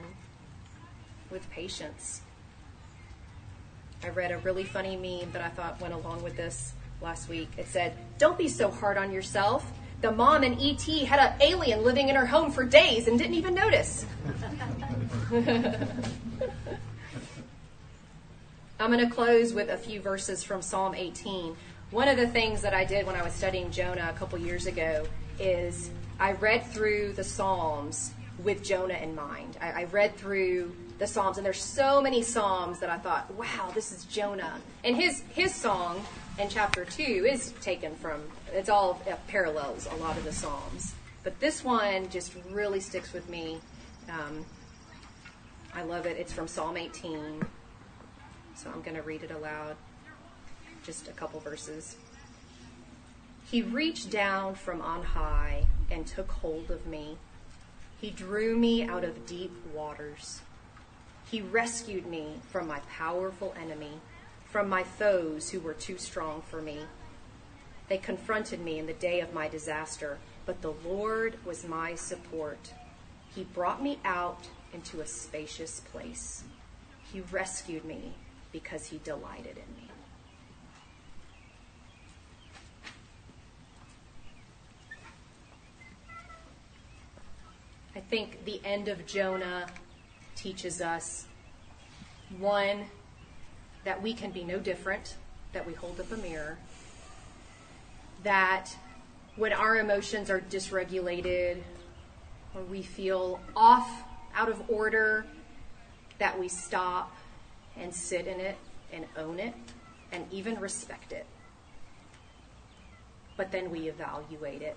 with 1.30 1.48
patience. 1.50 2.22
I 4.02 4.10
read 4.10 4.30
a 4.30 4.38
really 4.38 4.64
funny 4.64 4.96
meme 4.96 5.32
that 5.32 5.42
I 5.42 5.48
thought 5.48 5.80
went 5.80 5.92
along 5.92 6.22
with 6.22 6.36
this 6.36 6.72
last 7.02 7.28
week. 7.28 7.48
It 7.56 7.66
said, 7.66 7.94
Don't 8.18 8.38
be 8.38 8.48
so 8.48 8.70
hard 8.70 8.96
on 8.96 9.12
yourself. 9.12 9.70
The 10.00 10.12
mom 10.12 10.44
in 10.44 10.54
ET 10.60 10.82
had 11.06 11.18
an 11.18 11.32
alien 11.40 11.82
living 11.82 12.08
in 12.08 12.14
her 12.14 12.26
home 12.26 12.52
for 12.52 12.64
days 12.64 13.08
and 13.08 13.18
didn't 13.18 13.34
even 13.34 13.54
notice. 13.54 14.06
I'm 18.80 18.92
going 18.92 19.06
to 19.06 19.12
close 19.12 19.52
with 19.52 19.70
a 19.70 19.76
few 19.76 20.00
verses 20.00 20.44
from 20.44 20.62
Psalm 20.62 20.94
18. 20.94 21.56
One 21.90 22.06
of 22.06 22.16
the 22.16 22.28
things 22.28 22.62
that 22.62 22.74
I 22.74 22.84
did 22.84 23.06
when 23.06 23.16
I 23.16 23.22
was 23.22 23.32
studying 23.32 23.72
Jonah 23.72 24.08
a 24.14 24.16
couple 24.16 24.38
years 24.38 24.66
ago 24.66 25.04
is 25.40 25.90
I 26.20 26.32
read 26.32 26.64
through 26.66 27.14
the 27.14 27.24
Psalms 27.24 28.12
with 28.44 28.62
Jonah 28.62 28.94
in 28.94 29.16
mind. 29.16 29.56
I, 29.60 29.70
I 29.70 29.84
read 29.84 30.16
through 30.16 30.76
the 30.98 31.08
Psalms, 31.08 31.38
and 31.38 31.46
there's 31.46 31.62
so 31.62 32.00
many 32.00 32.22
Psalms 32.22 32.78
that 32.78 32.90
I 32.90 32.98
thought, 32.98 33.32
wow, 33.34 33.72
this 33.74 33.90
is 33.90 34.04
Jonah. 34.04 34.60
And 34.84 34.94
his 34.94 35.22
his 35.34 35.52
song 35.52 36.04
in 36.38 36.48
chapter 36.48 36.84
two 36.84 37.26
is 37.28 37.52
taken 37.60 37.96
from. 37.96 38.22
It's 38.52 38.68
all 38.68 39.00
parallels 39.26 39.86
a 39.90 39.96
lot 39.96 40.16
of 40.16 40.24
the 40.24 40.32
Psalms, 40.32 40.94
but 41.22 41.38
this 41.40 41.62
one 41.62 42.08
just 42.08 42.32
really 42.50 42.80
sticks 42.80 43.12
with 43.12 43.28
me. 43.28 43.60
Um, 44.08 44.44
I 45.74 45.82
love 45.82 46.06
it. 46.06 46.16
It's 46.16 46.32
from 46.32 46.48
Psalm 46.48 46.76
18, 46.76 47.42
so 48.54 48.70
I'm 48.70 48.80
going 48.82 48.96
to 48.96 49.02
read 49.02 49.22
it 49.22 49.30
aloud. 49.30 49.76
Just 50.82 51.08
a 51.08 51.12
couple 51.12 51.40
verses. 51.40 51.96
He 53.50 53.62
reached 53.62 54.10
down 54.10 54.54
from 54.54 54.80
on 54.80 55.02
high 55.02 55.66
and 55.90 56.06
took 56.06 56.30
hold 56.30 56.70
of 56.70 56.86
me. 56.86 57.16
He 58.00 58.10
drew 58.10 58.56
me 58.56 58.84
out 58.84 59.04
of 59.04 59.26
deep 59.26 59.52
waters. 59.74 60.40
He 61.30 61.40
rescued 61.40 62.06
me 62.06 62.40
from 62.50 62.66
my 62.66 62.80
powerful 62.90 63.54
enemy, 63.60 64.00
from 64.46 64.68
my 64.68 64.82
foes 64.82 65.50
who 65.50 65.60
were 65.60 65.74
too 65.74 65.98
strong 65.98 66.42
for 66.42 66.62
me. 66.62 66.80
They 67.88 67.98
confronted 67.98 68.60
me 68.60 68.78
in 68.78 68.86
the 68.86 68.92
day 68.92 69.20
of 69.20 69.32
my 69.32 69.48
disaster, 69.48 70.18
but 70.44 70.60
the 70.60 70.74
Lord 70.84 71.38
was 71.44 71.66
my 71.66 71.94
support. 71.94 72.72
He 73.34 73.44
brought 73.44 73.82
me 73.82 73.98
out 74.04 74.46
into 74.74 75.00
a 75.00 75.06
spacious 75.06 75.80
place. 75.80 76.44
He 77.12 77.22
rescued 77.32 77.84
me 77.84 78.14
because 78.52 78.86
he 78.86 78.98
delighted 79.04 79.56
in 79.56 79.76
me. 79.76 79.90
I 87.96 88.00
think 88.00 88.44
the 88.44 88.60
end 88.64 88.88
of 88.88 89.06
Jonah 89.06 89.66
teaches 90.36 90.80
us 90.80 91.26
one, 92.38 92.84
that 93.84 94.00
we 94.00 94.12
can 94.12 94.30
be 94.30 94.44
no 94.44 94.58
different, 94.58 95.16
that 95.52 95.66
we 95.66 95.72
hold 95.72 95.98
up 95.98 96.12
a 96.12 96.16
mirror, 96.16 96.58
that 98.22 98.70
when 99.36 99.52
our 99.52 99.76
emotions 99.76 100.30
are 100.30 100.40
dysregulated 100.40 101.62
or 102.54 102.62
we 102.62 102.82
feel 102.82 103.40
off, 103.54 104.02
out 104.34 104.48
of 104.48 104.68
order, 104.68 105.24
that 106.18 106.38
we 106.38 106.48
stop 106.48 107.14
and 107.76 107.94
sit 107.94 108.26
in 108.26 108.40
it 108.40 108.56
and 108.92 109.04
own 109.16 109.38
it 109.38 109.54
and 110.12 110.24
even 110.32 110.58
respect 110.58 111.12
it. 111.12 111.26
But 113.36 113.52
then 113.52 113.70
we 113.70 113.88
evaluate 113.88 114.62
it 114.62 114.76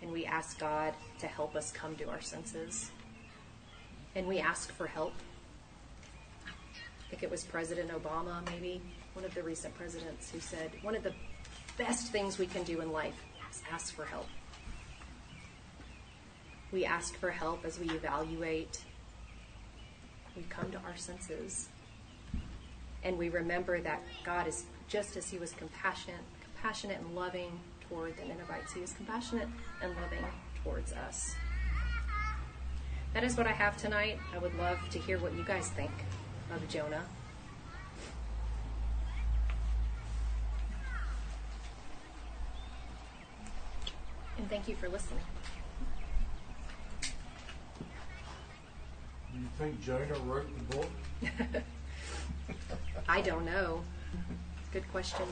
and 0.00 0.10
we 0.10 0.24
ask 0.24 0.58
God 0.58 0.94
to 1.20 1.26
help 1.26 1.54
us 1.54 1.70
come 1.70 1.94
to 1.96 2.08
our 2.08 2.20
senses. 2.20 2.90
And 4.14 4.26
we 4.26 4.40
ask 4.40 4.72
for 4.72 4.86
help. 4.86 5.12
I 6.46 7.10
think 7.10 7.22
it 7.22 7.30
was 7.30 7.44
President 7.44 7.90
Obama, 7.90 8.44
maybe 8.50 8.80
one 9.12 9.24
of 9.24 9.34
the 9.34 9.42
recent 9.42 9.74
presidents, 9.74 10.30
who 10.30 10.40
said 10.40 10.72
one 10.82 10.94
of 10.94 11.02
the 11.02 11.12
best 11.76 12.12
things 12.12 12.38
we 12.38 12.46
can 12.46 12.62
do 12.64 12.80
in 12.80 12.92
life 12.92 13.14
is 13.50 13.62
ask 13.70 13.94
for 13.94 14.04
help. 14.04 14.26
We 16.70 16.84
ask 16.84 17.16
for 17.16 17.30
help 17.30 17.64
as 17.64 17.78
we 17.78 17.90
evaluate. 17.90 18.80
We 20.36 20.42
come 20.48 20.70
to 20.72 20.78
our 20.78 20.96
senses. 20.96 21.68
And 23.04 23.18
we 23.18 23.28
remember 23.28 23.80
that 23.80 24.00
God 24.24 24.46
is 24.46 24.64
just 24.88 25.16
as 25.16 25.28
He 25.28 25.38
was 25.38 25.52
compassionate, 25.52 26.20
compassionate 26.54 27.00
and 27.00 27.14
loving 27.14 27.60
toward 27.88 28.16
the 28.16 28.24
Ninevites, 28.24 28.72
He 28.72 28.80
is 28.80 28.92
compassionate 28.92 29.48
and 29.82 29.94
loving 29.96 30.24
towards 30.64 30.92
us. 30.92 31.34
That 33.12 33.24
is 33.24 33.36
what 33.36 33.46
I 33.46 33.52
have 33.52 33.76
tonight. 33.76 34.18
I 34.34 34.38
would 34.38 34.56
love 34.56 34.78
to 34.90 34.98
hear 34.98 35.18
what 35.18 35.34
you 35.34 35.44
guys 35.44 35.68
think 35.68 35.90
of 36.54 36.66
Jonah. 36.68 37.04
And 44.42 44.50
thank 44.50 44.66
you 44.66 44.74
for 44.74 44.88
listening. 44.88 45.20
Do 47.00 47.08
you 49.38 49.46
think 49.56 49.80
Jonah 49.80 50.18
wrote 50.26 50.48
the 50.58 50.76
book? 50.76 50.90
I 53.08 53.20
don't 53.20 53.44
know. 53.44 53.82
Good 54.72 54.90
question. 54.90 55.26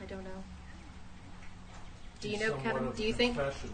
I 0.00 0.04
don't 0.04 0.22
know. 0.22 0.30
Do 2.20 2.28
you 2.28 2.36
He's 2.36 2.46
know, 2.46 2.54
Kevin? 2.58 2.92
Do 2.92 3.02
you 3.02 3.12
think 3.12 3.36
I 3.36 3.50
think, 3.50 3.72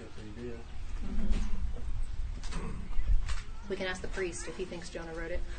if 0.00 0.24
he 0.24 0.42
did. 0.42 0.58
Mm-hmm. 1.04 2.68
we 3.68 3.76
can 3.76 3.86
ask 3.88 4.00
the 4.00 4.08
priest 4.08 4.48
if 4.48 4.56
he 4.56 4.64
thinks 4.64 4.88
Jonah 4.88 5.12
wrote 5.14 5.32
it? 5.32 5.40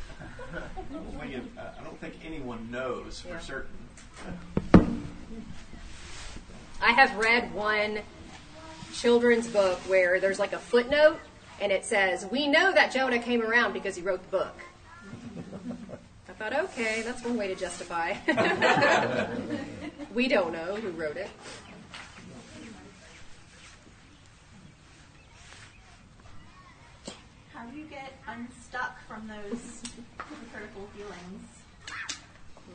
Well, 1.16 1.24
you- 1.28 1.48
I 1.56 1.80
I 1.80 1.84
don't 1.84 2.00
think 2.00 2.14
anyone 2.24 2.68
knows 2.68 3.20
for 3.20 3.28
Yeah. 3.28 3.38
certain. 3.38 3.78
I 6.80 6.92
have 6.92 7.16
read 7.16 7.52
one 7.54 8.00
children's 8.92 9.48
book 9.48 9.78
where 9.88 10.20
there's 10.20 10.38
like 10.38 10.52
a 10.52 10.58
footnote 10.58 11.18
and 11.60 11.72
it 11.72 11.84
says, 11.84 12.26
We 12.30 12.46
know 12.48 12.72
that 12.72 12.92
Jonah 12.92 13.18
came 13.18 13.42
around 13.42 13.72
because 13.72 13.96
he 13.96 14.02
wrote 14.02 14.22
the 14.22 14.38
book. 14.38 14.54
I 16.28 16.32
thought, 16.32 16.64
okay, 16.64 17.02
that's 17.02 17.22
one 17.22 17.36
way 17.36 17.46
to 17.46 17.54
justify. 17.54 18.14
we 20.14 20.26
don't 20.26 20.52
know 20.52 20.74
who 20.74 20.90
wrote 20.90 21.16
it. 21.16 21.30
How 27.52 27.64
do 27.66 27.76
you 27.76 27.84
get 27.84 28.14
unstuck 28.26 28.98
from 29.06 29.28
those 29.28 29.82
hypocritical 30.28 30.88
feelings? 30.96 31.46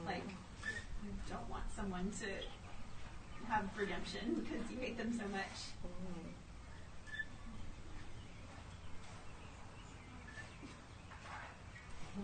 Like, 0.05 0.23
you 1.03 1.11
don't 1.29 1.49
want 1.49 1.65
someone 1.75 2.09
to 2.21 2.27
have 3.49 3.65
redemption 3.77 4.45
because 4.45 4.71
you 4.71 4.77
hate 4.79 4.97
them 4.97 5.11
so 5.11 5.27
much. 5.31 5.43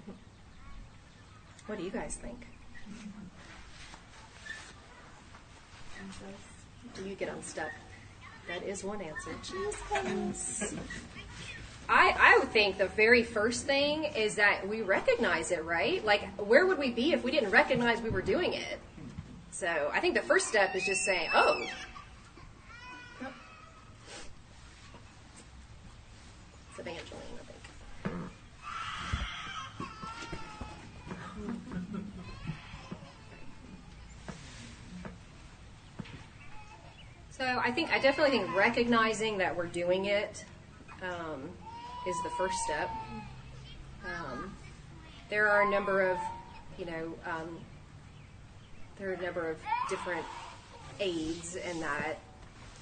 What 1.67 1.79
do 1.79 1.83
you 1.83 1.89
guys 1.89 2.15
think? 2.15 2.45
Do 6.93 7.09
you 7.09 7.15
get 7.15 7.29
unstuck? 7.29 7.71
That 8.47 8.61
is 8.61 8.83
one 8.83 9.01
answer. 9.01 9.31
I, 11.89 12.15
I 12.19 12.37
would 12.37 12.51
think 12.51 12.77
the 12.77 12.87
very 12.87 13.23
first 13.23 13.65
thing 13.65 14.03
is 14.03 14.35
that 14.35 14.67
we 14.67 14.81
recognize 14.81 15.51
it, 15.51 15.63
right? 15.65 16.05
Like, 16.05 16.27
where 16.39 16.67
would 16.67 16.77
we 16.77 16.91
be 16.91 17.13
if 17.13 17.23
we 17.23 17.31
didn't 17.31 17.51
recognize 17.51 18.01
we 18.01 18.11
were 18.11 18.21
doing 18.21 18.53
it? 18.53 18.79
So 19.55 19.89
I 19.93 20.01
think 20.01 20.15
the 20.15 20.21
first 20.21 20.49
step 20.49 20.75
is 20.75 20.85
just 20.85 21.05
saying, 21.05 21.29
oh. 21.33 21.65
It's 26.69 26.79
Evangeline, 26.79 27.21
I 27.39 27.45
think. 27.47 28.29
So 37.31 37.45
I 37.45 37.71
think 37.71 37.93
I 37.93 37.99
definitely 37.99 38.37
think 38.37 38.53
recognizing 38.53 39.37
that 39.37 39.55
we're 39.55 39.67
doing 39.67 40.03
it 40.03 40.43
um, 41.01 41.49
is 42.05 42.15
the 42.25 42.29
first 42.31 42.57
step. 42.65 42.89
Um, 44.03 44.53
there 45.29 45.47
are 45.47 45.61
a 45.61 45.71
number 45.71 46.01
of, 46.01 46.17
you 46.77 46.87
know, 46.87 47.13
um, 47.25 47.57
there 48.97 49.09
are 49.09 49.13
a 49.13 49.21
number 49.21 49.49
of 49.49 49.57
different 49.89 50.25
aids 50.99 51.55
in 51.55 51.79
that. 51.81 52.17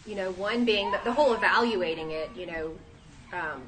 You 0.05 0.16
know, 0.16 0.32
one 0.34 0.66
being 0.66 0.91
that 0.91 1.03
the 1.03 1.14
whole 1.14 1.34
evaluating 1.34 2.11
it. 2.11 2.30
You 2.36 2.45
know, 2.47 2.78
um, 3.32 3.61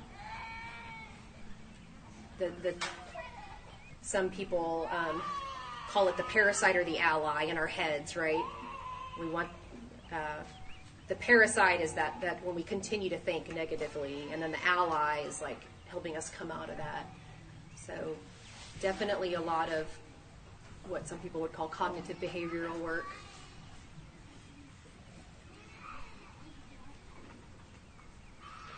the 2.37 2.51
the 2.61 2.75
some 4.01 4.29
people 4.29 4.87
um, 4.91 5.21
call 5.89 6.07
it 6.07 6.17
the 6.17 6.23
parasite 6.23 6.75
or 6.75 6.83
the 6.83 6.99
ally 6.99 7.43
in 7.43 7.57
our 7.57 7.67
heads, 7.67 8.15
right? 8.15 8.43
We 9.19 9.27
want 9.27 9.49
uh, 10.11 10.43
the 11.07 11.15
parasite 11.15 11.81
is 11.81 11.93
that 11.93 12.19
that 12.21 12.43
when 12.45 12.55
we 12.55 12.63
continue 12.63 13.09
to 13.09 13.17
think 13.17 13.53
negatively, 13.53 14.27
and 14.31 14.41
then 14.41 14.51
the 14.51 14.63
ally 14.65 15.21
is 15.25 15.41
like 15.41 15.61
helping 15.87 16.17
us 16.17 16.29
come 16.29 16.51
out 16.51 16.69
of 16.69 16.77
that. 16.77 17.07
So 17.75 18.15
definitely 18.81 19.35
a 19.35 19.41
lot 19.41 19.71
of 19.71 19.87
what 20.87 21.07
some 21.07 21.17
people 21.19 21.41
would 21.41 21.53
call 21.53 21.67
cognitive 21.67 22.19
behavioral 22.19 22.77
work. 22.79 23.05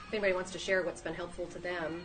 If 0.08 0.14
anybody 0.14 0.34
wants 0.34 0.52
to 0.52 0.60
share 0.60 0.84
what's 0.84 1.02
been 1.02 1.14
helpful 1.14 1.48
to 1.48 1.60
them, 1.60 2.02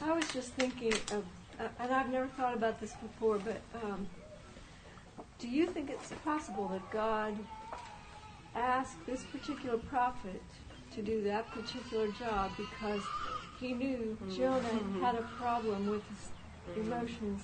I 0.00 0.12
was 0.12 0.28
just 0.32 0.52
thinking 0.52 0.92
of, 0.92 1.24
uh, 1.60 1.68
and 1.80 1.92
I've 1.92 2.10
never 2.10 2.28
thought 2.28 2.54
about 2.54 2.80
this 2.80 2.92
before, 2.94 3.38
but 3.38 3.60
um, 3.82 4.06
do 5.38 5.48
you 5.48 5.66
think 5.66 5.90
it's 5.90 6.12
possible 6.24 6.68
that 6.68 6.90
God 6.90 7.36
asked 8.54 9.04
this 9.06 9.22
particular 9.24 9.78
prophet 9.78 10.42
to 10.94 11.02
do 11.02 11.22
that 11.22 11.50
particular 11.50 12.08
job 12.12 12.52
because 12.56 13.02
he 13.58 13.72
knew 13.72 14.16
Jonah 14.36 14.62
had 15.00 15.14
a 15.14 15.22
problem 15.38 15.88
with 15.88 16.02
his 16.08 16.28
Mm-hmm. 16.70 16.92
emotions, 16.92 17.42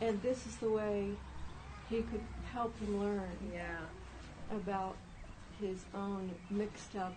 and 0.00 0.20
this 0.22 0.46
is 0.46 0.56
the 0.56 0.70
way 0.70 1.08
he 1.88 2.02
could 2.02 2.20
help 2.52 2.78
him 2.80 3.00
learn 3.00 3.30
yeah, 3.52 3.78
about 4.54 4.96
his 5.60 5.84
own 5.94 6.30
mixed 6.50 6.94
up 6.96 7.14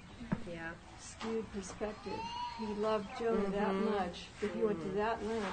yeah, 0.50 0.72
skewed 1.00 1.46
perspective. 1.54 2.20
He 2.58 2.68
loved 2.76 3.08
Jonah 3.20 3.50
that 3.50 3.68
mm-hmm. 3.68 3.92
much 3.92 4.28
that 4.40 4.52
he 4.52 4.64
went 4.64 4.80
to 4.80 4.88
mm-hmm. 4.88 4.98
that 4.98 5.28
length 5.28 5.46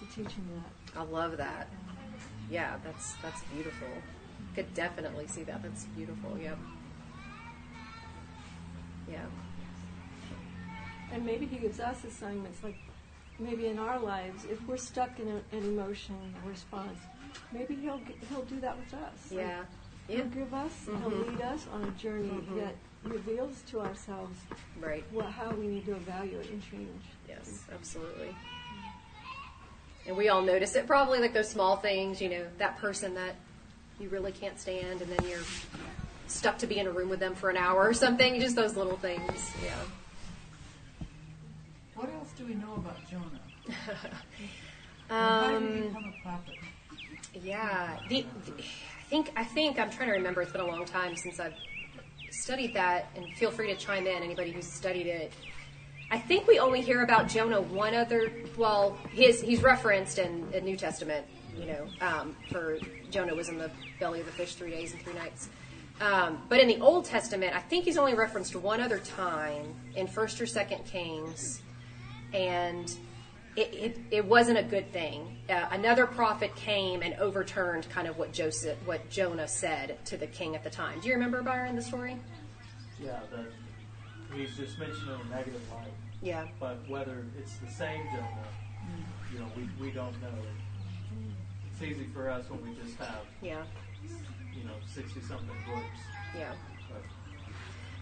to 0.00 0.06
teach 0.06 0.34
him 0.34 0.48
that. 0.56 0.98
I 0.98 1.04
love 1.04 1.36
that. 1.36 1.68
Yeah, 2.50 2.76
that's 2.84 3.14
that's 3.22 3.42
beautiful. 3.54 3.88
Could 4.54 4.72
definitely 4.74 5.28
see 5.28 5.44
that. 5.44 5.62
That's 5.62 5.84
beautiful. 5.84 6.36
Yep. 6.36 6.58
Yeah. 9.10 9.26
And 11.12 11.24
maybe 11.24 11.46
he 11.46 11.56
gives 11.56 11.80
us 11.80 12.04
assignments 12.04 12.62
like 12.62 12.76
maybe 13.38 13.66
in 13.66 13.78
our 13.78 13.98
lives, 13.98 14.44
if 14.50 14.60
we're 14.66 14.76
stuck 14.76 15.18
in 15.18 15.28
a, 15.28 15.56
an 15.56 15.64
emotion 15.64 16.16
or 16.44 16.50
response, 16.50 16.98
maybe 17.52 17.74
he'll 17.74 18.00
he'll 18.28 18.44
do 18.44 18.60
that 18.60 18.76
with 18.78 18.94
us. 18.94 19.30
Like, 19.30 19.40
Yeah. 19.40 19.64
Yeah. 20.08 20.16
He'll 20.16 20.26
give 20.26 20.54
us, 20.54 20.72
he'll 20.86 20.94
mm-hmm. 20.94 21.32
lead 21.32 21.42
us 21.42 21.66
on 21.70 21.84
a 21.84 21.90
journey 22.00 22.28
mm-hmm. 22.28 22.60
that 22.60 22.74
reveals 23.04 23.62
to 23.70 23.80
ourselves 23.80 24.38
Right. 24.80 25.04
what, 25.12 25.26
how 25.26 25.50
we 25.50 25.66
need 25.66 25.84
to 25.84 25.92
evaluate 25.92 26.50
and 26.50 26.62
change. 26.62 27.02
Yes, 27.28 27.64
absolutely. 27.72 28.34
And 30.06 30.16
we 30.16 30.30
all 30.30 30.40
notice 30.40 30.74
it 30.76 30.86
probably 30.86 31.18
like 31.20 31.34
those 31.34 31.50
small 31.50 31.76
things, 31.76 32.22
you 32.22 32.30
know, 32.30 32.46
that 32.56 32.78
person 32.78 33.14
that 33.14 33.34
you 34.00 34.08
really 34.08 34.32
can't 34.32 34.58
stand 34.58 35.02
and 35.02 35.12
then 35.12 35.28
you're 35.28 35.44
stuck 36.26 36.56
to 36.58 36.66
be 36.66 36.78
in 36.78 36.86
a 36.86 36.90
room 36.90 37.10
with 37.10 37.20
them 37.20 37.34
for 37.34 37.50
an 37.50 37.58
hour 37.58 37.86
or 37.86 37.92
something, 37.92 38.40
just 38.40 38.56
those 38.56 38.76
little 38.76 38.96
things. 38.96 39.50
Yeah. 39.62 39.74
What 42.38 42.46
do 42.46 42.54
we 42.54 42.60
know 42.60 42.74
about 42.74 42.96
Jonah? 43.10 43.40
How 45.08 45.48
did 45.50 45.60
he 45.72 45.80
Um, 45.80 45.88
become 45.88 46.04
a 46.16 46.22
prophet? 46.22 46.54
yeah, 47.34 47.98
the, 48.08 48.26
the- 48.46 48.52
I 48.62 49.10
think 49.10 49.32
I 49.34 49.42
think 49.42 49.78
I'm 49.80 49.90
trying 49.90 50.08
to 50.10 50.14
remember. 50.14 50.42
It's 50.42 50.52
been 50.52 50.60
a 50.60 50.66
long 50.66 50.84
time 50.84 51.16
since 51.16 51.40
I've 51.40 51.54
studied 52.30 52.74
that, 52.74 53.06
and 53.16 53.26
feel 53.34 53.50
free 53.50 53.66
to 53.68 53.74
chime 53.74 54.06
in. 54.06 54.22
Anybody 54.22 54.52
who's 54.52 54.66
studied 54.68 55.06
it. 55.08 55.32
I 56.12 56.18
think 56.18 56.46
we 56.46 56.60
only 56.60 56.80
hear 56.80 57.02
about 57.02 57.26
Jonah 57.26 57.60
one 57.60 57.94
other. 57.94 58.30
Well, 58.56 58.96
his 59.10 59.40
he's 59.40 59.62
referenced 59.62 60.18
in 60.18 60.48
the 60.52 60.60
New 60.60 60.76
Testament. 60.76 61.26
You 61.58 61.66
know, 61.66 61.86
um, 62.00 62.36
for 62.52 62.78
Jonah 63.10 63.34
was 63.34 63.48
in 63.48 63.58
the 63.58 63.70
belly 63.98 64.20
of 64.20 64.26
the 64.26 64.32
fish 64.32 64.54
three 64.54 64.70
days 64.70 64.92
and 64.92 65.02
three 65.02 65.14
nights. 65.14 65.48
Um, 66.00 66.40
but 66.48 66.60
in 66.60 66.68
the 66.68 66.78
Old 66.80 67.04
Testament, 67.04 67.56
I 67.56 67.60
think 67.60 67.84
he's 67.84 67.98
only 67.98 68.14
referenced 68.14 68.54
one 68.54 68.80
other 68.80 69.00
time 69.00 69.74
in 69.96 70.06
First 70.06 70.40
or 70.40 70.46
Second 70.46 70.84
Kings, 70.84 71.62
and 72.32 72.90
it, 73.56 73.74
it, 73.74 73.98
it 74.10 74.24
wasn't 74.24 74.58
a 74.58 74.62
good 74.62 74.92
thing. 74.92 75.36
Uh, 75.50 75.66
another 75.72 76.06
prophet 76.06 76.54
came 76.54 77.02
and 77.02 77.14
overturned 77.14 77.88
kind 77.90 78.06
of 78.06 78.16
what 78.18 78.32
Joseph, 78.32 78.78
what 78.84 79.08
Jonah 79.10 79.48
said 79.48 79.98
to 80.06 80.16
the 80.16 80.26
king 80.26 80.54
at 80.54 80.62
the 80.62 80.70
time. 80.70 81.00
Do 81.00 81.08
you 81.08 81.14
remember 81.14 81.42
Byron 81.42 81.74
the 81.74 81.82
story? 81.82 82.16
Yeah, 83.02 83.18
that 83.32 83.46
he's 84.34 84.56
just 84.56 84.78
mentioned 84.78 85.08
in 85.10 85.26
a 85.32 85.36
negative 85.36 85.62
light. 85.72 85.92
Yeah. 86.22 86.46
But 86.60 86.78
whether 86.88 87.24
it's 87.38 87.56
the 87.56 87.70
same 87.70 88.02
Jonah, 88.12 88.28
you 89.32 89.38
know, 89.40 89.46
we, 89.56 89.68
we 89.86 89.90
don't 89.92 90.20
know. 90.22 90.28
It's 91.72 91.82
easy 91.82 92.08
for 92.12 92.28
us 92.30 92.48
when 92.50 92.62
we 92.62 92.76
just 92.82 92.96
have, 92.98 93.22
Yeah. 93.42 93.62
you 94.56 94.64
know, 94.64 94.74
60 94.86 95.20
something 95.22 95.48
books. 95.66 95.84
Yeah. 96.36 96.52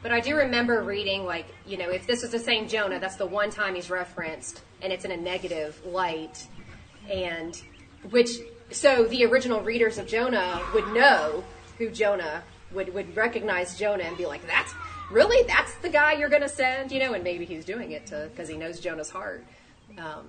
But 0.03 0.13
I 0.13 0.21
do 0.21 0.37
remember 0.37 0.83
reading, 0.83 1.25
like, 1.25 1.47
you 1.67 1.77
know, 1.77 1.91
if 1.91 2.07
this 2.07 2.23
is 2.23 2.31
the 2.31 2.39
same 2.39 2.69
Jonah, 2.69 3.01
that's 3.01 3.17
the 3.17 3.27
one 3.27 3.51
time 3.51 3.75
he's 3.75 3.91
referenced, 3.91 4.63
and 4.83 4.93
it's 4.93 5.05
in 5.05 5.11
a 5.11 5.17
negative 5.17 5.81
light. 5.85 6.47
And 7.11 7.61
which, 8.11 8.31
so 8.71 9.05
the 9.05 9.25
original 9.25 9.61
readers 9.63 9.99
of 9.99 10.07
Jonah 10.07 10.63
would 10.75 10.87
know 10.89 11.45
who 11.79 11.91
Jonah 11.91 12.43
would, 12.73 12.93
would 12.95 13.17
recognize 13.17 13.79
Jonah 13.79 14.05
and 14.05 14.17
be 14.17 14.27
like, 14.27 14.47
that's 14.47 14.73
really, 15.11 15.47
that's 15.47 15.75
the 15.77 15.89
guy 15.89 16.13
you're 16.13 16.29
going 16.29 16.43
to 16.43 16.49
send, 16.49 16.93
you 16.93 17.01
know, 17.01 17.15
and 17.15 17.25
maybe 17.25 17.45
he's 17.45 17.65
doing 17.65 17.93
it 17.93 18.07
to, 18.07 18.29
because 18.31 18.49
he 18.49 18.57
knows 18.57 18.81
Jonah's 18.81 19.11
heart. 19.11 19.45
Um, 19.99 20.27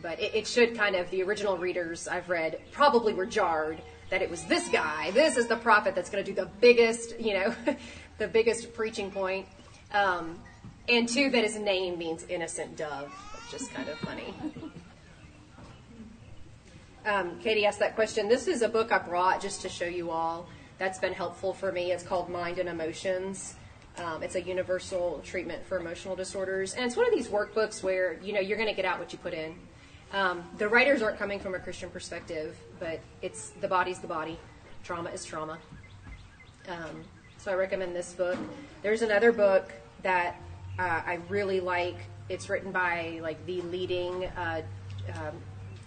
but 0.00 0.20
it, 0.20 0.34
it 0.34 0.46
should 0.46 0.76
kind 0.76 0.96
of, 0.96 1.10
the 1.10 1.22
original 1.22 1.58
readers 1.58 2.08
I've 2.08 2.28
read 2.28 2.60
probably 2.72 3.14
were 3.14 3.26
jarred 3.26 3.82
that 4.10 4.20
it 4.22 4.30
was 4.30 4.44
this 4.44 4.68
guy. 4.68 5.10
This 5.12 5.36
is 5.36 5.46
the 5.46 5.56
prophet 5.56 5.94
that's 5.94 6.10
going 6.10 6.22
to 6.24 6.30
do 6.30 6.34
the 6.34 6.48
biggest, 6.60 7.18
you 7.18 7.34
know, 7.34 7.54
the 8.18 8.28
biggest 8.28 8.72
preaching 8.74 9.10
point. 9.10 9.46
Um, 9.92 10.38
and 10.88 11.08
two, 11.08 11.30
that 11.30 11.44
his 11.44 11.56
name 11.56 11.98
means 11.98 12.24
innocent 12.28 12.76
dove, 12.76 13.10
which 13.50 13.60
is 13.60 13.68
kind 13.68 13.88
of 13.88 13.98
funny. 13.98 14.34
Um, 17.04 17.38
Katie 17.40 17.66
asked 17.66 17.80
that 17.80 17.96
question. 17.96 18.28
This 18.28 18.46
is 18.46 18.62
a 18.62 18.68
book 18.68 18.92
I 18.92 18.98
brought 18.98 19.42
just 19.42 19.62
to 19.62 19.68
show 19.68 19.86
you 19.86 20.10
all. 20.10 20.46
That's 20.78 20.98
been 20.98 21.12
helpful 21.12 21.52
for 21.52 21.72
me. 21.72 21.90
It's 21.90 22.04
called 22.04 22.28
Mind 22.28 22.58
and 22.58 22.68
Emotions. 22.68 23.56
Um, 23.98 24.22
it's 24.22 24.36
a 24.36 24.40
universal 24.40 25.20
treatment 25.24 25.66
for 25.66 25.78
emotional 25.78 26.16
disorders, 26.16 26.74
and 26.74 26.84
it's 26.84 26.96
one 26.96 27.06
of 27.06 27.12
these 27.12 27.28
workbooks 27.28 27.82
where 27.82 28.18
you 28.22 28.32
know 28.32 28.40
you're 28.40 28.56
going 28.56 28.68
to 28.68 28.74
get 28.74 28.84
out 28.84 28.98
what 28.98 29.12
you 29.12 29.18
put 29.18 29.34
in. 29.34 29.54
Um, 30.12 30.44
the 30.58 30.68
writers 30.68 31.02
aren't 31.02 31.18
coming 31.18 31.40
from 31.40 31.54
a 31.54 31.58
Christian 31.58 31.90
perspective, 31.90 32.56
but 32.78 33.00
it's 33.20 33.50
the 33.60 33.68
body's 33.68 33.98
the 33.98 34.06
body, 34.06 34.38
trauma 34.82 35.10
is 35.10 35.24
trauma. 35.24 35.58
Um, 36.68 37.04
so 37.42 37.50
I 37.50 37.54
recommend 37.54 37.94
this 37.94 38.12
book. 38.12 38.38
There's 38.82 39.02
another 39.02 39.32
book 39.32 39.72
that 40.02 40.40
uh, 40.78 41.02
I 41.04 41.18
really 41.28 41.60
like. 41.60 41.96
It's 42.28 42.48
written 42.48 42.70
by 42.70 43.18
like 43.20 43.44
the 43.46 43.60
leading 43.62 44.26
uh, 44.26 44.62
um, 45.14 45.34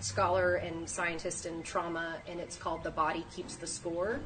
scholar 0.01 0.56
and 0.56 0.88
scientist 0.88 1.45
in 1.45 1.64
trauma, 1.64 2.18
and 2.28 2.41
it's 2.41 2.58
called 2.58 2.84
"The 2.84 2.91
Body 2.91 3.26
Keeps 3.34 3.56
the 3.56 3.68
Score." 3.68 4.20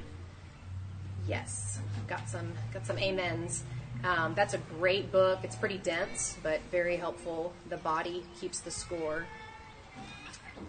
Yes, 1.27 1.79
got 2.07 2.27
some 2.27 2.51
got 2.73 2.87
some 2.87 2.97
amens. 2.97 3.63
Um, 4.03 4.33
that's 4.33 4.55
a 4.55 4.59
great 4.79 5.11
book. 5.11 5.39
It's 5.43 5.55
pretty 5.55 5.77
dense, 5.77 6.37
but 6.41 6.61
very 6.71 6.97
helpful. 6.97 7.53
The 7.69 7.77
body 7.77 8.23
keeps 8.39 8.59
the 8.61 8.71
score. 8.71 9.25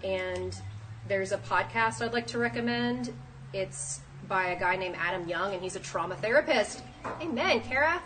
And 0.04 0.54
there's 1.08 1.32
a 1.32 1.38
podcast 1.38 2.02
I'd 2.02 2.12
like 2.12 2.26
to 2.28 2.38
recommend. 2.38 3.12
It's 3.52 4.00
by 4.30 4.50
a 4.50 4.58
guy 4.58 4.76
named 4.76 4.94
Adam 4.96 5.28
Young, 5.28 5.52
and 5.52 5.60
he's 5.60 5.74
a 5.74 5.80
trauma 5.80 6.14
therapist. 6.14 6.82
Amen, 7.20 7.60
Kara. 7.62 8.00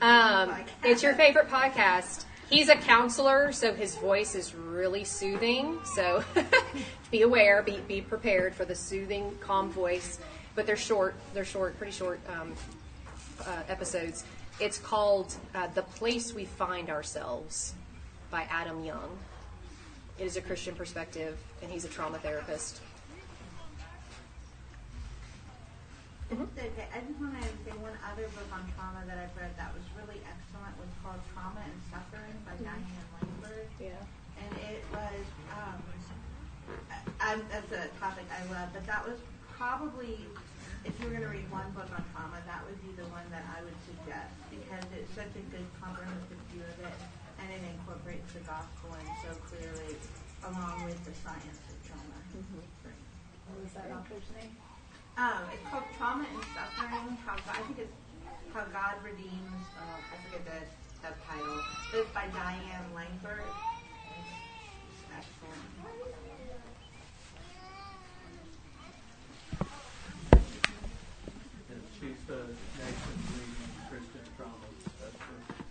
Um, 0.00 0.54
it's 0.84 1.02
your 1.02 1.14
favorite 1.14 1.48
podcast. 1.50 2.24
He's 2.48 2.68
a 2.68 2.76
counselor, 2.76 3.50
so 3.50 3.74
his 3.74 3.96
voice 3.96 4.36
is 4.36 4.54
really 4.54 5.02
soothing. 5.02 5.80
So 5.84 6.22
be 7.10 7.22
aware, 7.22 7.62
be, 7.62 7.78
be 7.88 8.00
prepared 8.00 8.54
for 8.54 8.64
the 8.64 8.74
soothing, 8.74 9.36
calm 9.40 9.70
voice. 9.70 10.20
But 10.54 10.64
they're 10.64 10.76
short. 10.76 11.16
They're 11.34 11.44
short, 11.44 11.76
pretty 11.76 11.92
short 11.92 12.20
um, 12.30 12.54
uh, 13.44 13.62
episodes. 13.68 14.24
It's 14.60 14.78
called 14.78 15.34
uh, 15.56 15.66
"The 15.74 15.82
Place 15.82 16.32
We 16.32 16.44
Find 16.44 16.88
Ourselves" 16.88 17.74
by 18.30 18.46
Adam 18.48 18.84
Young. 18.84 19.18
It 20.20 20.26
is 20.26 20.36
a 20.36 20.40
Christian 20.40 20.76
perspective, 20.76 21.36
and 21.60 21.72
he's 21.72 21.84
a 21.84 21.88
trauma 21.88 22.18
therapist. 22.18 22.80
Mm-hmm. 26.34 26.50
Okay, 26.58 26.90
I 26.90 26.98
just 27.06 27.14
want 27.22 27.38
to 27.38 27.46
say 27.62 27.70
one 27.78 27.94
other 28.02 28.26
book 28.34 28.50
on 28.50 28.66
trauma 28.74 29.06
that 29.06 29.22
I've 29.22 29.30
read 29.38 29.54
that 29.54 29.70
was 29.70 29.86
really 29.94 30.18
excellent 30.26 30.74
was 30.82 30.90
called 30.98 31.22
Trauma 31.30 31.62
and 31.62 31.78
Suffering 31.94 32.34
by 32.42 32.58
mm-hmm. 32.58 32.74
Diane 32.74 33.06
Langberg. 33.14 33.70
Yeah. 33.78 34.42
And 34.42 34.50
it 34.66 34.82
was, 34.90 35.22
um, 35.54 35.78
I, 37.22 37.38
that's 37.54 37.70
a 37.70 37.86
topic 38.02 38.26
I 38.34 38.42
love, 38.50 38.66
but 38.74 38.82
that 38.82 39.06
was 39.06 39.14
probably, 39.54 40.26
if 40.82 40.90
you 40.98 41.06
were 41.06 41.22
going 41.22 41.22
to 41.22 41.30
read 41.30 41.46
one 41.54 41.70
book 41.70 41.86
on 41.94 42.02
trauma, 42.10 42.42
that 42.50 42.66
would 42.66 42.82
be 42.82 42.90
the 42.98 43.06
one 43.14 43.30
that 43.30 43.46
I 43.54 43.62
would 43.62 43.78
suggest 43.86 44.34
because 44.50 44.82
it's 44.90 45.14
such 45.14 45.30
a 45.38 45.44
good 45.54 45.66
comprehensive 45.78 46.42
view 46.50 46.66
of 46.66 46.82
it 46.82 46.98
and 47.38 47.46
it 47.46 47.62
incorporates 47.62 48.26
the 48.34 48.42
gospel 48.42 48.90
in 48.98 49.06
so 49.22 49.30
clearly 49.46 49.94
along 50.50 50.82
with 50.82 50.98
the 51.06 51.14
science 51.22 51.62
of 51.70 51.78
trauma. 51.86 52.18
Mm-hmm. 52.34 52.90
What 52.90 53.56
was 53.62 53.70
that 53.78 53.86
author's 53.94 54.26
name? 54.34 54.53
Um, 55.16 55.46
it's 55.52 55.62
called 55.70 55.84
Trauma 55.96 56.26
and 56.26 56.42
Suffering. 56.54 57.16
How 57.24 57.36
God, 57.36 57.56
I 57.56 57.62
think 57.62 57.78
it's 57.78 57.92
how 58.52 58.64
God 58.64 58.94
redeems. 59.04 59.62
Uh, 59.78 59.98
I 60.10 60.16
forget 60.24 60.44
the 60.44 60.66
subtitle. 61.00 61.62
It's 61.92 62.10
by 62.10 62.26
Diane 62.34 62.90
Langberg. 62.94 63.46
It's 64.90 65.06
excellent. 65.14 65.62
and 71.70 71.82
she's 72.00 72.20
the 72.26 72.40
Christian 73.88 74.20
trauma 74.36 74.52
specialist. 74.80 75.64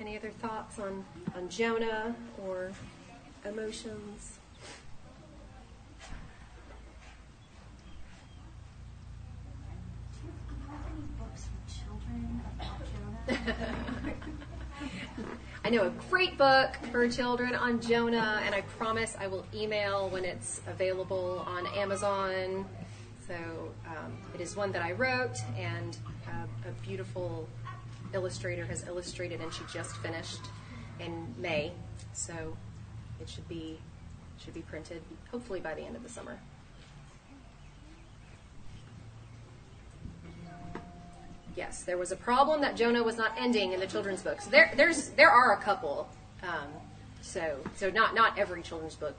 Any 0.00 0.18
other 0.18 0.32
thoughts 0.64 0.78
on, 0.78 1.04
on 1.36 1.48
Jonah 1.48 2.14
or 2.44 2.72
emotions? 3.44 4.38
I 15.66 15.70
know 15.70 15.86
a 15.86 15.92
great 16.10 16.36
book 16.36 16.76
for 16.92 17.08
children 17.08 17.54
on 17.54 17.80
Jonah, 17.80 18.42
and 18.44 18.54
I 18.54 18.60
promise 18.62 19.16
I 19.18 19.26
will 19.28 19.46
email 19.54 20.10
when 20.10 20.24
it's 20.24 20.60
available 20.66 21.42
on 21.46 21.66
Amazon. 21.68 22.66
So 23.26 23.34
um, 23.86 24.12
it 24.34 24.42
is 24.42 24.56
one 24.56 24.72
that 24.72 24.82
I 24.82 24.92
wrote, 24.92 25.38
and 25.58 25.96
uh, 26.28 26.68
a 26.68 26.86
beautiful 26.86 27.48
illustrator 28.14 28.64
has 28.66 28.86
illustrated, 28.86 29.40
and 29.40 29.52
she 29.52 29.62
just 29.72 29.96
finished 29.96 30.40
in 31.00 31.34
May. 31.38 31.72
So 32.12 32.56
it 33.20 33.28
should 33.28 33.48
be 33.48 33.78
should 34.38 34.54
be 34.54 34.62
printed 34.62 35.02
hopefully 35.30 35.60
by 35.60 35.74
the 35.74 35.82
end 35.82 35.96
of 35.96 36.02
the 36.02 36.08
summer. 36.08 36.38
Yes, 41.56 41.84
there 41.84 41.96
was 41.96 42.10
a 42.10 42.16
problem 42.16 42.60
that 42.62 42.74
Jonah 42.76 43.02
was 43.02 43.16
not 43.16 43.32
ending 43.38 43.72
in 43.72 43.80
the 43.80 43.86
children's 43.86 44.22
books. 44.22 44.46
There, 44.46 44.72
there's, 44.76 45.10
there 45.10 45.30
are 45.30 45.52
a 45.52 45.56
couple. 45.58 46.08
Um, 46.42 46.66
so, 47.22 47.58
so 47.76 47.90
not 47.90 48.14
not 48.14 48.38
every 48.38 48.60
children's 48.62 48.96
book, 48.96 49.16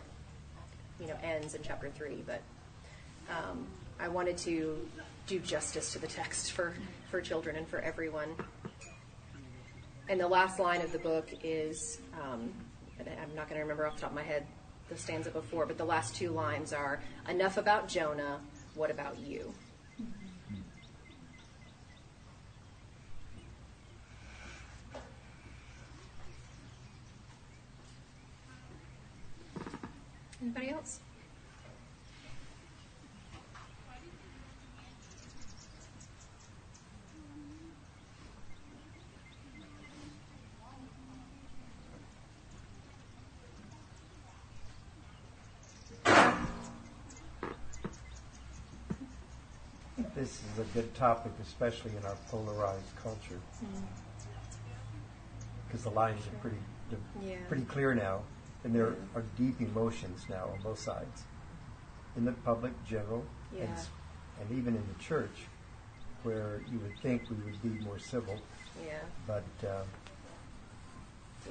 you 1.00 1.08
know, 1.08 1.16
ends 1.24 1.56
in 1.56 1.62
chapter 1.64 1.90
three. 1.90 2.24
But 2.26 2.42
um, 3.30 3.66
I 4.00 4.10
wanted 4.10 4.38
to 4.40 4.78
do 5.28 5.40
justice 5.40 5.94
to 5.94 6.00
the 6.00 6.08
text 6.08 6.52
for 6.52 6.74
for 7.10 7.22
children 7.22 7.56
and 7.56 7.68
for 7.68 7.80
everyone. 7.80 8.30
And 10.08 10.20
the 10.20 10.28
last 10.28 10.60
line 10.60 10.82
of 10.82 10.92
the 10.92 11.00
book 11.00 11.28
is, 11.44 12.00
um, 12.14 12.54
I'm 13.00 13.36
not 13.36 13.50
going 13.50 13.56
to 13.56 13.62
remember 13.62 13.88
off 13.88 13.96
the 13.96 14.02
top 14.02 14.12
of 14.12 14.16
my 14.16 14.24
head 14.24 14.46
the 14.88 14.96
stanza 14.96 15.32
before, 15.32 15.66
but 15.66 15.80
the 15.80 15.86
last 15.86 16.16
two 16.16 16.30
lines 16.30 16.74
are 16.74 17.02
enough 17.28 17.58
about 17.58 17.88
Jonah, 17.88 18.40
what 18.76 18.92
about 18.92 19.18
you? 19.18 19.52
Anybody 30.40 30.70
else? 30.70 31.00
This 50.16 50.42
is 50.54 50.60
a 50.60 50.64
good 50.74 50.94
topic, 50.96 51.34
especially 51.42 51.92
in 51.98 52.06
our 52.06 52.16
polarized 52.32 52.96
culture, 53.04 53.40
because 55.68 55.84
the 55.84 55.90
lines 55.90 56.26
are 56.26 56.32
pretty, 56.42 56.58
they're 56.90 57.00
Yeah. 57.22 57.36
pretty 57.50 57.64
clear 57.64 57.94
now, 57.94 58.22
and 58.64 58.74
there 58.74 58.96
are 59.14 59.24
deep 59.38 59.60
emotions 59.60 60.26
now 60.30 60.46
on 60.54 60.60
both 60.64 60.80
sides, 60.80 61.26
in 62.16 62.24
the 62.24 62.32
public, 62.32 62.72
general, 62.86 63.26
and, 63.60 63.74
s- 63.74 63.90
and 64.40 64.50
even 64.52 64.76
in 64.76 64.88
the 64.88 65.04
church, 65.04 65.48
where 66.24 66.62
you 66.72 66.80
would 66.80 66.96
think 67.02 67.24
we 67.30 67.36
would 67.36 67.62
be 67.62 67.78
more 67.84 68.00
civil, 68.00 68.42
Yeah, 68.86 69.00
but 69.28 69.68
uh, 69.68 69.84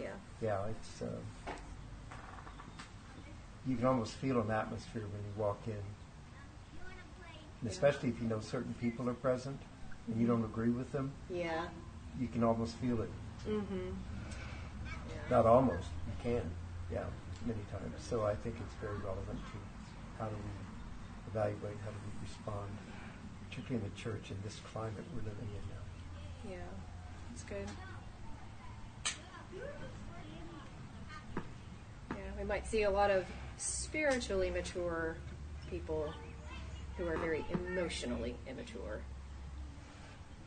yeah, 0.01 0.12
yeah, 0.41 0.67
it's 0.69 1.03
uh, 1.03 1.07
you 3.67 3.77
can 3.77 3.85
almost 3.87 4.15
feel 4.15 4.41
an 4.41 4.51
atmosphere 4.51 5.03
when 5.03 5.23
you 5.23 5.33
walk 5.37 5.61
in, 5.67 5.83
and 7.65 7.73
especially 7.73 8.11
if 8.11 8.21
you 8.21 8.29
know 8.29 8.41
certain 8.41 8.75
people 8.75 9.09
are 9.09 9.15
present 9.15 9.59
and 10.07 10.21
you 10.21 10.27
don't 10.27 10.45
agree 10.45 10.69
with 10.69 10.93
them. 10.93 11.11
yeah. 11.31 11.65
you 12.21 12.29
can 12.29 12.45
almost 12.45 12.77
feel 12.77 13.01
it. 13.01 13.11
Mm-hmm. 13.49 13.89
Yeah. 15.09 15.15
Not 15.31 15.47
almost, 15.47 15.89
you 16.07 16.12
can. 16.23 16.43
Yeah, 16.93 17.05
many 17.47 17.61
times. 17.73 17.95
So 18.07 18.27
I 18.27 18.35
think 18.35 18.57
it's 18.61 18.75
very 18.83 18.99
relevant 18.99 19.39
to 19.39 19.59
how 20.19 20.27
do 20.27 20.37
we 20.37 21.31
evaluate, 21.31 21.79
how 21.83 21.91
do 21.91 21.97
we 22.05 22.29
respond, 22.29 22.69
particularly 23.49 23.83
in 23.83 23.91
the 23.91 23.97
church 23.99 24.31
in 24.31 24.37
this 24.45 24.61
climate 24.71 25.05
we're 25.15 25.25
living 25.25 25.49
in 25.49 25.65
now. 25.73 26.57
Yeah, 26.57 26.69
that's 27.31 27.45
good. 27.45 27.69
Yeah, 32.11 32.17
we 32.39 32.45
might 32.45 32.67
see 32.67 32.83
a 32.83 32.91
lot 32.91 33.11
of 33.11 33.25
spiritually 33.57 34.51
mature 34.51 35.17
people 35.71 36.12
who 36.97 37.07
are 37.07 37.17
very 37.17 37.45
emotionally 37.53 38.37
immature, 38.49 39.01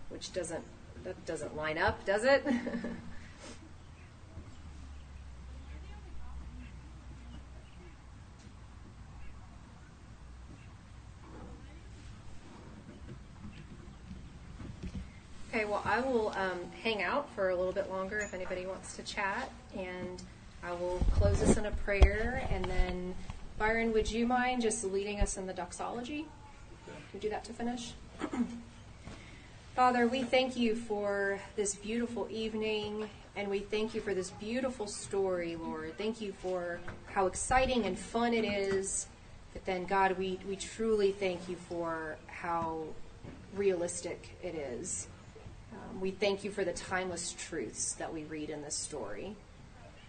which 0.10 0.34
doesn't 0.34 0.64
that 1.04 1.26
doesn't 1.26 1.56
line 1.56 1.78
up, 1.78 2.04
does 2.06 2.24
it? 2.24 2.46
Okay, 15.58 15.66
well, 15.66 15.82
I 15.86 16.02
will 16.02 16.30
um, 16.38 16.60
hang 16.84 17.02
out 17.02 17.34
for 17.34 17.50
a 17.50 17.56
little 17.56 17.72
bit 17.72 17.90
longer 17.90 18.20
if 18.20 18.36
anybody 18.36 18.68
wants 18.68 18.96
to 18.96 19.02
chat, 19.02 19.50
and 19.76 20.22
I 20.62 20.72
will 20.74 21.02
close 21.14 21.40
this 21.40 21.58
in 21.58 21.66
a 21.66 21.72
prayer. 21.72 22.48
And 22.52 22.64
then, 22.66 23.16
Byron, 23.58 23.92
would 23.94 24.12
you 24.12 24.28
mind 24.28 24.62
just 24.62 24.84
leading 24.84 25.20
us 25.20 25.36
in 25.36 25.48
the 25.48 25.54
doxology? 25.54 26.28
Can 26.86 26.96
you 27.16 27.20
do 27.20 27.30
that 27.30 27.44
to 27.46 27.54
finish? 27.54 27.94
Father, 29.76 30.08
we 30.08 30.22
thank 30.22 30.56
you 30.56 30.76
for 30.76 31.40
this 31.56 31.74
beautiful 31.74 32.28
evening, 32.30 33.10
and 33.36 33.48
we 33.48 33.60
thank 33.60 33.96
you 33.96 34.02
for 34.02 34.14
this 34.14 34.30
beautiful 34.30 34.86
story, 34.86 35.56
Lord. 35.56 35.98
Thank 35.98 36.22
you 36.22 36.34
for 36.34 36.80
how 37.08 37.26
exciting 37.26 37.86
and 37.86 37.98
fun 37.98 38.36
it 38.36 38.46
is. 38.46 39.08
But 39.54 39.66
then, 39.66 39.86
God, 39.86 40.20
we, 40.20 40.40
we 40.48 40.56
truly 40.56 41.12
thank 41.12 41.50
you 41.50 41.56
for 41.56 42.18
how 42.28 42.84
realistic 43.56 44.38
it 44.44 44.54
is. 44.54 45.08
Um, 45.74 46.00
we 46.00 46.12
thank 46.12 46.44
you 46.44 46.52
for 46.52 46.64
the 46.64 46.74
timeless 46.74 47.34
truths 47.40 47.94
that 47.94 48.14
we 48.14 48.24
read 48.26 48.52
in 48.52 48.62
this 48.62 48.76
story. 48.76 49.36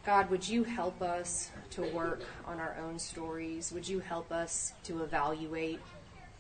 God, 0.09 0.31
would 0.31 0.49
you 0.49 0.65
help 0.65 1.03
us 1.03 1.51
to 1.69 1.83
work 1.93 2.23
on 2.47 2.59
our 2.59 2.75
own 2.83 2.99
stories? 2.99 3.71
Would 3.73 3.87
you 3.87 4.01
help 4.01 4.33
us 4.33 4.73
to 4.85 5.03
evaluate 5.03 5.81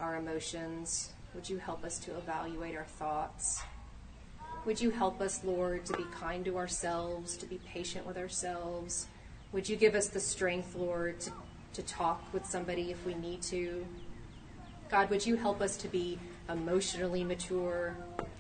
our 0.01 0.17
emotions? 0.17 1.13
Would 1.35 1.51
you 1.51 1.59
help 1.59 1.85
us 1.85 1.99
to 1.99 2.17
evaluate 2.17 2.75
our 2.75 2.87
thoughts? 2.87 3.61
Would 4.65 4.81
you 4.81 4.89
help 4.89 5.21
us, 5.21 5.45
Lord, 5.45 5.85
to 5.85 5.93
be 5.99 6.05
kind 6.19 6.47
to 6.47 6.57
ourselves, 6.57 7.37
to 7.37 7.45
be 7.45 7.61
patient 7.71 8.07
with 8.07 8.17
ourselves? 8.17 9.07
Would 9.53 9.69
you 9.69 9.77
give 9.77 9.95
us 9.95 10.09
the 10.09 10.19
strength, 10.19 10.75
Lord, 10.75 11.21
to, 11.21 11.33
to 11.75 11.83
talk 11.83 12.23
with 12.33 12.47
somebody 12.47 12.91
if 12.91 13.05
we 13.05 13.13
need 13.17 13.43
to? 13.43 13.87
God, 14.89 15.11
would 15.11 15.27
you 15.27 15.37
help 15.37 15.61
us 15.61 15.77
to 15.77 15.89
be 15.89 16.19
emotionally 16.49 17.23
mature 17.23 17.95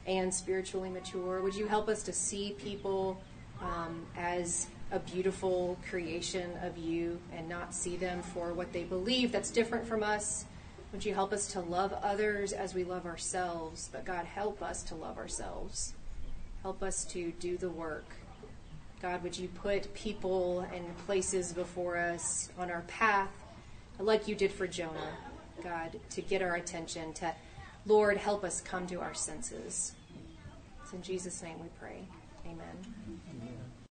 and 0.07 0.33
spiritually 0.33 0.89
mature? 0.89 1.43
Would 1.43 1.55
you 1.55 1.67
help 1.67 1.91
us 1.91 2.03
to 2.05 2.15
see 2.15 2.57
people 2.59 3.21
um, 3.61 4.07
as 4.17 4.69
a 4.91 4.99
beautiful 4.99 5.79
creation 5.89 6.51
of 6.63 6.79
you 6.79 7.19
and 7.37 7.49
not 7.49 7.75
see 7.75 7.97
them 7.97 8.23
for 8.23 8.53
what 8.55 8.73
they 8.73 8.85
believe 8.85 9.33
that's 9.33 9.51
different 9.51 9.87
from 9.87 10.03
us? 10.03 10.47
Would 10.93 11.05
you 11.05 11.13
help 11.13 11.33
us 11.33 11.47
to 11.53 11.61
love 11.61 11.93
others 12.03 12.53
as 12.53 12.75
we 12.75 12.85
love 12.85 13.05
ourselves? 13.05 13.91
But 13.93 14.05
God, 14.05 14.25
help 14.25 14.63
us 14.63 14.83
to 14.85 14.95
love 14.95 15.19
ourselves. 15.19 15.93
Help 16.63 16.83
us 16.83 17.05
to 17.07 17.33
do 17.33 17.59
the 17.59 17.69
work. 17.69 18.07
God, 19.03 19.23
would 19.23 19.39
you 19.39 19.49
put 19.49 19.93
people 19.95 20.67
and 20.75 20.97
places 21.07 21.53
before 21.53 21.99
us 21.99 22.49
on 22.59 22.71
our 22.71 22.83
path, 22.83 23.31
like 23.99 24.27
you 24.27 24.35
did 24.35 24.51
for 24.51 24.67
Jonah, 24.67 25.17
God, 25.63 26.01
to 26.11 26.23
get 26.23 26.43
our 26.43 26.57
attention, 26.57 27.13
to, 27.15 27.33
Lord, 27.87 28.17
help 28.17 28.43
us 28.43 28.61
come 28.61 28.87
to 28.89 29.01
our 29.01 29.15
senses. 29.15 29.95
It's 30.83 30.93
in 30.93 31.03
Jesus' 31.03 31.43
name 31.43 31.61
we 31.61 31.69
pray. 31.79 32.01
Amen. 32.47 32.98